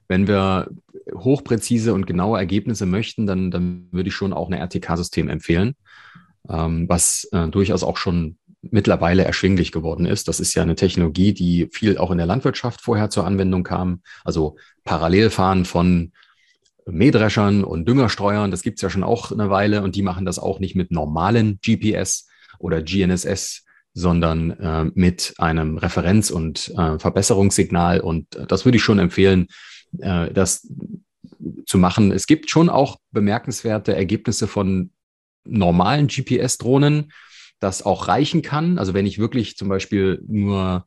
wenn 0.09 0.27
wir 0.27 0.68
hochpräzise 1.14 1.92
und 1.92 2.07
genaue 2.07 2.38
Ergebnisse 2.38 2.87
möchten, 2.87 3.27
dann, 3.27 3.51
dann 3.51 3.88
würde 3.92 4.09
ich 4.09 4.14
schon 4.14 4.33
auch 4.33 4.49
ein 4.49 4.55
RTK-System 4.55 5.29
empfehlen, 5.29 5.75
ähm, 6.49 6.88
was 6.88 7.29
äh, 7.33 7.49
durchaus 7.49 7.83
auch 7.83 7.99
schon 7.99 8.38
mittlerweile 8.62 9.25
erschwinglich 9.25 9.71
geworden 9.71 10.07
ist. 10.07 10.27
Das 10.29 10.40
ist 10.40 10.55
ja 10.55 10.62
eine 10.62 10.75
Technologie, 10.75 11.33
die 11.33 11.68
viel 11.71 11.99
auch 11.99 12.11
in 12.11 12.18
der 12.18 12.27
Landwirtschaft 12.27 12.81
vorher 12.81 13.11
zur 13.11 13.27
Anwendung 13.27 13.62
kam. 13.62 14.03
Also 14.25 14.57
Parallelfahren 14.85 15.64
von 15.64 16.12
Mähdreschern 16.90 17.64
und 17.64 17.88
Düngerstreuern, 17.88 18.51
das 18.51 18.62
gibt's 18.62 18.83
ja 18.83 18.90
schon 18.90 19.05
auch 19.05 19.33
eine 19.33 19.51
Weile 19.51 19.83
und 19.83 19.96
die 19.96 20.03
machen 20.03 20.24
das 20.24 20.38
auch 20.38 20.59
nicht 20.61 20.74
mit 20.74 20.90
normalen 20.90 21.59
GPS 21.64 22.29
oder 22.59 22.83
GNSS, 22.83 23.64
sondern 23.94 24.51
äh, 24.53 24.85
mit 24.94 25.35
einem 25.38 25.79
Referenz- 25.79 26.31
und 26.31 26.72
äh, 26.77 26.98
Verbesserungssignal. 26.98 28.01
Und 28.01 28.27
das 28.48 28.64
würde 28.64 28.77
ich 28.77 28.83
schon 28.83 28.98
empfehlen, 28.98 29.48
äh, 29.98 30.33
das 30.33 30.66
zu 31.66 31.79
machen. 31.79 32.12
Es 32.12 32.27
gibt 32.27 32.51
schon 32.51 32.68
auch 32.68 32.98
bemerkenswerte 33.11 33.94
Ergebnisse 33.94 34.46
von 34.46 34.90
normalen 35.44 36.09
GPS-Drohnen, 36.09 37.12
das 37.61 37.83
auch 37.83 38.09
reichen 38.09 38.42
kann. 38.42 38.79
Also 38.79 38.94
wenn 38.94 39.07
ich 39.07 39.18
wirklich 39.18 39.57
zum 39.57 39.68
Beispiel 39.68 40.22
nur 40.27 40.87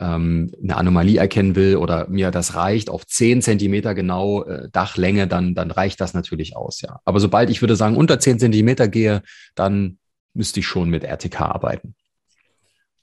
ähm, 0.00 0.50
eine 0.62 0.76
Anomalie 0.76 1.18
erkennen 1.18 1.54
will 1.54 1.76
oder 1.76 2.08
mir 2.08 2.30
das 2.30 2.54
reicht 2.54 2.90
auf 2.90 3.06
zehn 3.06 3.42
Zentimeter 3.42 3.94
genau 3.94 4.44
äh, 4.44 4.68
Dachlänge, 4.72 5.28
dann, 5.28 5.54
dann 5.54 5.70
reicht 5.70 6.00
das 6.00 6.14
natürlich 6.14 6.56
aus, 6.56 6.80
ja. 6.80 7.00
Aber 7.04 7.20
sobald 7.20 7.50
ich 7.50 7.60
würde 7.60 7.76
sagen, 7.76 7.96
unter 7.96 8.18
zehn 8.18 8.38
Zentimeter 8.38 8.88
gehe, 8.88 9.22
dann 9.54 9.98
müsste 10.32 10.60
ich 10.60 10.66
schon 10.66 10.88
mit 10.88 11.04
RTK 11.04 11.40
arbeiten. 11.42 11.94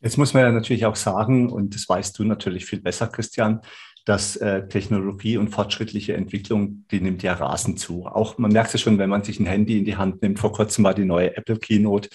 Jetzt 0.02 0.18
muss 0.18 0.34
man 0.34 0.44
ja 0.44 0.52
natürlich 0.52 0.86
auch 0.86 0.96
sagen, 0.96 1.50
und 1.50 1.74
das 1.74 1.88
weißt 1.88 2.18
du 2.18 2.24
natürlich 2.24 2.66
viel 2.66 2.82
besser, 2.82 3.08
Christian, 3.08 3.62
dass 4.08 4.38
äh, 4.38 4.66
Technologie 4.70 5.36
und 5.36 5.50
fortschrittliche 5.50 6.14
Entwicklung, 6.14 6.86
die 6.92 7.02
nimmt 7.02 7.24
ja 7.24 7.34
rasend 7.34 7.78
zu. 7.78 8.06
Auch 8.06 8.38
man 8.38 8.54
merkt 8.54 8.74
es 8.74 8.80
schon, 8.80 8.98
wenn 9.00 9.10
man 9.10 9.24
sich 9.24 9.38
ein 9.42 9.46
Handy 9.46 9.80
in 9.80 9.84
die 9.84 9.98
Hand 9.98 10.22
nimmt. 10.22 10.40
Vor 10.40 10.54
kurzem 10.54 10.86
war 10.86 10.94
die 10.94 11.04
neue 11.04 11.36
Apple 11.36 11.58
Keynote 11.58 12.08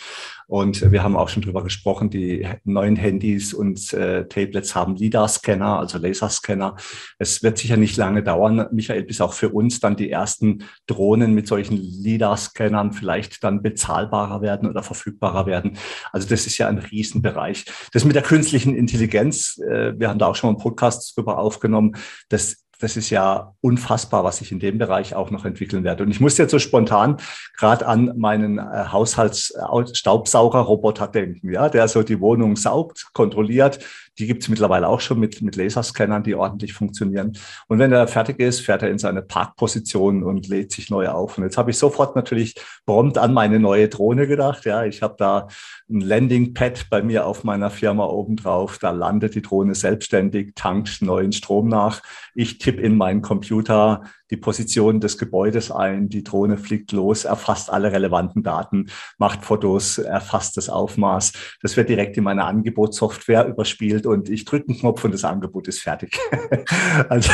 und 0.47 0.91
wir 0.91 1.03
haben 1.03 1.17
auch 1.17 1.29
schon 1.29 1.43
drüber 1.43 1.63
gesprochen, 1.63 2.09
die 2.09 2.49
neuen 2.65 2.97
Handys 2.97 3.53
und 3.53 3.93
äh, 3.93 4.27
Tablets 4.27 4.75
haben 4.75 4.97
LIDAR-Scanner, 4.97 5.79
also 5.79 5.99
Laserscanner. 5.99 6.77
Es 7.19 7.43
wird 7.43 7.59
sicher 7.59 7.77
nicht 7.77 7.99
lange 7.99 8.23
dauern, 8.23 8.67
Michael, 8.73 9.05
bis 9.05 9.21
auch 9.21 9.35
für 9.35 9.51
uns 9.51 9.81
dann 9.81 9.97
die 9.97 10.11
ersten 10.11 10.65
Drohnen 10.87 11.35
mit 11.35 11.47
solchen 11.47 11.77
LIDAR-Scannern 11.77 12.93
vielleicht 12.93 13.45
dann 13.45 13.63
bezahlbarer 13.63 14.41
werden 14.41 14.69
oder 14.69 14.83
verfügbarer 14.83 15.45
werden. 15.47 15.77
Also 16.11 16.29
das 16.29 16.47
ist 16.47 16.57
ja 16.57 16.69
ein 16.69 16.79
Riesenbereich. 16.79 17.67
Das 17.93 18.05
mit 18.05 18.15
der 18.15 18.23
künstlichen 18.23 18.75
Intelligenz, 18.75 19.59
äh, 19.59 19.99
wir 19.99 20.09
haben 20.09 20.19
da 20.19 20.27
auch 20.27 20.37
schon 20.37 20.49
mal 20.49 20.55
einen 20.55 20.63
Podcast 20.63 21.17
drüber 21.17 21.39
aufgenommen, 21.39 21.82
genommen. 21.83 21.97
Das, 22.29 22.59
das 22.79 22.97
ist 22.97 23.11
ja 23.11 23.55
unfassbar, 23.61 24.25
was 24.25 24.39
sich 24.39 24.51
in 24.51 24.59
dem 24.59 24.79
Bereich 24.79 25.15
auch 25.15 25.31
noch 25.31 25.45
entwickeln 25.45 25.85
wird. 25.85 26.01
Und 26.01 26.11
ich 26.11 26.21
muss 26.21 26.39
jetzt 26.39 26.51
so 26.51 26.59
spontan 26.59 27.19
gerade 27.57 27.87
an 27.87 28.15
meinen 28.17 28.59
äh, 28.59 28.87
Haushaltsstaubsaugerroboter 28.91 31.07
denken, 31.07 31.53
ja, 31.53 31.69
der 31.69 31.87
so 31.89 32.03
die 32.03 32.19
Wohnung 32.21 32.57
saugt, 32.57 33.07
kontrolliert, 33.13 33.79
Die 34.19 34.27
gibt 34.27 34.43
es 34.43 34.49
mittlerweile 34.49 34.89
auch 34.89 35.01
schon 35.01 35.19
mit, 35.19 35.41
mit 35.41 35.57
Laserscannern, 35.57 36.23
die 36.23 36.35
ordentlich 36.35 36.75
funktionieren. 36.75 37.33
Und 37.69 37.79
wenn 37.79 37.93
er 37.93 38.07
fertig 38.07 38.41
ist, 38.41 38.61
fährt 38.61 38.83
er 38.83 38.91
in 38.91 38.99
seine 38.99 39.23
Parkposition 39.23 40.23
und 40.23 40.49
lädt 40.49 40.73
sich 40.73 40.91
neu 40.91 41.09
auf. 41.09 41.39
Und 41.39 41.45
jetzt 41.45 41.57
habe 41.57 41.71
ich 41.71 41.79
sofort 41.79 42.15
natürlich 42.15 42.55
prompt 42.85 43.17
an 43.17 43.33
meine 43.33 43.59
neue 43.59 43.89
Drohne 43.89 44.27
gedacht. 44.27 44.65
Ja, 44.65 44.85
ich 44.85 45.03
habe 45.03 45.15
da 45.19 45.49
ein 45.89 46.01
Landing-Pad 46.01 46.91
bei 46.91 47.03
mir 47.03 47.27
auf 47.27 47.45
meiner 47.45 47.71
Firma 47.71 48.05
oben 48.05 48.37
drauf. 48.37 48.79
Da 48.79 48.91
landet 48.91 49.35
die 49.35 49.43
Drohne 49.43 49.75
selbstständig, 49.75 50.53
tankt 50.55 51.01
neuen 51.01 51.33
Strom 51.33 51.69
nach. 51.69 52.03
Ich 52.35 52.59
tippe 52.59 52.83
in 52.83 52.97
meinen 52.97 53.23
Computer 53.23 54.03
die 54.33 54.39
Position 54.39 54.99
des 54.99 55.19
Gebäudes 55.19 55.71
ein. 55.71 56.09
Die 56.09 56.25
Drohne 56.25 56.57
fliegt 56.57 56.91
los, 56.93 57.27
erfasst 57.27 57.71
alle 57.71 57.93
relevanten 57.93 58.43
Daten, 58.43 58.87
macht 59.19 59.45
Fotos, 59.45 59.99
erfasst 59.99 60.57
das 60.57 60.71
Aufmaß. 60.71 61.35
Das 61.61 61.77
wird 61.77 61.91
direkt 61.91 62.17
in 62.17 62.25
meiner 62.25 62.47
Angebotssoftware 62.47 63.47
überspielt 63.47 64.07
und 64.07 64.31
ich 64.31 64.47
drücke 64.47 64.71
einen 64.71 64.79
Knopf 64.79 65.05
und 65.05 65.13
das 65.13 65.25
Angebot 65.25 65.69
ist 65.69 65.81
fertig. 65.81 66.19
also 67.11 67.31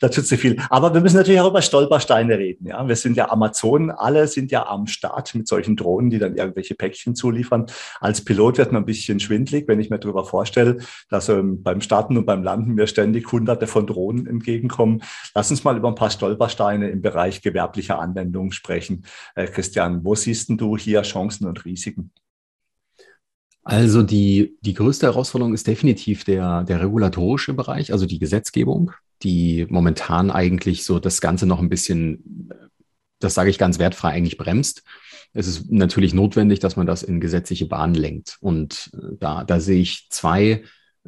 da 0.00 0.08
tut 0.08 0.26
sich 0.26 0.40
viel. 0.40 0.62
Aber 0.70 0.94
wir 0.94 1.00
müssen 1.00 1.16
natürlich 1.16 1.40
auch 1.40 1.50
über 1.50 1.60
Stolpersteine 1.60 2.38
reden. 2.38 2.68
Ja, 2.68 2.86
wir 2.86 2.94
sind 2.94 3.16
ja 3.16 3.30
Amazon, 3.30 3.90
alle 3.90 4.28
sind 4.28 4.52
ja 4.52 4.64
am 4.68 4.86
Start 4.86 5.34
mit 5.34 5.48
solchen 5.48 5.74
Drohnen, 5.74 6.08
die 6.08 6.20
dann 6.20 6.36
irgendwelche 6.36 6.76
Päckchen 6.76 7.16
zuliefern. 7.16 7.66
Als 8.00 8.24
Pilot 8.24 8.58
wird 8.58 8.70
man 8.70 8.82
ein 8.82 8.86
bisschen 8.86 9.18
schwindlig, 9.18 9.66
wenn 9.66 9.80
ich 9.80 9.90
mir 9.90 9.98
darüber 9.98 10.24
vorstelle, 10.24 10.76
dass 11.08 11.28
ähm, 11.28 11.64
beim 11.64 11.80
Starten 11.80 12.16
und 12.16 12.26
beim 12.26 12.44
Landen 12.44 12.74
mir 12.74 12.86
ständig 12.86 13.32
hunderte 13.32 13.66
von 13.66 13.88
Drohnen 13.88 14.28
entgegenkommen. 14.28 15.02
Lass 15.34 15.50
uns 15.50 15.64
mal 15.64 15.76
über 15.76 15.88
ein 15.88 15.96
paar 15.96 16.10
Stolpersteine 16.10 16.27
Stolpersteine 16.28 16.90
im 16.90 17.00
Bereich 17.00 17.40
gewerblicher 17.40 17.98
Anwendungen 17.98 18.52
sprechen. 18.52 19.04
Äh, 19.34 19.46
Christian, 19.46 20.04
wo 20.04 20.14
siehst 20.14 20.50
du 20.50 20.76
hier 20.76 21.02
Chancen 21.02 21.46
und 21.46 21.64
Risiken? 21.64 22.10
Also 23.64 24.02
die, 24.02 24.56
die 24.60 24.74
größte 24.74 25.06
Herausforderung 25.06 25.54
ist 25.54 25.66
definitiv 25.66 26.24
der, 26.24 26.64
der 26.64 26.80
regulatorische 26.80 27.52
Bereich, 27.52 27.92
also 27.92 28.06
die 28.06 28.18
Gesetzgebung, 28.18 28.92
die 29.22 29.66
momentan 29.68 30.30
eigentlich 30.30 30.84
so 30.84 30.98
das 30.98 31.20
Ganze 31.20 31.46
noch 31.46 31.60
ein 31.60 31.68
bisschen, 31.68 32.50
das 33.18 33.34
sage 33.34 33.50
ich 33.50 33.58
ganz 33.58 33.78
wertfrei, 33.78 34.10
eigentlich 34.10 34.38
bremst. 34.38 34.84
Es 35.34 35.46
ist 35.46 35.70
natürlich 35.70 36.14
notwendig, 36.14 36.60
dass 36.60 36.76
man 36.76 36.86
das 36.86 37.02
in 37.02 37.20
gesetzliche 37.20 37.66
Bahnen 37.66 37.94
lenkt. 37.94 38.38
Und 38.40 38.90
äh, 38.94 39.16
da, 39.18 39.44
da 39.44 39.60
sehe 39.60 39.80
ich 39.80 40.08
zwei 40.10 40.64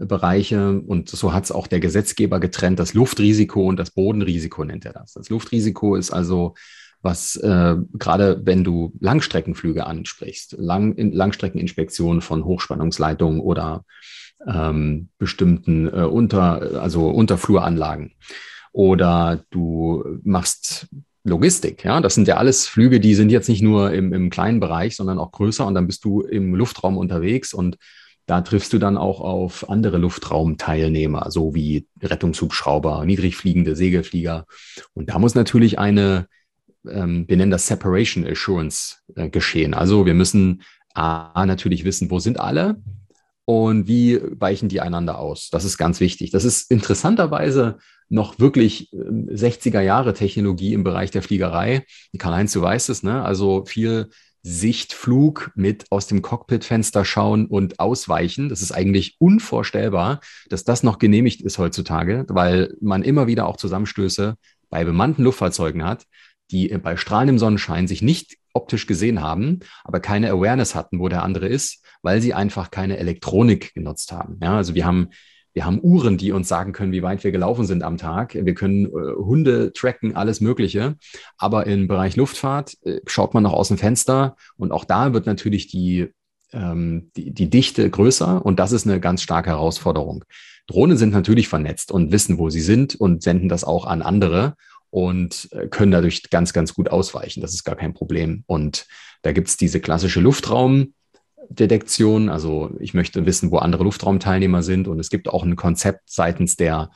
Bereiche. 0.06 0.80
Und 0.80 1.08
so 1.08 1.32
hat 1.32 1.44
es 1.44 1.52
auch 1.52 1.66
der 1.66 1.80
Gesetzgeber 1.80 2.40
getrennt. 2.40 2.78
Das 2.78 2.94
Luftrisiko 2.94 3.68
und 3.68 3.76
das 3.78 3.90
Bodenrisiko 3.90 4.64
nennt 4.64 4.84
er 4.84 4.92
das. 4.92 5.12
Das 5.12 5.28
Luftrisiko 5.28 5.96
ist 5.96 6.10
also 6.10 6.54
was 7.02 7.36
äh, 7.36 7.76
gerade 7.94 8.42
wenn 8.44 8.64
du 8.64 8.92
Langstreckenflüge 9.00 9.86
ansprichst, 9.86 10.56
Lang, 10.58 10.94
in, 10.96 11.12
Langstreckeninspektionen 11.12 12.20
von 12.20 12.44
Hochspannungsleitungen 12.44 13.40
oder 13.40 13.84
ähm, 14.46 15.08
bestimmten 15.18 15.88
äh, 15.88 16.02
unter, 16.02 16.82
also 16.82 17.08
Unterfluranlagen 17.08 18.12
oder 18.72 19.42
du 19.50 20.04
machst 20.22 20.88
Logistik, 21.22 21.84
ja, 21.84 22.00
das 22.00 22.14
sind 22.14 22.28
ja 22.28 22.36
alles 22.36 22.66
Flüge, 22.66 22.98
die 22.98 23.14
sind 23.14 23.30
jetzt 23.30 23.48
nicht 23.48 23.62
nur 23.62 23.92
im, 23.92 24.12
im 24.14 24.30
kleinen 24.30 24.58
Bereich, 24.58 24.96
sondern 24.96 25.18
auch 25.18 25.32
größer 25.32 25.66
und 25.66 25.74
dann 25.74 25.86
bist 25.86 26.04
du 26.04 26.22
im 26.22 26.54
Luftraum 26.54 26.96
unterwegs 26.96 27.52
und 27.52 27.76
da 28.30 28.42
triffst 28.42 28.72
du 28.72 28.78
dann 28.78 28.96
auch 28.96 29.20
auf 29.20 29.68
andere 29.68 29.98
Luftraumteilnehmer, 29.98 31.32
so 31.32 31.52
wie 31.52 31.88
Rettungshubschrauber, 32.00 33.04
niedrigfliegende 33.04 33.74
Segelflieger. 33.74 34.46
Und 34.94 35.10
da 35.10 35.18
muss 35.18 35.34
natürlich 35.34 35.80
eine, 35.80 36.28
ähm, 36.88 37.24
wir 37.26 37.36
nennen 37.36 37.50
das 37.50 37.66
Separation 37.66 38.24
Assurance 38.24 38.98
äh, 39.16 39.28
geschehen. 39.28 39.74
Also 39.74 40.06
wir 40.06 40.14
müssen 40.14 40.62
A, 40.94 41.44
natürlich 41.44 41.82
wissen, 41.82 42.08
wo 42.08 42.20
sind 42.20 42.38
alle 42.38 42.80
und 43.46 43.88
wie 43.88 44.20
weichen 44.22 44.68
die 44.68 44.80
einander 44.80 45.18
aus. 45.18 45.50
Das 45.50 45.64
ist 45.64 45.76
ganz 45.76 45.98
wichtig. 45.98 46.30
Das 46.30 46.44
ist 46.44 46.70
interessanterweise 46.70 47.78
noch 48.08 48.38
wirklich 48.38 48.90
60er 48.92 49.80
ähm, 49.80 49.86
Jahre 49.86 50.14
Technologie 50.14 50.74
im 50.74 50.84
Bereich 50.84 51.10
der 51.10 51.22
Fliegerei. 51.22 51.84
Karl-Heinz, 52.16 52.52
du 52.52 52.62
weißt 52.62 52.90
es, 52.90 53.02
ne? 53.02 53.24
Also 53.24 53.64
viel 53.64 54.08
Sichtflug 54.42 55.50
mit 55.54 55.84
aus 55.90 56.06
dem 56.06 56.22
Cockpitfenster 56.22 57.04
schauen 57.04 57.46
und 57.46 57.78
ausweichen. 57.78 58.48
Das 58.48 58.62
ist 58.62 58.72
eigentlich 58.72 59.16
unvorstellbar, 59.18 60.20
dass 60.48 60.64
das 60.64 60.82
noch 60.82 60.98
genehmigt 60.98 61.42
ist 61.42 61.58
heutzutage, 61.58 62.24
weil 62.28 62.74
man 62.80 63.02
immer 63.02 63.26
wieder 63.26 63.46
auch 63.46 63.56
Zusammenstöße 63.56 64.36
bei 64.70 64.84
bemannten 64.84 65.24
Luftfahrzeugen 65.24 65.84
hat, 65.84 66.06
die 66.50 66.68
bei 66.78 66.96
strahlendem 66.96 67.38
Sonnenschein 67.38 67.86
sich 67.86 68.02
nicht 68.02 68.36
optisch 68.52 68.86
gesehen 68.86 69.20
haben, 69.20 69.60
aber 69.84 70.00
keine 70.00 70.30
Awareness 70.30 70.74
hatten, 70.74 70.98
wo 70.98 71.08
der 71.08 71.22
andere 71.22 71.46
ist, 71.46 71.84
weil 72.02 72.20
sie 72.20 72.34
einfach 72.34 72.70
keine 72.70 72.96
Elektronik 72.96 73.74
genutzt 73.74 74.10
haben. 74.12 74.38
Ja, 74.42 74.56
also 74.56 74.74
wir 74.74 74.84
haben 74.84 75.10
wir 75.52 75.64
haben 75.64 75.80
Uhren, 75.82 76.16
die 76.16 76.32
uns 76.32 76.48
sagen 76.48 76.72
können, 76.72 76.92
wie 76.92 77.02
weit 77.02 77.24
wir 77.24 77.32
gelaufen 77.32 77.66
sind 77.66 77.82
am 77.82 77.96
Tag. 77.96 78.34
Wir 78.34 78.54
können 78.54 78.86
äh, 78.86 79.14
Hunde 79.16 79.72
tracken, 79.72 80.16
alles 80.16 80.40
Mögliche. 80.40 80.96
Aber 81.38 81.66
im 81.66 81.88
Bereich 81.88 82.16
Luftfahrt 82.16 82.76
äh, 82.84 83.00
schaut 83.06 83.34
man 83.34 83.42
noch 83.42 83.52
aus 83.52 83.68
dem 83.68 83.78
Fenster 83.78 84.36
und 84.56 84.72
auch 84.72 84.84
da 84.84 85.12
wird 85.12 85.26
natürlich 85.26 85.68
die, 85.68 86.08
ähm, 86.52 87.10
die, 87.16 87.32
die 87.32 87.50
Dichte 87.50 87.88
größer 87.88 88.44
und 88.44 88.58
das 88.58 88.72
ist 88.72 88.86
eine 88.86 89.00
ganz 89.00 89.22
starke 89.22 89.50
Herausforderung. 89.50 90.24
Drohnen 90.66 90.96
sind 90.96 91.12
natürlich 91.12 91.48
vernetzt 91.48 91.90
und 91.90 92.12
wissen, 92.12 92.38
wo 92.38 92.48
sie 92.48 92.60
sind 92.60 92.94
und 92.94 93.22
senden 93.22 93.48
das 93.48 93.64
auch 93.64 93.86
an 93.86 94.02
andere 94.02 94.54
und 94.90 95.48
äh, 95.52 95.66
können 95.66 95.92
dadurch 95.92 96.30
ganz, 96.30 96.52
ganz 96.52 96.74
gut 96.74 96.90
ausweichen. 96.90 97.40
Das 97.40 97.54
ist 97.54 97.64
gar 97.64 97.76
kein 97.76 97.94
Problem. 97.94 98.44
Und 98.46 98.86
da 99.22 99.32
gibt's 99.32 99.56
diese 99.56 99.80
klassische 99.80 100.20
Luftraum. 100.20 100.94
Detektion. 101.50 102.28
Also 102.28 102.70
ich 102.78 102.94
möchte 102.94 103.26
wissen, 103.26 103.50
wo 103.50 103.58
andere 103.58 103.84
Luftraumteilnehmer 103.84 104.62
sind. 104.62 104.88
Und 104.88 104.98
es 104.98 105.10
gibt 105.10 105.28
auch 105.28 105.42
ein 105.42 105.56
Konzept 105.56 106.02
seitens 106.06 106.56
der 106.56 106.90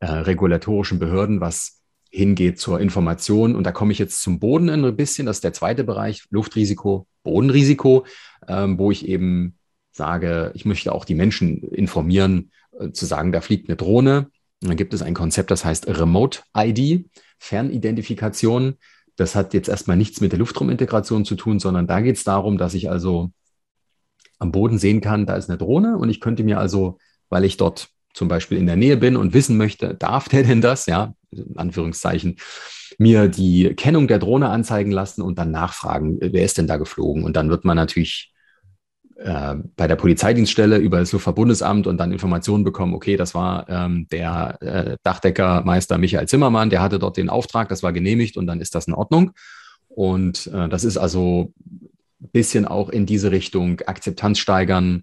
äh, 0.00 0.06
regulatorischen 0.06 0.98
Behörden, 0.98 1.40
was 1.40 1.80
hingeht 2.10 2.58
zur 2.58 2.80
Information. 2.80 3.54
Und 3.54 3.64
da 3.64 3.72
komme 3.72 3.92
ich 3.92 3.98
jetzt 3.98 4.22
zum 4.22 4.38
Boden 4.38 4.70
ein 4.70 4.96
bisschen. 4.96 5.26
Das 5.26 5.38
ist 5.38 5.44
der 5.44 5.52
zweite 5.52 5.84
Bereich, 5.84 6.24
Luftrisiko, 6.30 7.06
Bodenrisiko, 7.22 8.06
ähm, 8.48 8.78
wo 8.78 8.90
ich 8.90 9.06
eben 9.06 9.58
sage, 9.92 10.52
ich 10.54 10.64
möchte 10.64 10.92
auch 10.92 11.04
die 11.04 11.14
Menschen 11.14 11.62
informieren, 11.62 12.50
äh, 12.78 12.90
zu 12.90 13.06
sagen, 13.06 13.32
da 13.32 13.40
fliegt 13.40 13.68
eine 13.68 13.76
Drohne. 13.76 14.30
Und 14.62 14.68
dann 14.68 14.76
gibt 14.76 14.94
es 14.94 15.02
ein 15.02 15.14
Konzept, 15.14 15.50
das 15.50 15.64
heißt 15.64 15.88
Remote 15.88 16.40
ID, 16.56 17.06
Fernidentifikation. 17.38 18.76
Das 19.16 19.34
hat 19.34 19.52
jetzt 19.52 19.68
erstmal 19.68 19.96
nichts 19.96 20.20
mit 20.20 20.32
der 20.32 20.38
Luftraumintegration 20.38 21.24
zu 21.24 21.34
tun, 21.34 21.58
sondern 21.60 21.86
da 21.86 22.00
geht 22.00 22.16
es 22.16 22.24
darum, 22.24 22.56
dass 22.58 22.74
ich 22.74 22.90
also 22.90 23.30
am 24.44 24.52
Boden 24.52 24.78
sehen 24.78 25.00
kann, 25.00 25.26
da 25.26 25.34
ist 25.34 25.48
eine 25.48 25.58
Drohne 25.58 25.96
und 25.96 26.08
ich 26.10 26.20
könnte 26.20 26.44
mir 26.44 26.58
also, 26.58 26.98
weil 27.30 27.44
ich 27.44 27.56
dort 27.56 27.88
zum 28.12 28.28
Beispiel 28.28 28.58
in 28.58 28.66
der 28.66 28.76
Nähe 28.76 28.96
bin 28.96 29.16
und 29.16 29.34
wissen 29.34 29.56
möchte, 29.56 29.94
darf 29.94 30.28
der 30.28 30.44
denn 30.44 30.60
das, 30.60 30.86
ja, 30.86 31.14
in 31.32 31.56
Anführungszeichen, 31.56 32.36
mir 32.98 33.28
die 33.28 33.74
Kennung 33.74 34.06
der 34.06 34.20
Drohne 34.20 34.50
anzeigen 34.50 34.92
lassen 34.92 35.22
und 35.22 35.38
dann 35.38 35.50
nachfragen, 35.50 36.18
wer 36.20 36.44
ist 36.44 36.58
denn 36.58 36.68
da 36.68 36.76
geflogen? 36.76 37.24
Und 37.24 37.34
dann 37.34 37.50
wird 37.50 37.64
man 37.64 37.76
natürlich 37.76 38.32
äh, 39.16 39.56
bei 39.76 39.88
der 39.88 39.96
Polizeidienststelle 39.96 40.76
über 40.78 41.00
das 41.00 41.10
Luftverbundesamt 41.10 41.88
und 41.88 41.98
dann 41.98 42.12
Informationen 42.12 42.62
bekommen, 42.62 42.94
okay, 42.94 43.16
das 43.16 43.34
war 43.34 43.68
ähm, 43.68 44.06
der 44.12 44.62
äh, 44.62 44.96
Dachdeckermeister 45.02 45.98
Michael 45.98 46.28
Zimmermann, 46.28 46.70
der 46.70 46.82
hatte 46.82 47.00
dort 47.00 47.16
den 47.16 47.30
Auftrag, 47.30 47.68
das 47.68 47.82
war 47.82 47.92
genehmigt 47.92 48.36
und 48.36 48.46
dann 48.46 48.60
ist 48.60 48.76
das 48.76 48.86
in 48.86 48.94
Ordnung. 48.94 49.32
Und 49.88 50.48
äh, 50.48 50.68
das 50.68 50.84
ist 50.84 50.98
also 50.98 51.52
bisschen 52.32 52.66
auch 52.66 52.88
in 52.88 53.06
diese 53.06 53.30
Richtung 53.30 53.80
Akzeptanz 53.86 54.38
steigern, 54.38 55.02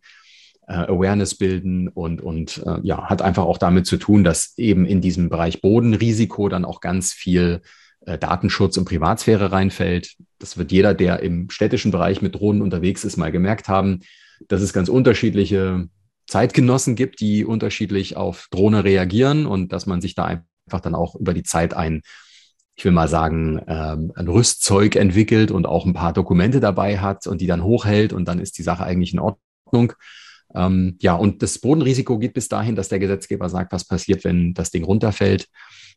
äh, 0.68 0.74
Awareness 0.74 1.36
bilden 1.36 1.88
und, 1.88 2.22
und 2.22 2.64
äh, 2.66 2.80
ja, 2.84 3.10
hat 3.10 3.22
einfach 3.22 3.44
auch 3.44 3.58
damit 3.58 3.86
zu 3.86 3.98
tun, 3.98 4.24
dass 4.24 4.54
eben 4.58 4.86
in 4.86 5.02
diesem 5.02 5.30
Bereich 5.30 5.62
Bodenrisiko 5.62 6.50
dann 6.50 6.66
auch 6.66 6.82
ganz 6.82 7.14
viel 7.14 7.62
äh, 8.06 8.18
Datenschutz 8.18 8.78
und 8.78 8.86
Privatsphäre 8.86 9.52
reinfällt. 9.52 10.16
Das 10.40 10.58
wird 10.58 10.72
jeder, 10.72 10.94
der 10.94 11.22
im 11.22 11.50
städtischen 11.50 11.92
Bereich 11.92 12.22
mit 12.22 12.36
Drohnen 12.36 12.62
unterwegs 12.62 13.04
ist, 13.04 13.18
mal 13.18 13.32
gemerkt 13.32 13.68
haben, 13.68 14.00
dass 14.48 14.62
es 14.62 14.74
ganz 14.74 14.90
unterschiedliche 14.90 15.88
Zeitgenossen 16.28 16.96
gibt, 16.96 17.20
die 17.20 17.46
unterschiedlich 17.46 18.16
auf 18.16 18.48
Drohne 18.52 18.84
reagieren 18.84 19.46
und 19.46 19.74
dass 19.74 19.86
man 19.86 20.02
sich 20.02 20.16
da 20.16 20.26
einfach 20.26 20.80
dann 20.82 20.96
auch 20.96 21.16
über 21.16 21.34
die 21.34 21.44
Zeit 21.44 21.74
ein 21.74 22.02
ich 22.82 22.86
will 22.86 22.94
mal 22.94 23.08
sagen, 23.08 23.62
ähm, 23.68 24.12
ein 24.16 24.28
Rüstzeug 24.28 24.96
entwickelt 24.96 25.52
und 25.52 25.68
auch 25.68 25.86
ein 25.86 25.94
paar 25.94 26.14
Dokumente 26.14 26.60
dabei 26.60 26.98
hat 26.98 27.28
und 27.28 27.40
die 27.40 27.46
dann 27.46 27.64
hochhält 27.64 28.12
und 28.12 28.28
dann 28.28 28.40
ist 28.40 28.58
die 28.58 28.64
Sache 28.64 28.84
eigentlich 28.84 29.14
in 29.14 29.20
Ordnung. 29.20 29.94
Ähm, 30.56 30.98
ja, 31.00 31.14
und 31.14 31.44
das 31.44 31.60
Bodenrisiko 31.60 32.18
geht 32.18 32.34
bis 32.34 32.50
dahin, 32.50 32.76
dass 32.76 32.90
der 32.90 32.98
Gesetzgeber 32.98 33.50
sagt, 33.50 33.72
was 33.72 33.86
passiert, 33.86 34.24
wenn 34.24 34.56
das 34.56 34.72
Ding 34.72 34.84
runterfällt. 34.84 35.48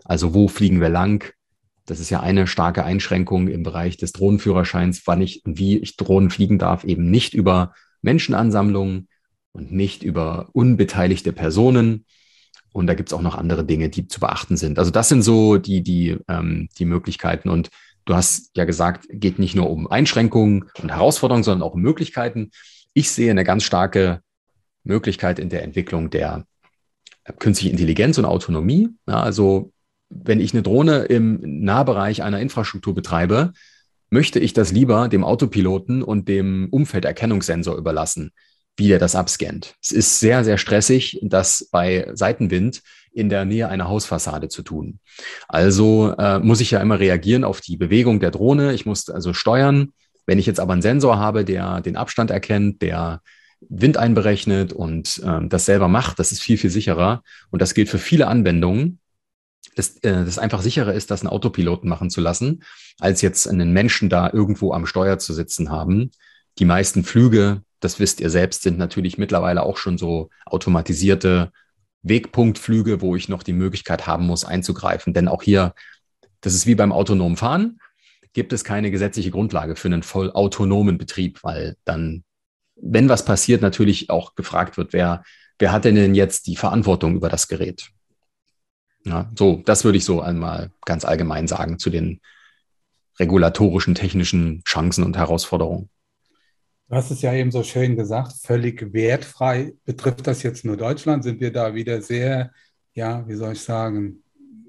Also 0.04 0.34
wo 0.34 0.46
fliegen 0.46 0.82
wir 0.82 0.90
lang? 0.90 1.32
Das 1.86 2.00
ist 2.00 2.10
ja 2.10 2.20
eine 2.20 2.46
starke 2.46 2.84
Einschränkung 2.84 3.48
im 3.48 3.62
Bereich 3.62 3.96
des 3.96 4.12
Drohnenführerscheins, 4.12 5.06
wann 5.06 5.22
ich 5.22 5.42
und 5.46 5.56
wie 5.58 5.78
ich 5.78 5.96
Drohnen 5.96 6.28
fliegen 6.28 6.58
darf, 6.58 6.84
eben 6.84 7.10
nicht 7.10 7.32
über 7.32 7.72
Menschenansammlungen 8.02 9.08
und 9.52 9.72
nicht 9.72 10.02
über 10.02 10.50
unbeteiligte 10.52 11.32
Personen, 11.32 12.04
und 12.74 12.88
da 12.88 12.94
gibt 12.94 13.08
es 13.08 13.12
auch 13.12 13.22
noch 13.22 13.36
andere 13.36 13.64
Dinge, 13.64 13.88
die 13.88 14.08
zu 14.08 14.18
beachten 14.18 14.56
sind. 14.56 14.80
Also 14.80 14.90
das 14.90 15.08
sind 15.08 15.22
so 15.22 15.58
die, 15.58 15.82
die, 15.82 16.18
ähm, 16.26 16.68
die 16.76 16.84
Möglichkeiten. 16.84 17.48
Und 17.48 17.70
du 18.04 18.14
hast 18.14 18.50
ja 18.56 18.64
gesagt, 18.64 19.06
geht 19.10 19.38
nicht 19.38 19.54
nur 19.54 19.70
um 19.70 19.86
Einschränkungen 19.86 20.64
und 20.82 20.90
Herausforderungen, 20.90 21.44
sondern 21.44 21.62
auch 21.62 21.74
um 21.74 21.80
Möglichkeiten. 21.80 22.50
Ich 22.92 23.12
sehe 23.12 23.30
eine 23.30 23.44
ganz 23.44 23.62
starke 23.62 24.22
Möglichkeit 24.82 25.38
in 25.38 25.50
der 25.50 25.62
Entwicklung 25.62 26.10
der 26.10 26.46
künstlichen 27.38 27.70
Intelligenz 27.70 28.18
und 28.18 28.24
Autonomie. 28.24 28.88
Ja, 29.06 29.22
also 29.22 29.72
wenn 30.10 30.40
ich 30.40 30.52
eine 30.52 30.62
Drohne 30.62 31.04
im 31.04 31.40
Nahbereich 31.42 32.24
einer 32.24 32.40
Infrastruktur 32.40 32.92
betreibe, 32.92 33.52
möchte 34.10 34.40
ich 34.40 34.52
das 34.52 34.72
lieber 34.72 35.08
dem 35.08 35.22
Autopiloten 35.22 36.02
und 36.02 36.28
dem 36.28 36.66
Umfelderkennungssensor 36.72 37.76
überlassen, 37.76 38.32
wie 38.76 38.88
der 38.88 38.98
das 38.98 39.14
abscannt. 39.14 39.74
Es 39.82 39.92
ist 39.92 40.18
sehr, 40.18 40.44
sehr 40.44 40.58
stressig, 40.58 41.18
das 41.22 41.68
bei 41.70 42.10
Seitenwind 42.12 42.82
in 43.12 43.28
der 43.28 43.44
Nähe 43.44 43.68
einer 43.68 43.88
Hausfassade 43.88 44.48
zu 44.48 44.62
tun. 44.62 44.98
Also 45.48 46.14
äh, 46.18 46.40
muss 46.40 46.60
ich 46.60 46.72
ja 46.72 46.80
immer 46.80 46.98
reagieren 46.98 47.44
auf 47.44 47.60
die 47.60 47.76
Bewegung 47.76 48.18
der 48.20 48.32
Drohne. 48.32 48.74
Ich 48.74 48.86
muss 48.86 49.08
also 49.08 49.32
steuern. 49.32 49.92
Wenn 50.26 50.38
ich 50.38 50.46
jetzt 50.46 50.60
aber 50.60 50.72
einen 50.72 50.82
Sensor 50.82 51.18
habe, 51.18 51.44
der 51.44 51.80
den 51.80 51.96
Abstand 51.96 52.30
erkennt, 52.30 52.82
der 52.82 53.20
Wind 53.60 53.96
einberechnet 53.96 54.72
und 54.72 55.22
äh, 55.24 55.46
das 55.46 55.66
selber 55.66 55.88
macht, 55.88 56.18
das 56.18 56.32
ist 56.32 56.42
viel, 56.42 56.58
viel 56.58 56.70
sicherer. 56.70 57.22
Und 57.50 57.62
das 57.62 57.74
gilt 57.74 57.88
für 57.88 57.98
viele 57.98 58.26
Anwendungen, 58.26 58.98
dass 59.76 59.96
äh, 59.98 60.24
das 60.24 60.38
einfach 60.38 60.62
sicherer 60.62 60.92
ist, 60.92 61.10
das 61.10 61.22
einen 61.22 61.30
Autopiloten 61.30 61.88
machen 61.88 62.10
zu 62.10 62.20
lassen, 62.20 62.62
als 62.98 63.22
jetzt 63.22 63.48
einen 63.48 63.72
Menschen 63.72 64.08
da 64.08 64.30
irgendwo 64.32 64.72
am 64.72 64.86
Steuer 64.86 65.18
zu 65.18 65.32
sitzen 65.32 65.70
haben. 65.70 66.10
Die 66.58 66.64
meisten 66.64 67.04
Flüge, 67.04 67.62
das 67.80 67.98
wisst 68.00 68.20
ihr 68.20 68.30
selbst, 68.30 68.62
sind 68.62 68.78
natürlich 68.78 69.18
mittlerweile 69.18 69.62
auch 69.62 69.76
schon 69.76 69.98
so 69.98 70.30
automatisierte 70.46 71.52
Wegpunktflüge, 72.02 73.00
wo 73.00 73.16
ich 73.16 73.28
noch 73.28 73.42
die 73.42 73.52
Möglichkeit 73.52 74.06
haben 74.06 74.26
muss, 74.26 74.44
einzugreifen. 74.44 75.14
Denn 75.14 75.28
auch 75.28 75.42
hier, 75.42 75.74
das 76.40 76.54
ist 76.54 76.66
wie 76.66 76.74
beim 76.74 76.92
autonomen 76.92 77.36
Fahren, 77.36 77.80
gibt 78.32 78.52
es 78.52 78.64
keine 78.64 78.90
gesetzliche 78.90 79.30
Grundlage 79.30 79.76
für 79.76 79.88
einen 79.88 80.02
voll 80.02 80.30
autonomen 80.30 80.98
Betrieb, 80.98 81.42
weil 81.42 81.76
dann, 81.84 82.24
wenn 82.76 83.08
was 83.08 83.24
passiert, 83.24 83.62
natürlich 83.62 84.10
auch 84.10 84.34
gefragt 84.34 84.76
wird, 84.76 84.92
wer, 84.92 85.22
wer 85.58 85.72
hat 85.72 85.84
denn 85.84 86.14
jetzt 86.14 86.46
die 86.46 86.56
Verantwortung 86.56 87.16
über 87.16 87.28
das 87.28 87.48
Gerät? 87.48 87.90
Ja, 89.04 89.30
so, 89.36 89.62
das 89.64 89.84
würde 89.84 89.98
ich 89.98 90.04
so 90.04 90.20
einmal 90.20 90.70
ganz 90.84 91.04
allgemein 91.04 91.46
sagen 91.46 91.78
zu 91.78 91.90
den 91.90 92.20
regulatorischen, 93.18 93.94
technischen 93.94 94.62
Chancen 94.64 95.04
und 95.04 95.16
Herausforderungen. 95.16 95.88
Du 96.88 96.96
hast 96.96 97.10
es 97.10 97.22
ja 97.22 97.32
eben 97.32 97.50
so 97.50 97.62
schön 97.62 97.96
gesagt, 97.96 98.34
völlig 98.42 98.92
wertfrei. 98.92 99.72
Betrifft 99.84 100.26
das 100.26 100.42
jetzt 100.42 100.64
nur 100.64 100.76
Deutschland? 100.76 101.24
Sind 101.24 101.40
wir 101.40 101.52
da 101.52 101.74
wieder 101.74 102.02
sehr, 102.02 102.52
ja, 102.92 103.26
wie 103.26 103.34
soll 103.34 103.54
ich 103.54 103.60
sagen, 103.60 104.22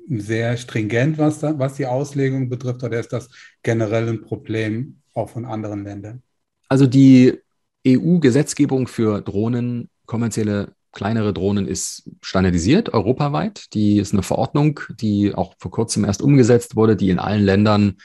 sehr 0.08 0.56
stringent, 0.58 1.18
was, 1.18 1.40
da, 1.40 1.58
was 1.58 1.76
die 1.76 1.86
Auslegung 1.86 2.48
betrifft, 2.48 2.84
oder 2.84 3.00
ist 3.00 3.12
das 3.12 3.30
generell 3.64 4.08
ein 4.08 4.22
Problem 4.22 4.98
auch 5.14 5.30
von 5.30 5.46
anderen 5.46 5.84
Ländern? 5.84 6.22
Also 6.70 6.88
die 6.88 7.40
EU-Gesetzgebung 7.86 8.88
für 8.88 9.22
Drohnen, 9.22 9.90
kommerzielle 10.06 10.74
kleinere 10.92 11.34
Drohnen 11.34 11.68
ist 11.68 12.10
standardisiert 12.22 12.94
europaweit. 12.94 13.74
Die 13.74 13.98
ist 13.98 14.14
eine 14.14 14.24
Verordnung, 14.24 14.80
die 15.02 15.36
auch 15.36 15.56
vor 15.60 15.72
kurzem 15.72 16.06
erst 16.06 16.22
umgesetzt 16.22 16.76
wurde, 16.76 16.96
die 16.96 17.10
in 17.10 17.20
allen 17.20 17.44
Ländern, 17.44 17.98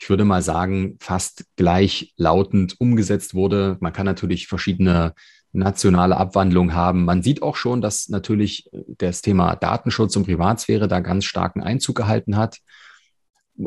ich 0.00 0.08
würde 0.08 0.24
mal 0.24 0.42
sagen, 0.42 0.96
fast 0.98 1.44
gleichlautend 1.56 2.80
umgesetzt 2.80 3.34
wurde. 3.34 3.76
Man 3.80 3.92
kann 3.92 4.06
natürlich 4.06 4.46
verschiedene 4.48 5.14
nationale 5.52 6.16
Abwandlungen 6.16 6.74
haben. 6.74 7.04
Man 7.04 7.22
sieht 7.22 7.42
auch 7.42 7.56
schon, 7.56 7.82
dass 7.82 8.08
natürlich 8.08 8.70
das 8.72 9.20
Thema 9.20 9.56
Datenschutz 9.56 10.16
und 10.16 10.24
Privatsphäre 10.24 10.88
da 10.88 11.00
ganz 11.00 11.26
starken 11.26 11.62
Einzug 11.62 11.96
gehalten 11.96 12.36
hat. 12.36 12.58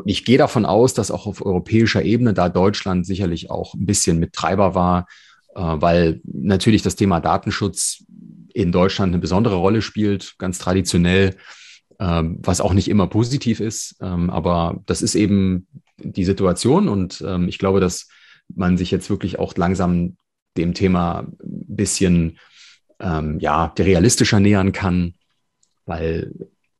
Ich 0.06 0.24
gehe 0.24 0.38
davon 0.38 0.66
aus, 0.66 0.92
dass 0.92 1.12
auch 1.12 1.26
auf 1.26 1.44
europäischer 1.44 2.02
Ebene 2.02 2.34
da 2.34 2.48
Deutschland 2.48 3.06
sicherlich 3.06 3.50
auch 3.50 3.74
ein 3.74 3.86
bisschen 3.86 4.18
mit 4.18 4.32
Treiber 4.32 4.74
war, 4.74 5.06
äh, 5.54 5.60
weil 5.60 6.20
natürlich 6.24 6.82
das 6.82 6.96
Thema 6.96 7.20
Datenschutz 7.20 8.04
in 8.52 8.72
Deutschland 8.72 9.12
eine 9.12 9.20
besondere 9.20 9.56
Rolle 9.56 9.82
spielt, 9.82 10.34
ganz 10.38 10.58
traditionell, 10.58 11.36
ähm, 12.00 12.38
was 12.42 12.60
auch 12.60 12.72
nicht 12.72 12.88
immer 12.88 13.06
positiv 13.06 13.60
ist. 13.60 13.96
Ähm, 14.00 14.30
aber 14.30 14.82
das 14.86 15.00
ist 15.00 15.14
eben 15.14 15.68
die 15.98 16.24
Situation 16.24 16.88
und 16.88 17.22
ähm, 17.26 17.48
ich 17.48 17.58
glaube, 17.58 17.80
dass 17.80 18.08
man 18.54 18.76
sich 18.76 18.90
jetzt 18.90 19.10
wirklich 19.10 19.38
auch 19.38 19.56
langsam 19.56 20.16
dem 20.56 20.74
Thema 20.74 21.20
ein 21.20 21.36
bisschen 21.40 22.38
ähm, 23.00 23.38
ja, 23.40 23.72
realistischer 23.78 24.40
nähern 24.40 24.72
kann, 24.72 25.14
weil 25.86 26.32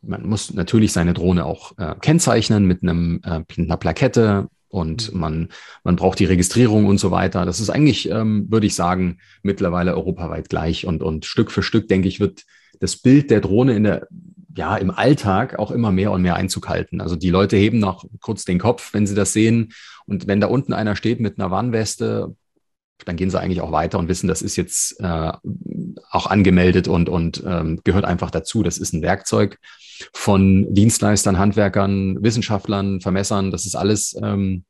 man 0.02 0.26
muss 0.26 0.52
natürlich 0.52 0.92
seine 0.92 1.14
Drohne 1.14 1.44
auch 1.44 1.76
äh, 1.78 1.94
kennzeichnen 2.00 2.66
mit 2.66 2.82
einem 2.82 3.20
äh, 3.24 3.42
einer 3.56 3.76
Plakette, 3.76 4.48
und 4.74 5.14
mhm. 5.14 5.20
man, 5.20 5.48
man 5.84 5.94
braucht 5.94 6.18
die 6.18 6.24
Registrierung 6.24 6.86
und 6.86 6.98
so 6.98 7.12
weiter. 7.12 7.46
Das 7.46 7.60
ist 7.60 7.70
eigentlich, 7.70 8.10
ähm, 8.10 8.50
würde 8.50 8.66
ich 8.66 8.74
sagen, 8.74 9.18
mittlerweile 9.42 9.94
europaweit 9.94 10.48
gleich. 10.48 10.84
Und, 10.84 11.00
und 11.00 11.24
Stück 11.24 11.52
für 11.52 11.62
Stück, 11.62 11.86
denke 11.86 12.08
ich, 12.08 12.18
wird 12.18 12.42
das 12.80 12.96
Bild 12.96 13.30
der 13.30 13.40
Drohne 13.40 13.76
in 13.76 13.84
der, 13.84 14.08
ja, 14.56 14.76
im 14.76 14.90
Alltag 14.90 15.58
auch 15.58 15.70
immer 15.70 15.90
mehr 15.90 16.12
und 16.12 16.22
mehr 16.22 16.36
Einzug 16.36 16.68
halten. 16.68 17.00
Also 17.00 17.16
die 17.16 17.30
Leute 17.30 17.56
heben 17.56 17.78
noch 17.78 18.04
kurz 18.20 18.44
den 18.44 18.58
Kopf, 18.58 18.94
wenn 18.94 19.06
sie 19.06 19.14
das 19.14 19.32
sehen. 19.32 19.72
Und 20.06 20.26
wenn 20.26 20.40
da 20.40 20.46
unten 20.46 20.72
einer 20.72 20.96
steht 20.96 21.20
mit 21.20 21.38
einer 21.38 21.50
Warnweste, 21.50 22.34
dann 23.04 23.16
gehen 23.16 23.30
sie 23.30 23.40
eigentlich 23.40 23.60
auch 23.60 23.72
weiter 23.72 23.98
und 23.98 24.08
wissen, 24.08 24.28
das 24.28 24.42
ist 24.42 24.56
jetzt 24.56 25.00
äh, 25.00 25.32
auch 26.10 26.26
angemeldet 26.26 26.86
und, 26.86 27.08
und 27.08 27.42
ähm, 27.44 27.80
gehört 27.82 28.04
einfach 28.04 28.30
dazu. 28.30 28.62
Das 28.62 28.78
ist 28.78 28.92
ein 28.92 29.02
Werkzeug 29.02 29.58
von 30.12 30.72
Dienstleistern, 30.72 31.38
Handwerkern, 31.38 32.22
Wissenschaftlern, 32.22 33.00
Vermessern. 33.00 33.50
Das 33.50 33.66
ist 33.66 33.74
alles, 33.74 34.16
ähm, 34.22 34.64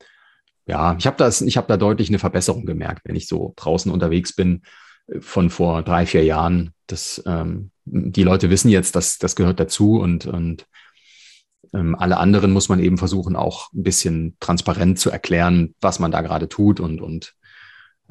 ja, 0.67 0.97
ich 0.99 1.07
habe 1.07 1.17
das, 1.19 1.43
ich 1.43 1.59
habe 1.59 1.69
da 1.69 1.77
deutlich 1.77 2.09
eine 2.09 2.19
Verbesserung 2.19 2.65
gemerkt, 2.65 3.03
wenn 3.05 3.17
ich 3.17 3.29
so 3.29 3.53
draußen 3.57 3.93
unterwegs 3.93 4.35
bin 4.35 4.63
äh, 5.09 5.21
von 5.21 5.51
vor 5.51 5.83
drei, 5.83 6.07
vier 6.07 6.25
Jahren. 6.25 6.73
Das, 6.87 7.23
ähm, 7.27 7.71
die 7.85 8.23
Leute 8.23 8.51
wissen 8.51 8.69
jetzt, 8.69 8.97
dass 8.97 9.19
das 9.19 9.37
gehört 9.37 9.61
dazu 9.61 10.01
und, 10.01 10.27
und 10.27 10.67
ähm, 11.73 11.97
alle 11.97 12.19
anderen 12.19 12.53
muss 12.53 12.69
man 12.69 12.81
eben 12.81 12.99
versuchen, 12.99 13.37
auch 13.37 13.73
ein 13.73 13.83
bisschen 13.83 14.37
transparent 14.41 14.99
zu 14.99 15.11
erklären, 15.11 15.75
was 15.81 15.99
man 15.99 16.11
da 16.11 16.21
gerade 16.21 16.49
tut 16.49 16.81
und, 16.81 17.01
und 17.01 17.35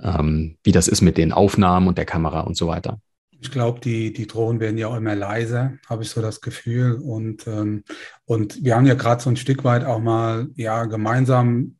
ähm, 0.01 0.57
wie 0.63 0.71
das 0.71 0.87
ist 0.87 1.01
mit 1.01 1.17
den 1.17 1.31
Aufnahmen 1.31 1.87
und 1.87 1.97
der 1.97 2.05
Kamera 2.05 2.41
und 2.41 2.57
so 2.57 2.67
weiter. 2.67 2.99
Ich 3.43 3.51
glaube, 3.51 3.81
die, 3.81 4.13
die 4.13 4.25
Drohnen 4.25 4.61
werden 4.61 4.77
ja 4.77 4.87
auch 4.87 4.95
immer 4.95 5.15
leiser, 5.15 5.73
habe 5.89 6.03
ich 6.03 6.09
so 6.09 6.21
das 6.21 6.39
Gefühl. 6.39 6.93
Und, 6.93 7.45
ähm, 7.45 7.83
und 8.25 8.63
wir 8.63 8.75
haben 8.75 8.85
ja 8.85 8.93
gerade 8.93 9.21
so 9.21 9.29
ein 9.29 9.35
Stück 9.35 9.65
weit 9.65 9.83
auch 9.83 9.99
mal 9.99 10.47
ja, 10.55 10.85
gemeinsam 10.85 11.75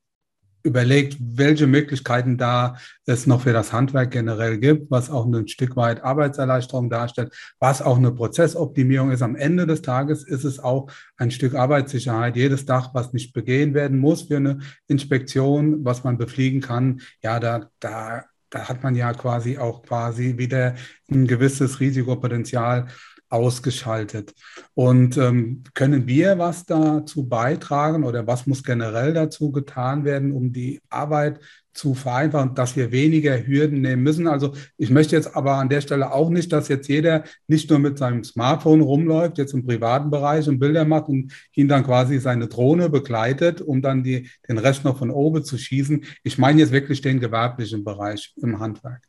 überlegt, 0.64 1.18
welche 1.20 1.68
Möglichkeiten 1.68 2.38
da 2.38 2.78
es 3.05 3.28
noch 3.28 3.41
für 3.41 3.53
das 3.53 3.74
Handwerk 3.74 4.11
generell 4.11 4.57
gibt, 4.57 4.89
was 4.89 5.09
auch 5.09 5.26
ein 5.26 5.47
Stück 5.47 5.76
weit 5.76 6.03
Arbeitserleichterung 6.03 6.89
darstellt, 6.89 7.34
was 7.59 7.82
auch 7.82 7.97
eine 7.97 8.11
Prozessoptimierung 8.11 9.11
ist. 9.11 9.22
Am 9.22 9.36
Ende 9.36 9.68
des 9.68 9.82
Tages 9.82 10.24
ist 10.24 10.45
es 10.45 10.59
auch 10.59 10.89
ein 11.18 11.32
Stück 11.32 11.53
Arbeitssicherheit. 11.53 12.38
Jedes 12.38 12.66
Dach, 12.66 12.91
was 12.93 13.14
nicht 13.14 13.34
begehen 13.34 13.74
werden 13.74 13.99
muss 13.99 14.24
für 14.24 14.38
eine 14.38 14.59
Inspektion, 14.88 15.84
was 15.84 16.03
man 16.03 16.18
befliegen 16.18 16.61
kann, 16.61 17.01
ja, 17.22 17.39
da, 17.39 17.70
da 17.80 18.24
da 18.53 18.70
hat 18.70 18.84
man 18.84 18.93
ja 18.93 19.14
quasi 19.14 19.57
auch 19.57 19.82
quasi 19.82 20.38
wieder 20.38 20.76
ein 21.11 21.26
gewisses 21.26 21.80
Risikopotenzial 21.80 22.88
ausgeschaltet. 23.34 24.36
Und 24.76 25.18
ähm, 25.18 25.64
können 25.74 26.06
wir 26.06 26.38
was 26.38 26.66
dazu 26.66 27.28
beitragen 27.28 28.04
oder 28.04 28.28
was 28.28 28.46
muss 28.46 28.64
generell 28.64 29.14
dazu 29.14 29.52
getan 29.52 30.06
werden, 30.06 30.32
um 30.32 30.54
die 30.54 30.82
Arbeit 30.90 31.40
zu 31.74 31.96
vereinfachen, 31.96 32.54
dass 32.54 32.76
wir 32.76 32.92
weniger 32.92 33.36
Hürden 33.36 33.82
nehmen 33.82 34.04
müssen? 34.04 34.28
Also 34.28 34.54
ich 34.78 34.92
möchte 34.92 35.16
jetzt 35.16 35.36
aber 35.36 35.56
an 35.56 35.68
der 35.68 35.82
Stelle 35.82 36.14
auch 36.14 36.30
nicht, 36.30 36.54
dass 36.54 36.68
jetzt 36.68 36.88
jeder 36.88 37.24
nicht 37.48 37.72
nur 37.72 37.80
mit 37.80 37.98
seinem 37.98 38.24
Smartphone 38.24 38.82
rumläuft, 38.82 39.40
jetzt 39.40 39.56
im 39.56 39.66
privaten 39.66 40.12
Bereich 40.12 40.48
und 40.48 40.60
Bilder 40.60 40.86
macht 40.86 41.10
und 41.10 41.34
ihn 41.56 41.68
dann 41.68 41.84
quasi 41.84 42.20
seine 42.20 42.48
Drohne 42.48 42.88
begleitet, 42.90 43.62
um 43.62 43.82
dann 43.82 44.04
die, 44.04 44.30
den 44.48 44.60
Rest 44.60 44.84
noch 44.84 45.00
von 45.00 45.10
oben 45.10 45.44
zu 45.44 45.58
schießen. 45.58 46.06
Ich 46.22 46.38
meine 46.38 46.60
jetzt 46.60 46.72
wirklich 46.72 47.02
den 47.02 47.20
gewerblichen 47.20 47.84
Bereich 47.84 48.32
im 48.36 48.60
Handwerk. 48.60 49.02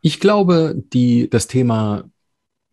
Ich 0.00 0.18
glaube, 0.18 0.74
die, 0.92 1.30
das 1.30 1.46
Thema 1.46 2.10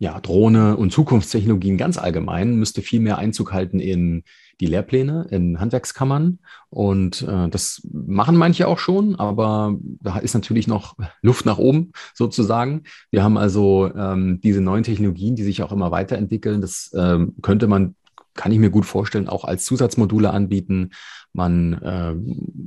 ja, 0.04 0.20
Drohne 0.20 0.76
und 0.76 0.92
Zukunftstechnologien 0.92 1.78
ganz 1.78 1.96
allgemein 1.96 2.56
müsste 2.56 2.82
viel 2.82 3.00
mehr 3.00 3.16
Einzug 3.16 3.54
halten 3.54 3.80
in 3.80 4.22
die 4.60 4.66
Lehrpläne, 4.66 5.26
in 5.30 5.58
Handwerkskammern. 5.58 6.40
Und 6.68 7.22
äh, 7.22 7.48
das 7.48 7.88
machen 7.90 8.36
manche 8.36 8.68
auch 8.68 8.78
schon, 8.78 9.16
aber 9.16 9.78
da 10.02 10.18
ist 10.18 10.34
natürlich 10.34 10.68
noch 10.68 10.94
Luft 11.22 11.46
nach 11.46 11.56
oben 11.56 11.92
sozusagen. 12.12 12.82
Wir 13.10 13.24
haben 13.24 13.38
also 13.38 13.90
ähm, 13.96 14.42
diese 14.42 14.60
neuen 14.60 14.84
Technologien, 14.84 15.36
die 15.36 15.42
sich 15.42 15.62
auch 15.62 15.72
immer 15.72 15.90
weiterentwickeln. 15.90 16.60
Das 16.60 16.92
ähm, 16.94 17.36
könnte 17.40 17.66
man 17.66 17.94
kann 18.34 18.50
ich 18.50 18.58
mir 18.58 18.70
gut 18.70 18.84
vorstellen, 18.84 19.28
auch 19.28 19.44
als 19.44 19.64
Zusatzmodule 19.64 20.28
anbieten. 20.30 20.90
Man 21.32 21.72
äh, 21.74 22.14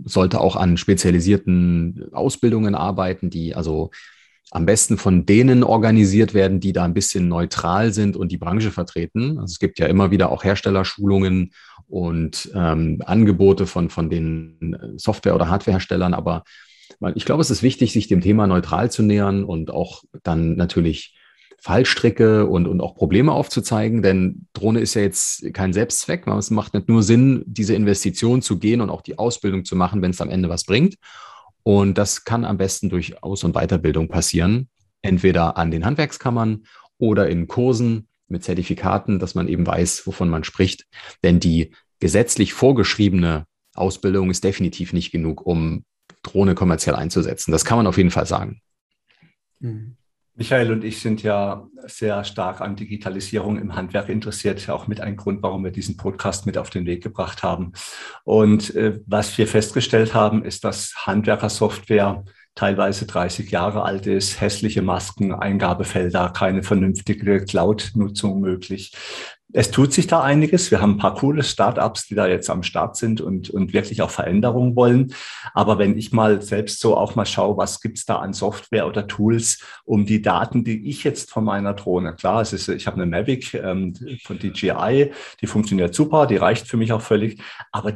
sollte 0.09 0.39
auch 0.39 0.55
an 0.55 0.77
spezialisierten 0.77 2.07
Ausbildungen 2.13 2.73
arbeiten, 2.73 3.29
die 3.29 3.53
also 3.53 3.91
am 4.51 4.65
besten 4.65 4.97
von 4.97 5.25
denen 5.25 5.63
organisiert 5.63 6.33
werden, 6.33 6.59
die 6.59 6.71
da 6.73 6.85
ein 6.85 6.93
bisschen 6.93 7.27
neutral 7.27 7.91
sind 7.93 8.15
und 8.15 8.31
die 8.31 8.37
Branche 8.37 8.71
vertreten. 8.71 9.39
Also 9.39 9.51
es 9.51 9.59
gibt 9.59 9.77
ja 9.79 9.87
immer 9.87 10.09
wieder 10.09 10.31
auch 10.31 10.43
Herstellerschulungen 10.43 11.51
und 11.87 12.49
ähm, 12.55 13.01
Angebote 13.05 13.65
von, 13.67 13.89
von 13.89 14.09
den 14.09 14.77
Software- 14.97 15.35
oder 15.35 15.49
Hardwareherstellern, 15.49 16.13
aber 16.13 16.43
Ich 17.15 17.25
glaube, 17.25 17.41
es 17.41 17.51
ist 17.51 17.61
wichtig, 17.61 17.91
sich 17.91 18.07
dem 18.07 18.21
Thema 18.21 18.47
neutral 18.47 18.89
zu 18.89 19.03
nähern 19.03 19.43
und 19.43 19.69
auch 19.69 20.03
dann 20.23 20.55
natürlich 20.55 21.15
Fallstricke 21.59 22.45
und, 22.45 22.67
und 22.67 22.81
auch 22.81 22.95
Probleme 22.95 23.31
aufzuzeigen, 23.31 24.01
denn 24.01 24.47
Drohne 24.53 24.79
ist 24.79 24.93
ja 24.93 25.01
jetzt 25.01 25.53
kein 25.53 25.73
Selbstzweck. 25.73 26.27
Es 26.27 26.51
macht 26.51 26.73
nicht 26.73 26.87
nur 26.87 27.03
Sinn, 27.03 27.43
diese 27.45 27.73
Investition 27.73 28.41
zu 28.41 28.57
gehen 28.59 28.79
und 28.79 28.89
auch 28.89 29.01
die 29.01 29.17
Ausbildung 29.17 29.65
zu 29.65 29.75
machen, 29.75 30.01
wenn 30.01 30.11
es 30.11 30.21
am 30.21 30.29
Ende 30.29 30.49
was 30.49 30.63
bringt. 30.63 30.95
Und 31.67 31.97
das 31.97 32.23
kann 32.23 32.45
am 32.45 32.55
besten 32.55 32.87
durch 32.87 33.21
Aus- 33.21 33.43
und 33.43 33.51
Weiterbildung 33.51 34.07
passieren, 34.07 34.69
entweder 35.01 35.57
an 35.57 35.69
den 35.69 35.83
Handwerkskammern 35.83 36.63
oder 36.97 37.27
in 37.27 37.47
Kursen 37.47 38.07
mit 38.29 38.45
Zertifikaten, 38.45 39.19
dass 39.19 39.35
man 39.35 39.49
eben 39.49 39.67
weiß, 39.67 40.07
wovon 40.07 40.29
man 40.29 40.45
spricht. 40.45 40.85
Denn 41.25 41.41
die 41.41 41.73
gesetzlich 41.99 42.53
vorgeschriebene 42.53 43.47
Ausbildung 43.73 44.29
ist 44.31 44.45
definitiv 44.45 44.93
nicht 44.93 45.11
genug, 45.11 45.45
um 45.45 45.83
Drohne 46.23 46.55
kommerziell 46.55 46.95
einzusetzen. 46.95 47.51
Das 47.51 47.65
kann 47.65 47.77
man 47.77 47.87
auf 47.87 47.97
jeden 47.97 48.11
Fall 48.11 48.27
sagen. 48.27 48.61
Mhm. 49.59 49.97
Michael 50.37 50.71
und 50.71 50.83
ich 50.83 51.01
sind 51.01 51.23
ja 51.23 51.67
sehr 51.87 52.23
stark 52.23 52.61
an 52.61 52.75
Digitalisierung 52.75 53.57
im 53.57 53.75
Handwerk 53.75 54.07
interessiert, 54.07 54.69
auch 54.69 54.85
mit 54.85 55.01
einem 55.01 55.17
Grund, 55.17 55.41
warum 55.41 55.63
wir 55.63 55.71
diesen 55.71 55.97
Podcast 55.97 56.45
mit 56.45 56.59
auf 56.59 56.69
den 56.69 56.85
Weg 56.85 57.01
gebracht 57.01 57.41
haben. 57.41 57.73
Und 58.23 58.75
äh, 58.75 58.99
was 59.07 59.35
wir 59.39 59.47
festgestellt 59.47 60.13
haben, 60.13 60.45
ist, 60.45 60.63
dass 60.63 60.93
Handwerkersoftware 61.07 62.23
teilweise 62.53 63.07
30 63.07 63.49
Jahre 63.49 63.81
alt 63.81 64.05
ist, 64.05 64.39
hässliche 64.39 64.83
Masken, 64.83 65.33
Eingabefelder, 65.33 66.29
keine 66.29 66.61
vernünftige 66.61 67.43
Cloud-Nutzung 67.43 68.39
möglich 68.39 68.93
es 69.53 69.71
tut 69.71 69.93
sich 69.93 70.07
da 70.07 70.21
einiges. 70.21 70.71
Wir 70.71 70.81
haben 70.81 70.93
ein 70.93 70.97
paar 70.97 71.15
coole 71.15 71.41
Startups, 71.41 72.07
die 72.07 72.15
da 72.15 72.27
jetzt 72.27 72.49
am 72.49 72.63
Start 72.63 72.97
sind 72.97 73.21
und, 73.21 73.49
und 73.49 73.73
wirklich 73.73 74.01
auch 74.01 74.09
Veränderungen 74.09 74.75
wollen. 74.75 75.13
Aber 75.53 75.79
wenn 75.79 75.97
ich 75.97 76.11
mal 76.11 76.41
selbst 76.41 76.81
so 76.81 76.97
auch 76.97 77.15
mal 77.15 77.25
schaue, 77.25 77.57
was 77.57 77.79
gibt's 77.79 78.05
da 78.05 78.17
an 78.17 78.33
Software 78.33 78.87
oder 78.87 79.07
Tools, 79.07 79.63
um 79.85 80.05
die 80.05 80.21
Daten, 80.21 80.63
die 80.63 80.89
ich 80.89 81.03
jetzt 81.03 81.31
von 81.31 81.45
meiner 81.45 81.73
Drohne, 81.73 82.13
klar, 82.13 82.41
es 82.41 82.51
ist, 82.51 82.67
ich 82.67 82.87
habe 82.87 82.97
eine 82.97 83.05
Mavic 83.05 83.53
ähm, 83.53 83.93
von 84.23 84.37
DJI, 84.37 85.11
die 85.41 85.47
funktioniert 85.47 85.95
super, 85.95 86.27
die 86.27 86.37
reicht 86.37 86.67
für 86.67 86.77
mich 86.77 86.91
auch 86.91 87.01
völlig. 87.01 87.41
Aber 87.71 87.93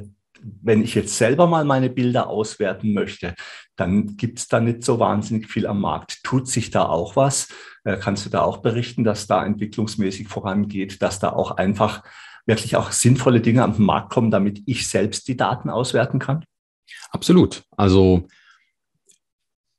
wenn 0.61 0.81
ich 0.81 0.95
jetzt 0.95 1.17
selber 1.17 1.47
mal 1.47 1.65
meine 1.65 1.89
Bilder 1.89 2.27
auswerten 2.27 2.93
möchte, 2.93 3.35
dann 3.76 4.17
gibt 4.17 4.39
es 4.39 4.47
da 4.47 4.59
nicht 4.59 4.84
so 4.84 4.99
wahnsinnig 4.99 5.49
viel 5.49 5.65
am 5.65 5.82
Markt. 5.82 6.24
Tut 6.24 6.47
sich 6.47 6.72
da 6.72 6.86
auch 6.86 7.15
was? 7.15 7.49
Äh, 7.84 7.97
kannst 7.97 8.26
du 8.26 8.30
da 8.30 8.41
auch 8.41 8.57
berichten, 8.57 9.03
dass 9.03 9.28
da 9.28 9.45
entwicklungsmäßig 9.45 10.28
vorangeht, 10.28 11.01
dass 11.01 11.19
da 11.19 11.32
auch 11.32 11.51
einfach 11.51 12.03
wirklich 12.45 12.76
auch 12.76 12.91
sinnvolle 12.91 13.41
Dinge 13.41 13.63
am 13.63 13.82
Markt 13.82 14.11
kommen, 14.11 14.32
damit 14.32 14.61
ich 14.65 14.88
selbst 14.88 15.28
die 15.28 15.38
Daten 15.38 15.69
auswerten 15.69 16.19
kann? 16.19 16.43
Absolut. 17.11 17.63
Also 17.78 18.28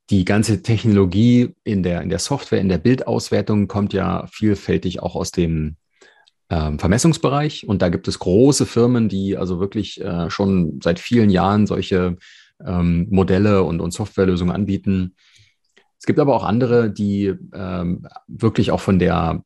die 0.09 0.25
ganze 0.25 0.61
Technologie 0.61 1.55
in 1.63 1.83
der, 1.83 2.01
in 2.01 2.09
der 2.09 2.19
Software, 2.19 2.61
in 2.61 2.69
der 2.69 2.77
Bildauswertung 2.77 3.67
kommt 3.67 3.93
ja 3.93 4.27
vielfältig 4.27 5.01
auch 5.01 5.15
aus 5.15 5.31
dem 5.31 5.77
ähm, 6.49 6.77
Vermessungsbereich. 6.77 7.67
Und 7.67 7.81
da 7.81 7.89
gibt 7.89 8.07
es 8.07 8.19
große 8.19 8.65
Firmen, 8.65 9.09
die 9.09 9.37
also 9.37 9.59
wirklich 9.59 10.01
äh, 10.01 10.29
schon 10.29 10.79
seit 10.83 10.99
vielen 10.99 11.29
Jahren 11.29 11.67
solche 11.67 12.17
ähm, 12.65 13.07
Modelle 13.09 13.63
und, 13.63 13.81
und 13.81 13.91
Softwarelösungen 13.91 14.53
anbieten. 14.53 15.15
Es 15.99 16.05
gibt 16.05 16.19
aber 16.19 16.35
auch 16.35 16.43
andere, 16.43 16.91
die 16.91 17.33
ähm, 17.53 18.07
wirklich 18.27 18.71
auch 18.71 18.81
von 18.81 18.99
der 18.99 19.43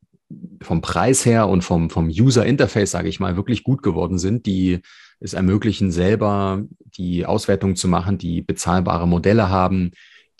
vom 0.61 0.81
Preis 0.81 1.25
her 1.25 1.47
und 1.47 1.61
vom, 1.61 1.89
vom 1.89 2.07
User 2.07 2.45
Interface, 2.45 2.91
sage 2.91 3.07
ich 3.07 3.21
mal, 3.21 3.37
wirklich 3.37 3.63
gut 3.63 3.81
geworden 3.81 4.17
sind, 4.17 4.45
die 4.45 4.81
es 5.21 5.33
ermöglichen, 5.33 5.89
selber 5.89 6.63
die 6.97 7.25
Auswertung 7.25 7.77
zu 7.77 7.87
machen, 7.87 8.17
die 8.17 8.41
bezahlbare 8.41 9.07
Modelle 9.07 9.49
haben, 9.49 9.91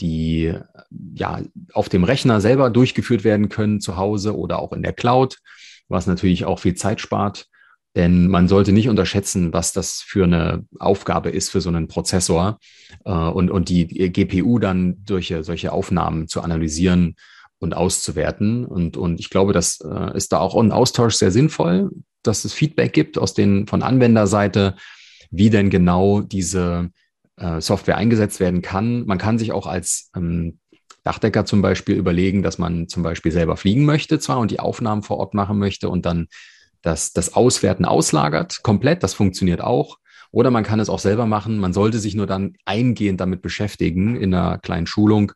die 0.01 0.53
ja 1.13 1.41
auf 1.71 1.87
dem 1.87 2.03
Rechner 2.03 2.41
selber 2.41 2.69
durchgeführt 2.69 3.23
werden 3.23 3.47
können 3.47 3.79
zu 3.79 3.95
Hause 3.95 4.37
oder 4.37 4.59
auch 4.59 4.73
in 4.73 4.83
der 4.83 4.93
Cloud 4.93 5.37
was 5.89 6.07
natürlich 6.07 6.45
auch 6.45 6.59
viel 6.59 6.75
Zeit 6.75 7.01
spart. 7.01 7.47
Denn 7.97 8.27
man 8.27 8.47
sollte 8.47 8.73
nicht 8.73 8.89
unterschätzen, 8.89 9.53
was 9.53 9.73
das 9.73 10.01
für 10.01 10.23
eine 10.23 10.63
Aufgabe 10.77 11.31
ist 11.31 11.49
für 11.49 11.61
so 11.61 11.69
einen 11.69 11.87
Prozessor 11.87 12.59
äh, 13.05 13.11
und, 13.11 13.49
und 13.49 13.69
die 13.69 13.87
GPU 13.87 14.59
dann 14.59 15.03
durch 15.03 15.33
solche 15.41 15.71
Aufnahmen 15.71 16.27
zu 16.27 16.41
analysieren 16.41 17.15
und 17.57 17.75
auszuwerten. 17.75 18.65
Und, 18.65 18.97
und 18.97 19.19
ich 19.19 19.31
glaube, 19.31 19.51
das 19.51 19.79
äh, 19.81 20.15
ist 20.15 20.31
da 20.31 20.37
auch 20.37 20.53
ein 20.55 20.71
Austausch 20.71 21.15
sehr 21.15 21.31
sinnvoll, 21.31 21.89
dass 22.21 22.45
es 22.45 22.53
Feedback 22.53 22.93
gibt 22.93 23.17
aus 23.17 23.33
den 23.33 23.65
von 23.65 23.81
Anwenderseite, 23.81 24.75
wie 25.31 25.49
denn 25.49 25.71
genau 25.71 26.21
diese 26.21 26.91
äh, 27.37 27.59
Software 27.61 27.97
eingesetzt 27.97 28.39
werden 28.39 28.61
kann. 28.61 29.07
Man 29.07 29.17
kann 29.17 29.39
sich 29.39 29.53
auch 29.53 29.65
als 29.65 30.11
ähm, 30.15 30.59
Dachdecker 31.03 31.45
zum 31.45 31.63
Beispiel 31.63 31.95
überlegen, 31.95 32.43
dass 32.43 32.59
man 32.59 32.87
zum 32.89 33.01
Beispiel 33.01 33.31
selber 33.31 33.57
fliegen 33.57 33.85
möchte 33.85 34.19
zwar 34.19 34.37
und 34.37 34.51
die 34.51 34.59
Aufnahmen 34.59 35.01
vor 35.01 35.17
Ort 35.17 35.33
machen 35.33 35.57
möchte 35.57 35.89
und 35.89 36.05
dann 36.05 36.27
das, 36.81 37.13
das 37.13 37.33
Auswerten 37.33 37.85
auslagert 37.85 38.63
komplett. 38.63 39.03
Das 39.03 39.13
funktioniert 39.13 39.61
auch. 39.61 39.97
Oder 40.31 40.51
man 40.51 40.63
kann 40.63 40.79
es 40.79 40.89
auch 40.89 40.99
selber 40.99 41.25
machen. 41.25 41.57
Man 41.57 41.73
sollte 41.73 41.99
sich 41.99 42.15
nur 42.15 42.27
dann 42.27 42.53
eingehend 42.65 43.21
damit 43.21 43.41
beschäftigen 43.41 44.15
in 44.15 44.33
einer 44.33 44.57
kleinen 44.57 44.87
Schulung 44.87 45.31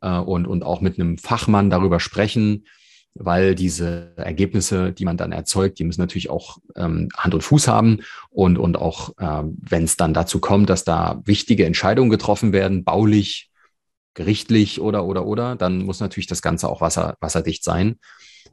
äh, 0.00 0.18
und, 0.18 0.46
und 0.46 0.64
auch 0.64 0.80
mit 0.80 0.98
einem 0.98 1.18
Fachmann 1.18 1.70
darüber 1.70 2.00
sprechen, 2.00 2.66
weil 3.14 3.54
diese 3.54 4.12
Ergebnisse, 4.16 4.92
die 4.92 5.04
man 5.04 5.16
dann 5.16 5.32
erzeugt, 5.32 5.78
die 5.78 5.84
müssen 5.84 6.00
natürlich 6.00 6.30
auch 6.30 6.58
ähm, 6.76 7.08
Hand 7.16 7.34
und 7.34 7.42
Fuß 7.42 7.68
haben 7.68 8.00
und, 8.30 8.58
und 8.58 8.76
auch, 8.76 9.10
äh, 9.18 9.42
wenn 9.44 9.84
es 9.84 9.96
dann 9.96 10.14
dazu 10.14 10.40
kommt, 10.40 10.70
dass 10.70 10.84
da 10.84 11.20
wichtige 11.24 11.66
Entscheidungen 11.66 12.10
getroffen 12.10 12.52
werden, 12.52 12.84
baulich, 12.84 13.50
gerichtlich 14.14 14.80
oder, 14.80 15.04
oder, 15.04 15.26
oder, 15.26 15.56
dann 15.56 15.84
muss 15.84 16.00
natürlich 16.00 16.26
das 16.26 16.42
Ganze 16.42 16.68
auch 16.68 16.80
wasser, 16.80 17.16
wasserdicht 17.20 17.64
sein, 17.64 17.98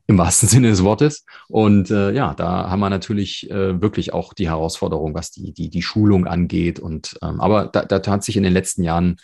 im 0.07 0.17
wahrsten 0.17 0.49
Sinne 0.49 0.69
des 0.69 0.83
Wortes. 0.83 1.25
Und 1.47 1.91
äh, 1.91 2.11
ja, 2.11 2.33
da 2.33 2.69
haben 2.69 2.79
wir 2.79 2.89
natürlich 2.89 3.49
äh, 3.49 3.81
wirklich 3.81 4.13
auch 4.13 4.33
die 4.33 4.49
Herausforderung, 4.49 5.13
was 5.13 5.31
die, 5.31 5.53
die, 5.53 5.69
die 5.69 5.81
Schulung 5.81 6.27
angeht. 6.27 6.79
Und 6.79 7.17
ähm, 7.21 7.39
aber 7.39 7.67
da, 7.67 7.83
da 7.85 8.11
hat 8.11 8.23
sich 8.23 8.37
in 8.37 8.43
den 8.43 8.53
letzten 8.53 8.83
Jahren 8.83 9.17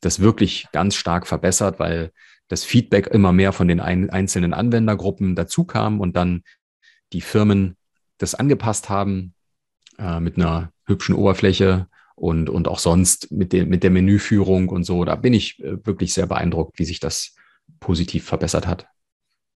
das 0.00 0.20
wirklich 0.20 0.66
ganz 0.72 0.94
stark 0.94 1.26
verbessert, 1.26 1.78
weil 1.78 2.12
das 2.48 2.64
Feedback 2.64 3.08
immer 3.08 3.32
mehr 3.32 3.52
von 3.52 3.68
den 3.68 3.80
ein, 3.80 4.10
einzelnen 4.10 4.54
Anwendergruppen 4.54 5.34
dazu 5.34 5.64
kam 5.64 6.00
und 6.00 6.16
dann 6.16 6.42
die 7.12 7.20
Firmen 7.20 7.76
das 8.16 8.34
angepasst 8.34 8.88
haben 8.88 9.34
äh, 9.98 10.20
mit 10.20 10.36
einer 10.36 10.72
hübschen 10.86 11.14
Oberfläche, 11.14 11.88
und, 12.18 12.50
und 12.50 12.68
auch 12.68 12.78
sonst 12.78 13.30
mit, 13.30 13.52
der 13.52 13.66
mit 13.66 13.82
der 13.82 13.90
Menüführung 13.90 14.68
und 14.68 14.84
so. 14.84 15.04
Da 15.04 15.14
bin 15.14 15.32
ich 15.32 15.62
äh, 15.62 15.84
wirklich 15.86 16.12
sehr 16.12 16.26
beeindruckt, 16.26 16.78
wie 16.78 16.84
sich 16.84 17.00
das 17.00 17.34
positiv 17.80 18.24
verbessert 18.24 18.66
hat. 18.66 18.88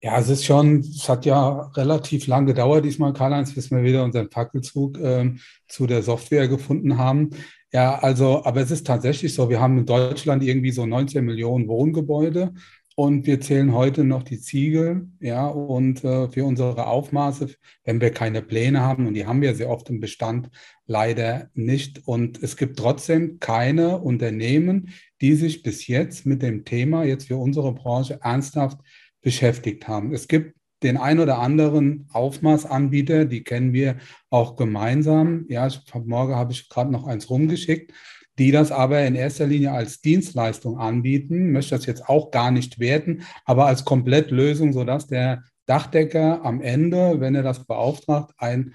Ja, 0.04 0.18
es 0.18 0.28
ist 0.28 0.44
schon, 0.44 0.80
es 0.80 1.08
hat 1.08 1.24
ja 1.26 1.70
relativ 1.76 2.26
lang 2.26 2.44
gedauert 2.44 2.84
diesmal, 2.84 3.12
Karl-Heinz, 3.12 3.54
bis 3.54 3.70
wir 3.70 3.84
wieder 3.84 4.02
unseren 4.02 4.28
Fackelzug 4.28 4.98
ähm, 4.98 5.38
zu 5.68 5.86
der 5.86 6.02
Software 6.02 6.48
gefunden 6.48 6.98
haben. 6.98 7.30
Ja, 7.72 8.00
also, 8.00 8.44
aber 8.44 8.60
es 8.62 8.72
ist 8.72 8.84
tatsächlich 8.84 9.32
so, 9.32 9.48
wir 9.48 9.60
haben 9.60 9.78
in 9.78 9.86
Deutschland 9.86 10.42
irgendwie 10.42 10.72
so 10.72 10.86
19 10.86 11.24
Millionen 11.24 11.68
Wohngebäude 11.68 12.52
und 12.96 13.26
wir 13.26 13.40
zählen 13.40 13.72
heute 13.72 14.02
noch 14.02 14.24
die 14.24 14.40
Ziegel, 14.40 15.06
ja, 15.20 15.46
und 15.46 16.02
äh, 16.02 16.28
für 16.28 16.44
unsere 16.44 16.88
Aufmaße, 16.88 17.50
wenn 17.84 18.00
wir 18.00 18.10
keine 18.10 18.42
Pläne 18.42 18.80
haben, 18.80 19.06
und 19.06 19.14
die 19.14 19.26
haben 19.26 19.40
wir 19.40 19.54
sehr 19.54 19.70
oft 19.70 19.88
im 19.88 20.00
Bestand 20.00 20.50
leider 20.86 21.48
nicht. 21.54 22.06
Und 22.06 22.42
es 22.42 22.56
gibt 22.56 22.76
trotzdem 22.76 23.38
keine 23.38 23.98
Unternehmen, 23.98 24.90
die 25.20 25.34
sich 25.34 25.62
bis 25.62 25.86
jetzt 25.86 26.26
mit 26.26 26.42
dem 26.42 26.64
Thema 26.64 27.04
jetzt 27.04 27.28
für 27.28 27.36
unsere 27.36 27.72
Branche 27.72 28.18
ernsthaft 28.20 28.78
beschäftigt 29.22 29.88
haben. 29.88 30.12
Es 30.12 30.28
gibt 30.28 30.56
den 30.82 30.96
ein 30.96 31.20
oder 31.20 31.38
anderen 31.38 32.08
Aufmaßanbieter, 32.12 33.24
die 33.24 33.44
kennen 33.44 33.72
wir 33.72 33.96
auch 34.30 34.56
gemeinsam. 34.56 35.46
Ja, 35.48 35.66
ich, 35.68 35.80
morgen 35.94 36.34
habe 36.34 36.52
ich 36.52 36.68
gerade 36.68 36.90
noch 36.90 37.06
eins 37.06 37.30
rumgeschickt 37.30 37.92
die 38.38 38.50
das 38.50 38.72
aber 38.72 39.04
in 39.04 39.14
erster 39.14 39.46
Linie 39.46 39.72
als 39.72 40.00
Dienstleistung 40.00 40.78
anbieten, 40.78 41.52
möchte 41.52 41.76
das 41.76 41.86
jetzt 41.86 42.08
auch 42.08 42.30
gar 42.30 42.50
nicht 42.50 42.78
werten, 42.78 43.22
aber 43.44 43.66
als 43.66 43.84
Komplettlösung, 43.84 44.72
sodass 44.72 45.06
der 45.06 45.42
Dachdecker 45.66 46.44
am 46.44 46.60
Ende, 46.60 47.20
wenn 47.20 47.34
er 47.34 47.42
das 47.42 47.66
beauftragt, 47.66 48.32
ein 48.38 48.74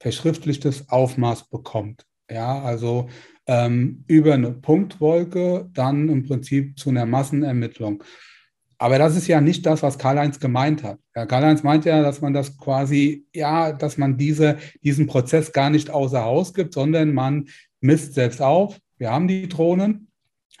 verschriftlichtes 0.00 0.90
Aufmaß 0.90 1.48
bekommt. 1.48 2.04
Ja, 2.30 2.62
also 2.62 3.08
ähm, 3.46 4.04
über 4.06 4.34
eine 4.34 4.52
Punktwolke 4.52 5.68
dann 5.72 6.08
im 6.08 6.24
Prinzip 6.24 6.78
zu 6.78 6.90
einer 6.90 7.06
Massenermittlung. 7.06 8.02
Aber 8.78 8.98
das 8.98 9.16
ist 9.16 9.26
ja 9.26 9.40
nicht 9.40 9.64
das, 9.66 9.82
was 9.82 9.98
Karl-Heinz 9.98 10.40
gemeint 10.40 10.82
hat. 10.82 10.98
Ja, 11.14 11.26
Karl-Heinz 11.26 11.62
meint 11.62 11.84
ja, 11.84 12.02
dass 12.02 12.20
man 12.20 12.32
das 12.32 12.56
quasi, 12.58 13.26
ja, 13.34 13.72
dass 13.72 13.98
man 13.98 14.16
diese, 14.16 14.58
diesen 14.82 15.06
Prozess 15.06 15.52
gar 15.52 15.70
nicht 15.70 15.90
außer 15.90 16.24
Haus 16.24 16.54
gibt, 16.54 16.74
sondern 16.74 17.12
man 17.12 17.48
misst 17.80 18.14
selbst 18.14 18.42
auf. 18.42 18.78
Wir 18.98 19.10
haben 19.10 19.28
die 19.28 19.48
Drohnen. 19.48 20.08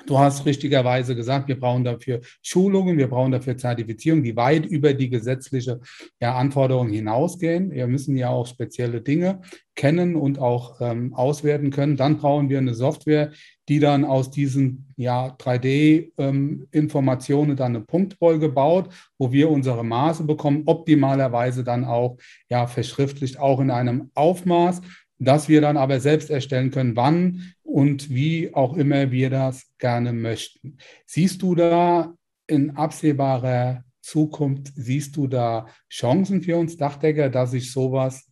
Du 0.06 0.18
hast 0.18 0.44
richtigerweise 0.44 1.16
gesagt, 1.16 1.48
wir 1.48 1.58
brauchen 1.58 1.84
dafür 1.84 2.20
Schulungen, 2.42 2.98
wir 2.98 3.08
brauchen 3.08 3.32
dafür 3.32 3.56
Zertifizierungen, 3.56 4.22
die 4.22 4.36
weit 4.36 4.66
über 4.66 4.92
die 4.92 5.08
gesetzliche 5.08 5.80
ja, 6.20 6.34
Anforderung 6.34 6.90
hinausgehen. 6.90 7.70
Wir 7.70 7.86
müssen 7.86 8.14
ja 8.16 8.28
auch 8.28 8.46
spezielle 8.46 9.00
Dinge 9.00 9.40
kennen 9.74 10.14
und 10.14 10.38
auch 10.38 10.78
ähm, 10.80 11.14
auswerten 11.14 11.70
können. 11.70 11.96
Dann 11.96 12.18
brauchen 12.18 12.50
wir 12.50 12.58
eine 12.58 12.74
Software, 12.74 13.32
die 13.68 13.80
dann 13.80 14.04
aus 14.04 14.30
diesen 14.30 14.92
ja, 14.96 15.28
3D-Informationen 15.28 17.50
ähm, 17.52 17.56
dann 17.56 17.74
eine 17.74 17.84
Punktfolge 17.84 18.50
baut, 18.50 18.90
wo 19.18 19.32
wir 19.32 19.50
unsere 19.50 19.84
Maße 19.84 20.24
bekommen, 20.24 20.64
optimalerweise 20.66 21.64
dann 21.64 21.84
auch 21.84 22.18
ja, 22.50 22.66
verschriftlicht, 22.66 23.38
auch 23.38 23.60
in 23.60 23.70
einem 23.70 24.10
Aufmaß, 24.14 24.82
dass 25.18 25.48
wir 25.48 25.60
dann 25.60 25.76
aber 25.76 26.00
selbst 26.00 26.30
erstellen 26.30 26.70
können, 26.70 26.96
wann 26.96 27.54
und 27.62 28.10
wie 28.10 28.54
auch 28.54 28.76
immer 28.76 29.10
wir 29.10 29.30
das 29.30 29.66
gerne 29.78 30.12
möchten. 30.12 30.78
Siehst 31.06 31.42
du 31.42 31.54
da 31.54 32.14
in 32.46 32.76
absehbarer 32.76 33.84
Zukunft, 34.00 34.72
siehst 34.76 35.16
du 35.16 35.26
da 35.26 35.66
Chancen 35.90 36.42
für 36.42 36.56
uns 36.56 36.76
Dachdecker, 36.76 37.30
dass 37.30 37.52
sich 37.52 37.72
sowas 37.72 38.30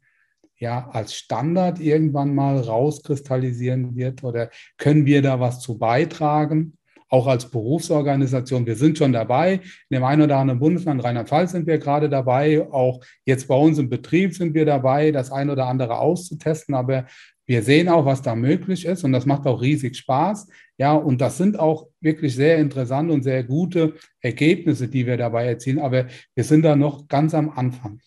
ja 0.57 0.89
als 0.91 1.15
Standard 1.15 1.81
irgendwann 1.81 2.35
mal 2.35 2.59
rauskristallisieren 2.59 3.97
wird 3.97 4.23
oder 4.23 4.51
können 4.77 5.07
wir 5.07 5.23
da 5.23 5.41
was 5.41 5.61
zu 5.61 5.79
beitragen? 5.79 6.77
Auch 7.13 7.27
als 7.27 7.51
Berufsorganisation, 7.51 8.65
wir 8.65 8.75
sind 8.75 8.97
schon 8.97 9.13
dabei. 9.13 9.61
In 9.91 9.97
dem 9.97 10.05
einen 10.05 10.23
oder 10.23 10.39
anderen 10.39 10.59
Bundesland, 10.59 11.05
Rheinland-Pfalz, 11.05 11.53
sind 11.53 11.67
wir 11.67 11.77
gerade 11.77 12.09
dabei. 12.09 12.67
Auch 12.73 13.05
jetzt 13.27 13.49
bei 13.49 13.55
uns 13.55 13.79
im 13.79 13.91
Betrieb 13.91 14.35
sind 14.35 14.55
wir 14.55 14.65
dabei, 14.65 15.13
das 15.13 15.31
ein 15.31 15.51
oder 15.51 15.67
andere 15.67 15.99
auszutesten. 15.99 16.75
Aber 16.75 17.05
wir 17.45 17.63
sehen 17.63 17.91
auch, 17.91 18.07
was 18.07 18.23
da 18.23 18.35
möglich 18.35 18.87
ist 18.87 19.05
und 19.05 19.13
das 19.13 19.27
macht 19.27 19.47
auch 19.47 19.61
riesig 19.61 19.95
Spaß. 19.99 20.49
Ja, 20.79 20.95
und 20.95 21.21
das 21.21 21.37
sind 21.37 21.59
auch 21.59 21.89
wirklich 22.01 22.35
sehr 22.35 22.57
interessante 22.57 23.13
und 23.13 23.23
sehr 23.25 23.45
gute 23.45 23.93
Ergebnisse, 24.23 24.89
die 24.89 25.07
wir 25.07 25.19
dabei 25.19 25.47
erzielen. 25.47 25.81
Aber 25.81 26.07
wir 26.35 26.45
sind 26.45 26.63
da 26.63 26.77
noch 26.77 27.09
ganz 27.09 27.35
am 27.35 27.51
Anfang. 27.51 28.01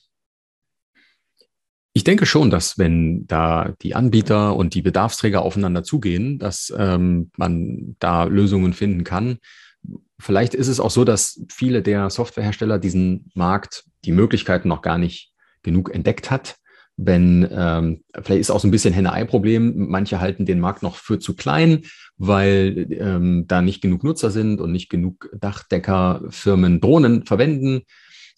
Ich 1.98 2.04
denke 2.04 2.26
schon, 2.26 2.50
dass 2.50 2.78
wenn 2.78 3.26
da 3.26 3.74
die 3.82 3.96
Anbieter 3.96 4.58
und 4.58 4.74
die 4.74 4.82
Bedarfsträger 4.82 5.41
aufeinander 5.41 5.82
zugehen, 5.82 6.39
dass 6.39 6.72
ähm, 6.78 7.32
man 7.38 7.96
da 8.00 8.26
Lösungen 8.26 8.74
finden 8.74 9.06
kann. 9.06 9.38
Vielleicht 10.20 10.56
ist 10.56 10.68
es 10.68 10.82
auch 10.82 10.91
so, 10.91 11.06
dass 11.06 11.41
viele 11.50 11.82
der 11.82 12.10
Softwarehersteller 12.10 12.80
diesen 12.80 13.32
Markt, 13.34 13.86
die 14.04 14.12
Möglichkeiten 14.12 14.68
noch 14.68 14.82
gar 14.82 14.98
nicht 14.98 15.32
genug 15.64 15.89
entdeckt 15.89 16.32
hat. 16.32 16.58
Wenn 16.98 17.48
ähm, 17.50 18.04
vielleicht 18.22 18.41
ist 18.41 18.52
auch 18.52 18.60
so 18.60 18.68
ein 18.68 18.72
bisschen 18.72 18.93
Henne-Ei-Problem. 18.93 19.88
Manche 19.88 20.20
halten 20.20 20.46
den 20.46 20.60
Markt 20.60 20.84
noch 20.84 20.98
für 20.98 21.20
zu 21.20 21.34
klein, 21.34 21.84
weil 22.18 22.88
ähm, 22.91 23.46
da 23.48 23.62
nicht 23.62 23.82
genug 23.82 24.04
Nutzer 24.04 24.32
sind 24.32 24.60
und 24.60 24.74
nicht 24.74 24.89
genug 24.89 25.30
Dachdeckerfirmen 25.39 26.82
Drohnen 26.82 27.24
verwenden. 27.24 27.84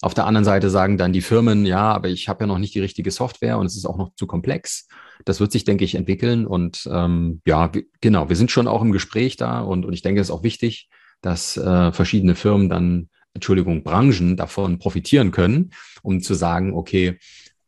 Auf 0.02 0.14
der 0.14 0.26
anderen 0.26 0.46
Seite 0.46 0.70
sagen 0.70 0.98
dann 0.98 1.12
die 1.12 1.22
Firmen, 1.22 1.66
ja, 1.66 1.92
aber 1.92 2.10
ich 2.10 2.30
habe 2.30 2.44
ja 2.44 2.48
noch 2.48 2.60
nicht 2.60 2.76
die 2.76 2.80
richtige 2.80 3.10
Software 3.10 3.58
und 3.58 3.66
es 3.66 3.76
ist 3.76 3.86
auch 3.86 3.98
noch 3.98 4.14
zu 4.16 4.28
komplex. 4.28 4.88
Das 5.26 5.40
wird 5.40 5.52
sich, 5.52 5.66
denke 5.66 5.86
ich, 5.86 5.96
entwickeln. 5.96 6.46
Und 6.46 6.88
ähm, 6.92 7.42
ja, 7.46 7.72
genau, 8.00 8.30
wir 8.30 8.36
sind 8.36 8.52
schon 8.52 8.68
auch 8.68 8.84
im 8.84 8.92
Gespräch 8.92 9.38
da 9.38 9.62
und, 9.62 9.86
und 9.86 9.94
ich 9.94 10.04
denke, 10.04 10.22
es 10.22 10.28
ist 10.28 10.34
auch 10.34 10.44
wichtig, 10.44 10.90
dass 11.22 11.58
äh, 11.58 11.92
verschiedene 11.92 12.36
Firmen 12.36 12.70
dann, 12.70 13.10
Entschuldigung, 13.34 13.84
Branchen 13.84 14.38
davon 14.38 14.78
profitieren 14.78 15.32
können, 15.32 15.72
um 16.04 16.22
zu 16.22 16.36
sagen, 16.36 16.74
okay, 16.74 17.18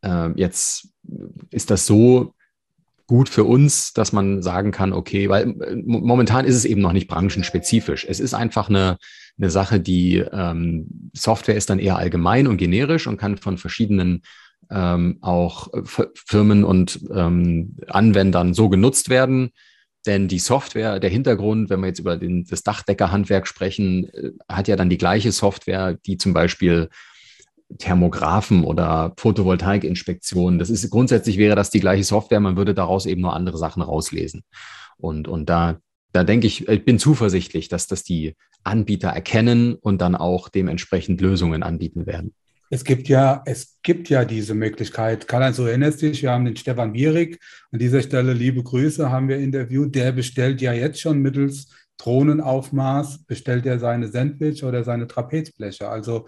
äh, 0.02 0.30
jetzt 0.36 0.90
ist 1.50 1.72
das 1.72 1.88
so 1.88 2.36
gut 3.10 3.28
für 3.28 3.43
uns, 3.43 3.91
dass 3.91 4.14
man 4.14 4.43
sagen 4.43 4.72
kann, 4.72 4.93
okay, 4.93 5.30
weil 5.30 5.49
äh, 5.62 5.76
momentan 5.84 6.45
ist 6.45 6.55
es 6.55 6.64
eben 6.64 6.80
noch 6.80 6.93
nicht 6.93 7.07
branchenspezifisch. 7.07 8.05
Es 8.07 8.20
ist 8.20 8.36
einfach 8.36 8.70
eine, 8.70 8.99
eine 9.39 9.49
Sache, 9.49 9.80
die 9.80 10.18
ähm, 10.18 11.10
Software 11.14 11.55
ist 11.55 11.72
dann 11.72 11.80
eher 11.80 11.97
allgemein 11.97 12.45
und 12.45 12.57
generisch 12.57 13.07
und 13.07 13.18
kann 13.18 13.38
von 13.38 13.57
verschiedenen 13.57 14.22
ähm, 14.70 15.18
auch 15.22 15.70
Firmen 16.14 16.64
und 16.64 16.99
ähm, 17.12 17.78
Anwendern 17.88 18.53
so 18.53 18.70
genutzt 18.70 19.10
werden. 19.10 19.49
Denn 20.05 20.28
die 20.28 20.38
Software, 20.38 20.99
der 20.99 21.10
Hintergrund, 21.10 21.72
wenn 21.72 21.80
wir 21.80 21.88
jetzt 21.88 21.99
über 21.99 22.16
den, 22.16 22.45
das 22.45 22.62
Dachdeckerhandwerk 22.62 23.47
sprechen, 23.47 24.07
äh, 24.14 24.32
hat 24.47 24.68
ja 24.68 24.76
dann 24.76 24.91
die 24.91 24.99
gleiche 24.99 25.32
Software, 25.32 25.97
die 26.05 26.18
zum 26.18 26.34
Beispiel 26.34 26.89
Thermographen 27.78 28.64
oder 28.64 29.14
Photovoltaikinspektionen. 29.18 30.60
Das 30.60 30.70
ist 30.70 30.90
grundsätzlich 30.90 31.38
wäre 31.38 31.56
das 31.56 31.70
die 31.70 31.80
gleiche 31.80 32.04
Software, 32.04 32.40
man 32.40 32.58
würde 32.58 32.74
daraus 32.74 33.06
eben 33.06 33.22
nur 33.22 33.34
andere 33.34 33.58
Sachen 33.58 33.82
rauslesen. 33.82 34.44
Und, 34.98 35.28
und 35.28 35.50
da, 35.50 35.78
da 36.12 36.24
denke 36.24 36.48
ich, 36.48 36.68
ich 36.68 36.86
bin 36.86 37.00
zuversichtlich, 37.00 37.70
dass 37.70 37.88
das 37.88 38.04
die 38.04 38.36
Anbieter 38.64 39.10
erkennen 39.10 39.76
und 39.76 40.02
dann 40.02 40.16
auch 40.16 40.50
dementsprechend 40.50 41.22
Lösungen 41.22 41.64
anbieten 41.64 42.06
werden. 42.06 42.34
Es 42.72 42.84
gibt 42.84 43.08
ja, 43.08 43.42
es 43.46 43.80
gibt 43.82 44.10
ja 44.10 44.26
diese 44.26 44.54
Möglichkeit. 44.54 45.28
Karl-Heinz, 45.28 45.58
du 45.58 45.64
erinnerst 45.64 46.02
dich, 46.02 46.22
wir 46.22 46.32
haben 46.32 46.46
den 46.46 46.56
Stefan 46.56 46.94
Wierig, 46.94 47.40
an 47.72 47.80
dieser 47.80 48.02
Stelle 48.02 48.34
liebe 48.34 48.62
Grüße, 48.62 49.10
haben 49.10 49.28
wir 49.28 49.40
interviewt. 49.40 49.96
Der 49.96 50.12
bestellt 50.12 50.62
ja 50.62 50.74
jetzt 50.74 51.02
schon 51.02 51.20
mittels 51.20 51.74
Drohnenaufmaß, 51.98 53.26
bestellt 53.26 53.66
er 53.66 53.80
seine 53.80 54.08
Sandwich 54.08 54.64
oder 54.64 54.84
seine 54.84 55.08
Trapezbleche. 55.08 55.90
Also 55.90 56.28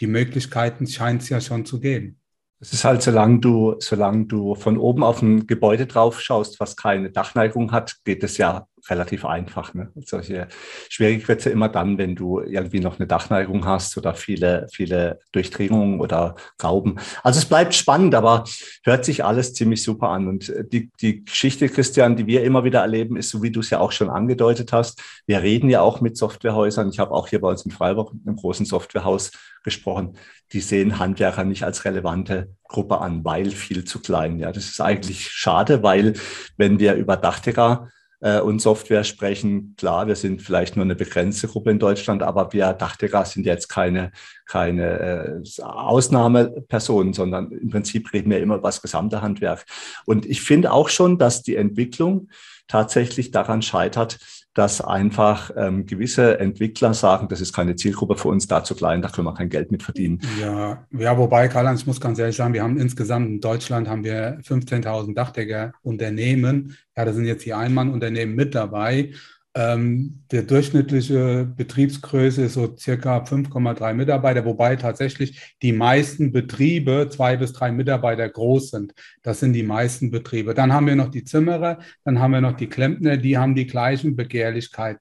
die 0.00 0.06
Möglichkeiten 0.06 0.86
scheint 0.86 1.22
es 1.22 1.28
ja 1.28 1.40
schon 1.40 1.64
zu 1.64 1.80
geben. 1.80 2.20
Es 2.60 2.72
ist 2.72 2.84
halt, 2.84 3.02
solange 3.02 3.38
du, 3.38 3.76
solange 3.78 4.26
du 4.26 4.54
von 4.56 4.78
oben 4.78 5.04
auf 5.04 5.22
ein 5.22 5.46
Gebäude 5.46 5.86
drauf 5.86 6.20
schaust, 6.20 6.58
was 6.58 6.76
keine 6.76 7.10
Dachneigung 7.10 7.70
hat, 7.70 7.98
geht 8.04 8.24
es 8.24 8.36
ja 8.36 8.66
relativ 8.90 9.24
einfach. 9.24 9.74
Ne? 9.74 9.90
Solche 10.04 10.48
schwierig 10.88 11.26
wird 11.28 11.44
immer 11.46 11.68
dann, 11.68 11.98
wenn 11.98 12.14
du 12.14 12.40
irgendwie 12.40 12.80
noch 12.80 12.98
eine 12.98 13.06
Dachneigung 13.06 13.64
hast 13.64 13.96
oder 13.96 14.14
viele, 14.14 14.66
viele 14.72 15.20
Durchdringungen 15.32 16.00
oder 16.00 16.34
Rauben. 16.62 16.98
Also 17.22 17.38
es 17.38 17.46
bleibt 17.46 17.74
spannend, 17.74 18.14
aber 18.14 18.44
hört 18.84 19.04
sich 19.04 19.24
alles 19.24 19.54
ziemlich 19.54 19.82
super 19.82 20.08
an. 20.10 20.28
Und 20.28 20.48
äh, 20.48 20.64
die, 20.66 20.90
die 21.00 21.24
Geschichte, 21.24 21.68
Christian, 21.68 22.16
die 22.16 22.26
wir 22.26 22.44
immer 22.44 22.64
wieder 22.64 22.80
erleben, 22.80 23.16
ist, 23.16 23.30
so 23.30 23.42
wie 23.42 23.50
du 23.50 23.60
es 23.60 23.70
ja 23.70 23.80
auch 23.80 23.92
schon 23.92 24.10
angedeutet 24.10 24.72
hast. 24.72 25.02
Wir 25.26 25.42
reden 25.42 25.70
ja 25.70 25.80
auch 25.80 26.00
mit 26.00 26.16
Softwarehäusern. 26.16 26.88
Ich 26.90 26.98
habe 26.98 27.12
auch 27.12 27.28
hier 27.28 27.40
bei 27.40 27.48
uns 27.48 27.64
in 27.64 27.70
Freiburg 27.70 28.12
einem 28.26 28.36
großen 28.36 28.66
Softwarehaus 28.66 29.30
gesprochen. 29.62 30.16
Die 30.52 30.60
sehen 30.60 30.98
Handwerker 30.98 31.44
nicht 31.44 31.64
als 31.64 31.84
relevante 31.84 32.54
Gruppe 32.64 33.00
an, 33.00 33.24
weil 33.24 33.50
viel 33.50 33.84
zu 33.84 34.00
klein. 34.00 34.38
Ja, 34.38 34.52
das 34.52 34.66
ist 34.66 34.80
eigentlich 34.80 35.28
schade, 35.28 35.82
weil 35.82 36.14
wenn 36.56 36.78
wir 36.78 36.94
über 36.94 37.16
Dachdecker 37.16 37.90
äh, 38.20 38.40
und 38.40 38.60
Software 38.60 39.04
sprechen. 39.04 39.74
Klar, 39.76 40.06
wir 40.06 40.16
sind 40.16 40.42
vielleicht 40.42 40.76
nur 40.76 40.84
eine 40.84 40.96
begrenzte 40.96 41.48
Gruppe 41.48 41.70
in 41.70 41.78
Deutschland, 41.78 42.22
aber 42.22 42.52
wir 42.52 42.72
Dachdecker 42.72 43.24
sind 43.24 43.46
jetzt 43.46 43.68
keine, 43.68 44.12
keine 44.46 45.42
äh, 45.46 45.62
Ausnahmepersonen, 45.62 47.12
sondern 47.12 47.50
im 47.52 47.70
Prinzip 47.70 48.12
reden 48.12 48.30
wir 48.30 48.40
immer 48.40 48.56
über 48.56 48.68
das 48.68 48.82
gesamte 48.82 49.22
Handwerk. 49.22 49.64
Und 50.04 50.26
ich 50.26 50.40
finde 50.42 50.72
auch 50.72 50.88
schon, 50.88 51.18
dass 51.18 51.42
die 51.42 51.56
Entwicklung 51.56 52.28
tatsächlich 52.66 53.30
daran 53.30 53.62
scheitert, 53.62 54.18
dass 54.58 54.80
einfach 54.80 55.52
ähm, 55.56 55.86
gewisse 55.86 56.40
Entwickler 56.40 56.92
sagen, 56.92 57.28
das 57.28 57.40
ist 57.40 57.52
keine 57.52 57.76
Zielgruppe 57.76 58.16
für 58.16 58.26
uns, 58.26 58.48
da 58.48 58.64
zu 58.64 58.74
klein, 58.74 59.00
da 59.00 59.08
können 59.08 59.28
wir 59.28 59.34
kein 59.34 59.50
Geld 59.50 59.70
mit 59.70 59.84
verdienen. 59.84 60.20
Ja, 60.40 60.84
ja 60.90 61.16
wobei, 61.16 61.46
Karl-Heinz, 61.46 61.82
ich 61.82 61.86
muss 61.86 62.00
ganz 62.00 62.18
ehrlich 62.18 62.34
sagen, 62.34 62.54
wir 62.54 62.64
haben 62.64 62.76
insgesamt 62.76 63.28
in 63.28 63.40
Deutschland 63.40 63.88
haben 63.88 64.02
wir 64.02 64.40
15.000 64.40 65.14
Dachdeckerunternehmen. 65.14 66.76
Ja, 66.96 67.04
da 67.04 67.12
sind 67.12 67.26
jetzt 67.26 67.46
die 67.46 67.54
Einmannunternehmen 67.54 68.34
mit 68.34 68.56
dabei. 68.56 69.12
Ähm, 69.58 70.22
der 70.30 70.44
durchschnittliche 70.44 71.44
Betriebsgröße 71.56 72.44
ist 72.44 72.54
so 72.54 72.76
circa 72.76 73.24
5,3 73.24 73.92
Mitarbeiter, 73.92 74.44
wobei 74.44 74.76
tatsächlich 74.76 75.56
die 75.62 75.72
meisten 75.72 76.30
Betriebe 76.30 77.08
zwei 77.10 77.36
bis 77.36 77.52
drei 77.52 77.72
Mitarbeiter 77.72 78.28
groß 78.28 78.70
sind. 78.70 78.94
Das 79.24 79.40
sind 79.40 79.54
die 79.54 79.64
meisten 79.64 80.12
Betriebe. 80.12 80.54
Dann 80.54 80.72
haben 80.72 80.86
wir 80.86 80.94
noch 80.94 81.10
die 81.10 81.24
Zimmerer, 81.24 81.80
dann 82.04 82.20
haben 82.20 82.34
wir 82.34 82.40
noch 82.40 82.56
die 82.56 82.68
Klempner, 82.68 83.16
die 83.16 83.36
haben 83.36 83.56
die 83.56 83.66
gleichen 83.66 84.14
Begehrlichkeiten. 84.14 85.00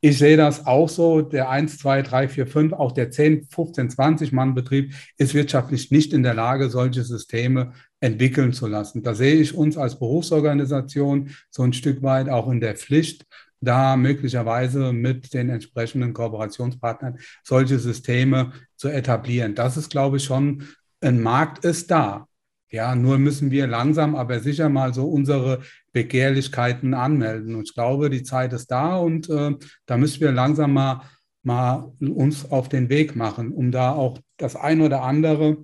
Ich 0.00 0.16
sehe 0.16 0.38
das 0.38 0.64
auch 0.64 0.88
so, 0.88 1.20
der 1.20 1.50
1, 1.50 1.76
2, 1.76 2.00
3, 2.00 2.28
4, 2.28 2.46
5, 2.46 2.72
auch 2.72 2.92
der 2.92 3.10
10, 3.10 3.48
15, 3.50 3.90
20 3.90 4.32
Mann 4.32 4.54
Betrieb 4.54 4.94
ist 5.18 5.34
wirtschaftlich 5.34 5.90
nicht 5.90 6.14
in 6.14 6.22
der 6.22 6.32
Lage, 6.32 6.70
solche 6.70 7.04
Systeme 7.04 7.74
entwickeln 8.00 8.54
zu 8.54 8.68
lassen. 8.68 9.02
Da 9.02 9.14
sehe 9.14 9.34
ich 9.34 9.54
uns 9.54 9.76
als 9.76 9.98
Berufsorganisation 9.98 11.30
so 11.50 11.62
ein 11.62 11.74
Stück 11.74 12.02
weit 12.02 12.30
auch 12.30 12.48
in 12.48 12.60
der 12.60 12.76
Pflicht, 12.76 13.26
da 13.60 13.96
möglicherweise 13.96 14.92
mit 14.92 15.34
den 15.34 15.48
entsprechenden 15.50 16.12
Kooperationspartnern 16.12 17.18
solche 17.42 17.78
Systeme 17.78 18.52
zu 18.76 18.88
etablieren. 18.88 19.54
Das 19.54 19.76
ist, 19.76 19.90
glaube 19.90 20.18
ich, 20.18 20.24
schon 20.24 20.68
ein 21.00 21.20
Markt 21.20 21.64
ist 21.64 21.90
da. 21.90 22.26
Ja, 22.70 22.94
nur 22.94 23.18
müssen 23.18 23.50
wir 23.50 23.66
langsam, 23.66 24.14
aber 24.14 24.40
sicher 24.40 24.68
mal 24.68 24.92
so 24.92 25.08
unsere 25.08 25.62
Begehrlichkeiten 25.92 26.92
anmelden. 26.92 27.54
Und 27.54 27.68
ich 27.68 27.74
glaube, 27.74 28.10
die 28.10 28.22
Zeit 28.22 28.52
ist 28.52 28.70
da 28.70 28.98
und 28.98 29.28
äh, 29.30 29.56
da 29.86 29.96
müssen 29.96 30.20
wir 30.20 30.32
langsam 30.32 30.74
mal, 30.74 31.02
mal 31.42 31.92
uns 32.00 32.50
auf 32.50 32.68
den 32.68 32.90
Weg 32.90 33.16
machen, 33.16 33.52
um 33.52 33.72
da 33.72 33.92
auch 33.92 34.18
das 34.36 34.54
ein 34.54 34.82
oder 34.82 35.02
andere, 35.02 35.56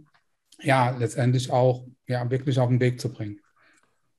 ja, 0.63 0.97
letztendlich 0.97 1.51
auch 1.51 1.87
ja, 2.07 2.31
wirklich 2.31 2.59
auf 2.59 2.71
den 2.71 2.81
Weg 2.81 3.01
zu 3.01 3.13
bringen. 3.13 3.41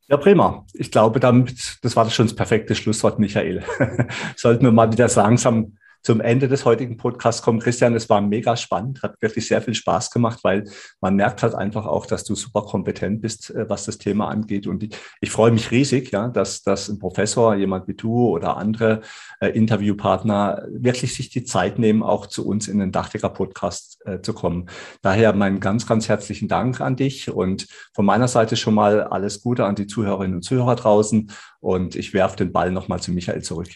Ja, 0.08 0.18
prima. 0.18 0.66
Ich 0.74 0.92
glaube, 0.92 1.20
damit, 1.20 1.84
das 1.84 1.96
war 1.96 2.10
schon 2.10 2.28
das 2.28 2.36
perfekte 2.36 2.76
Schlusswort, 2.76 3.18
Michael. 3.18 3.64
Sollten 4.36 4.64
wir 4.64 4.72
mal 4.72 4.92
wieder 4.92 5.08
langsam 5.08 5.78
zum 6.06 6.22
Ende 6.22 6.48
des 6.48 6.66
heutigen 6.66 6.98
Podcasts 6.98 7.42
kommen. 7.42 7.60
Christian, 7.60 7.96
es 7.96 8.10
war 8.10 8.22
mega 8.22 8.56
spannend, 8.56 9.02
hat 9.02 9.20
wirklich 9.22 9.48
sehr 9.48 9.60
viel 9.60 9.74
Spaß 9.74 10.12
gemacht, 10.12 10.40
weil 10.44 10.66
man 11.02 11.16
merkt 11.16 11.42
halt 11.42 11.56
einfach 11.56 11.88
auch, 11.88 12.06
dass 12.06 12.24
du 12.24 12.36
super 12.36 12.62
kompetent 12.62 13.22
bist, 13.22 13.50
äh, 13.50 13.68
was 13.68 13.86
das 13.86 13.98
Thema 13.98 14.28
angeht. 14.28 14.68
Und 14.68 14.84
ich, 14.84 14.96
ich 15.20 15.32
freue 15.32 15.52
mich 15.52 15.72
riesig, 15.72 16.12
ja, 16.12 16.28
dass, 16.28 16.62
dass 16.62 16.90
ein 16.90 17.00
Professor, 17.00 17.56
jemand 17.56 17.88
wie 17.88 17.96
du 17.96 18.28
oder 18.28 18.56
andere 18.56 19.02
äh, 19.40 19.48
Interviewpartner 19.48 20.68
wirklich 20.70 21.16
sich 21.16 21.30
die 21.30 21.44
Zeit 21.44 21.80
nehmen, 21.80 22.04
auch 22.04 22.28
zu 22.28 22.48
uns 22.48 22.68
in 22.68 22.78
den 22.78 22.92
Dachdecker-Podcast 22.92 24.06
äh, 24.06 24.22
zu 24.22 24.34
kommen. 24.34 24.68
Daher 25.02 25.34
meinen 25.34 25.60
ganz, 25.60 25.88
ganz 25.88 26.08
herzlichen 26.08 26.48
Dank 26.48 26.82
an 26.82 26.96
dich 26.96 27.32
und 27.32 27.68
von 27.96 28.06
meiner 28.06 28.28
Seite 28.28 28.58
schon 28.58 28.76
mal 28.76 29.02
alles 29.02 29.42
Gute 29.42 29.66
an 29.66 29.74
die 29.74 29.88
Zuhörerinnen 29.88 30.36
und 30.36 30.44
Zuhörer 30.44 30.76
draußen. 30.76 31.32
Und 31.62 31.96
ich 31.96 32.14
werfe 32.14 32.38
den 32.38 32.52
Ball 32.52 32.70
nochmal 32.72 33.02
zu 33.02 33.12
Michael 33.12 33.42
zurück. 33.42 33.70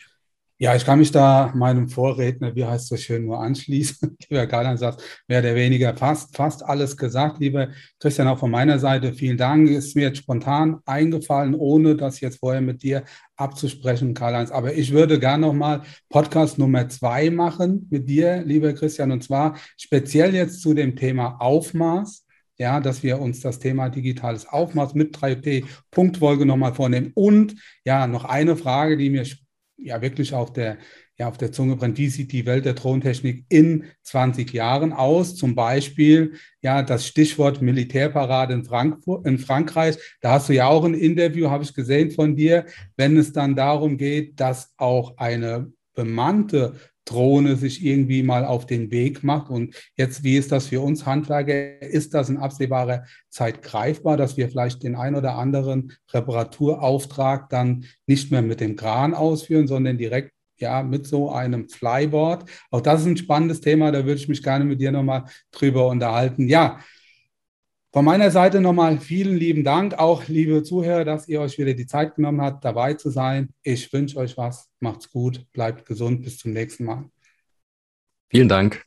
Ja, 0.62 0.76
ich 0.76 0.84
kann 0.84 1.00
mich 1.00 1.12
da 1.14 1.54
meinem 1.56 1.88
Vorredner, 1.88 2.54
wie 2.54 2.66
heißt 2.66 2.92
das 2.92 3.02
schön, 3.02 3.24
nur 3.24 3.40
anschließen. 3.40 4.18
Lieber 4.30 4.46
Karl, 4.46 4.78
sagt 4.78 5.02
mehr 5.30 5.40
oder 5.40 5.56
weniger 5.56 5.96
fast, 5.96 6.36
fast 6.36 6.66
alles 6.66 6.98
gesagt. 6.98 7.40
Lieber 7.40 7.70
Christian, 7.98 8.28
auch 8.28 8.40
von 8.40 8.52
meiner 8.52 8.78
Seite 8.78 9.14
vielen 9.14 9.38
Dank. 9.38 9.70
Ist 9.70 9.96
mir 9.96 10.02
jetzt 10.08 10.18
spontan 10.18 10.80
eingefallen, 10.86 11.56
ohne 11.56 11.96
das 11.96 12.20
jetzt 12.20 12.40
vorher 12.42 12.60
mit 12.60 12.84
dir 12.84 13.06
abzusprechen, 13.38 14.14
Karl-Heinz. 14.14 14.52
Aber 14.52 14.74
ich 14.74 14.92
würde 14.92 15.18
gerne 15.18 15.48
nochmal 15.48 15.84
Podcast 16.10 16.60
Nummer 16.60 16.90
zwei 16.90 17.30
machen 17.30 17.88
mit 17.90 18.10
dir, 18.10 18.44
lieber 18.44 18.74
Christian, 18.74 19.14
und 19.14 19.24
zwar 19.24 19.56
speziell 19.78 20.36
jetzt 20.36 20.62
zu 20.62 20.74
dem 20.74 20.98
Thema 20.98 21.38
Aufmaß 21.40 22.26
ja, 22.62 22.82
dass 22.82 23.04
wir 23.04 23.22
uns 23.22 23.40
das 23.40 23.60
Thema 23.60 23.88
digitales 23.88 24.46
Aufmaß 24.46 24.94
mit 24.94 25.16
3P 25.16 25.64
Punktfolge 25.92 26.46
nochmal 26.46 26.74
vornehmen. 26.74 27.14
Und 27.16 27.56
ja, 27.86 28.06
noch 28.06 28.26
eine 28.26 28.58
Frage, 28.58 28.98
die 28.98 29.10
mir 29.10 29.24
ja 29.82 30.02
wirklich 30.02 30.34
auf 30.34 30.54
der, 30.54 30.78
ja, 31.18 31.28
auf 31.28 31.38
der 31.38 31.52
Zunge 31.52 31.76
brennt. 31.76 31.98
Wie 31.98 32.10
sieht 32.10 32.32
die 32.32 32.46
Welt 32.46 32.66
der 32.66 32.74
Drohntechnik 32.74 33.46
in 33.50 33.86
20 34.04 34.54
Jahren 34.54 34.94
aus? 34.94 35.36
Zum 35.36 35.56
Beispiel, 35.56 36.34
ja, 36.62 36.82
das 36.84 37.08
Stichwort 37.08 37.62
Militärparade 37.62 38.54
in, 38.54 38.66
Frankfurt, 38.66 39.26
in 39.26 39.38
Frankreich. 39.38 39.98
Da 40.22 40.32
hast 40.32 40.50
du 40.50 40.54
ja 40.54 40.68
auch 40.68 40.86
ein 40.86 40.94
Interview, 40.94 41.50
habe 41.50 41.64
ich 41.64 41.74
gesehen 41.74 42.12
von 42.12 42.36
dir, 42.36 42.66
wenn 42.96 43.18
es 43.18 43.34
dann 43.34 43.56
darum 43.56 43.98
geht, 43.98 44.40
dass 44.40 44.74
auch 44.78 45.18
eine 45.18 45.72
bemannte 45.94 46.76
Drohne 47.10 47.56
sich 47.56 47.84
irgendwie 47.84 48.22
mal 48.22 48.46
auf 48.46 48.66
den 48.66 48.92
Weg 48.92 49.24
macht. 49.24 49.50
Und 49.50 49.76
jetzt, 49.96 50.24
wie 50.24 50.38
ist 50.38 50.52
das 50.52 50.68
für 50.68 50.82
uns 50.82 51.06
Handwerker? 51.06 51.82
Ist 51.82 52.14
das 52.14 52.30
in 52.30 52.38
absehbarer 52.38 53.06
Zeit 53.30 53.62
greifbar, 53.64 54.16
dass 54.16 54.38
wir 54.38 54.50
vielleicht 54.50 54.84
den 54.84 54.96
ein 54.96 55.16
oder 55.16 55.36
anderen 55.36 55.94
Reparaturauftrag 56.12 57.50
dann 57.50 57.86
nicht 58.06 58.32
mehr 58.32 58.42
mit 58.42 58.60
dem 58.60 58.76
Kran 58.76 59.14
ausführen, 59.14 59.68
sondern 59.68 59.98
direkt 59.98 60.34
ja, 60.60 60.84
mit 60.84 61.08
so 61.08 61.32
einem 61.32 61.70
Flyboard. 61.70 62.46
Auch 62.70 62.82
das 62.82 63.02
ist 63.02 63.08
ein 63.08 63.18
spannendes 63.18 63.62
Thema, 63.62 63.92
da 63.92 64.06
würde 64.06 64.20
ich 64.20 64.28
mich 64.28 64.44
gerne 64.44 64.66
mit 64.66 64.82
dir 64.82 64.92
nochmal 64.92 65.24
drüber 65.52 65.88
unterhalten. 65.88 66.48
Ja, 66.48 66.80
von 67.92 68.06
meiner 68.06 68.30
Seite 68.30 68.62
nochmal 68.62 69.00
vielen 69.00 69.36
lieben 69.36 69.64
Dank, 69.64 69.96
auch 69.96 70.28
liebe 70.28 70.62
Zuhörer, 70.62 71.06
dass 71.06 71.28
ihr 71.28 71.42
euch 71.42 71.58
wieder 71.58 71.74
die 71.74 71.88
Zeit 71.88 72.16
genommen 72.16 72.42
habt, 72.42 72.64
dabei 72.64 72.94
zu 72.94 73.10
sein. 73.10 73.50
Ich 73.64 73.92
wünsche 73.92 74.18
euch 74.18 74.38
was. 74.38 74.70
Macht's 74.80 75.10
gut, 75.10 75.52
bleibt 75.54 75.86
gesund, 75.86 76.22
bis 76.22 76.38
zum 76.38 76.54
nächsten 76.54 76.86
Mal. 76.86 77.10
Vielen 78.30 78.48
Dank. 78.48 78.86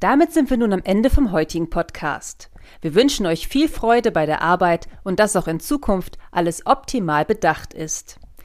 Damit 0.00 0.32
sind 0.32 0.48
wir 0.48 0.56
nun 0.56 0.72
am 0.72 0.82
Ende 0.84 1.10
vom 1.10 1.32
heutigen 1.32 1.68
Podcast. 1.68 2.50
Wir 2.80 2.94
wünschen 2.94 3.26
euch 3.26 3.46
viel 3.46 3.68
Freude 3.68 4.10
bei 4.10 4.24
der 4.24 4.40
Arbeit 4.40 4.88
und 5.02 5.20
dass 5.20 5.36
auch 5.36 5.46
in 5.46 5.60
Zukunft 5.60 6.18
alles 6.30 6.66
optimal 6.66 7.24
bedacht 7.26 7.74
ist. 7.74 8.18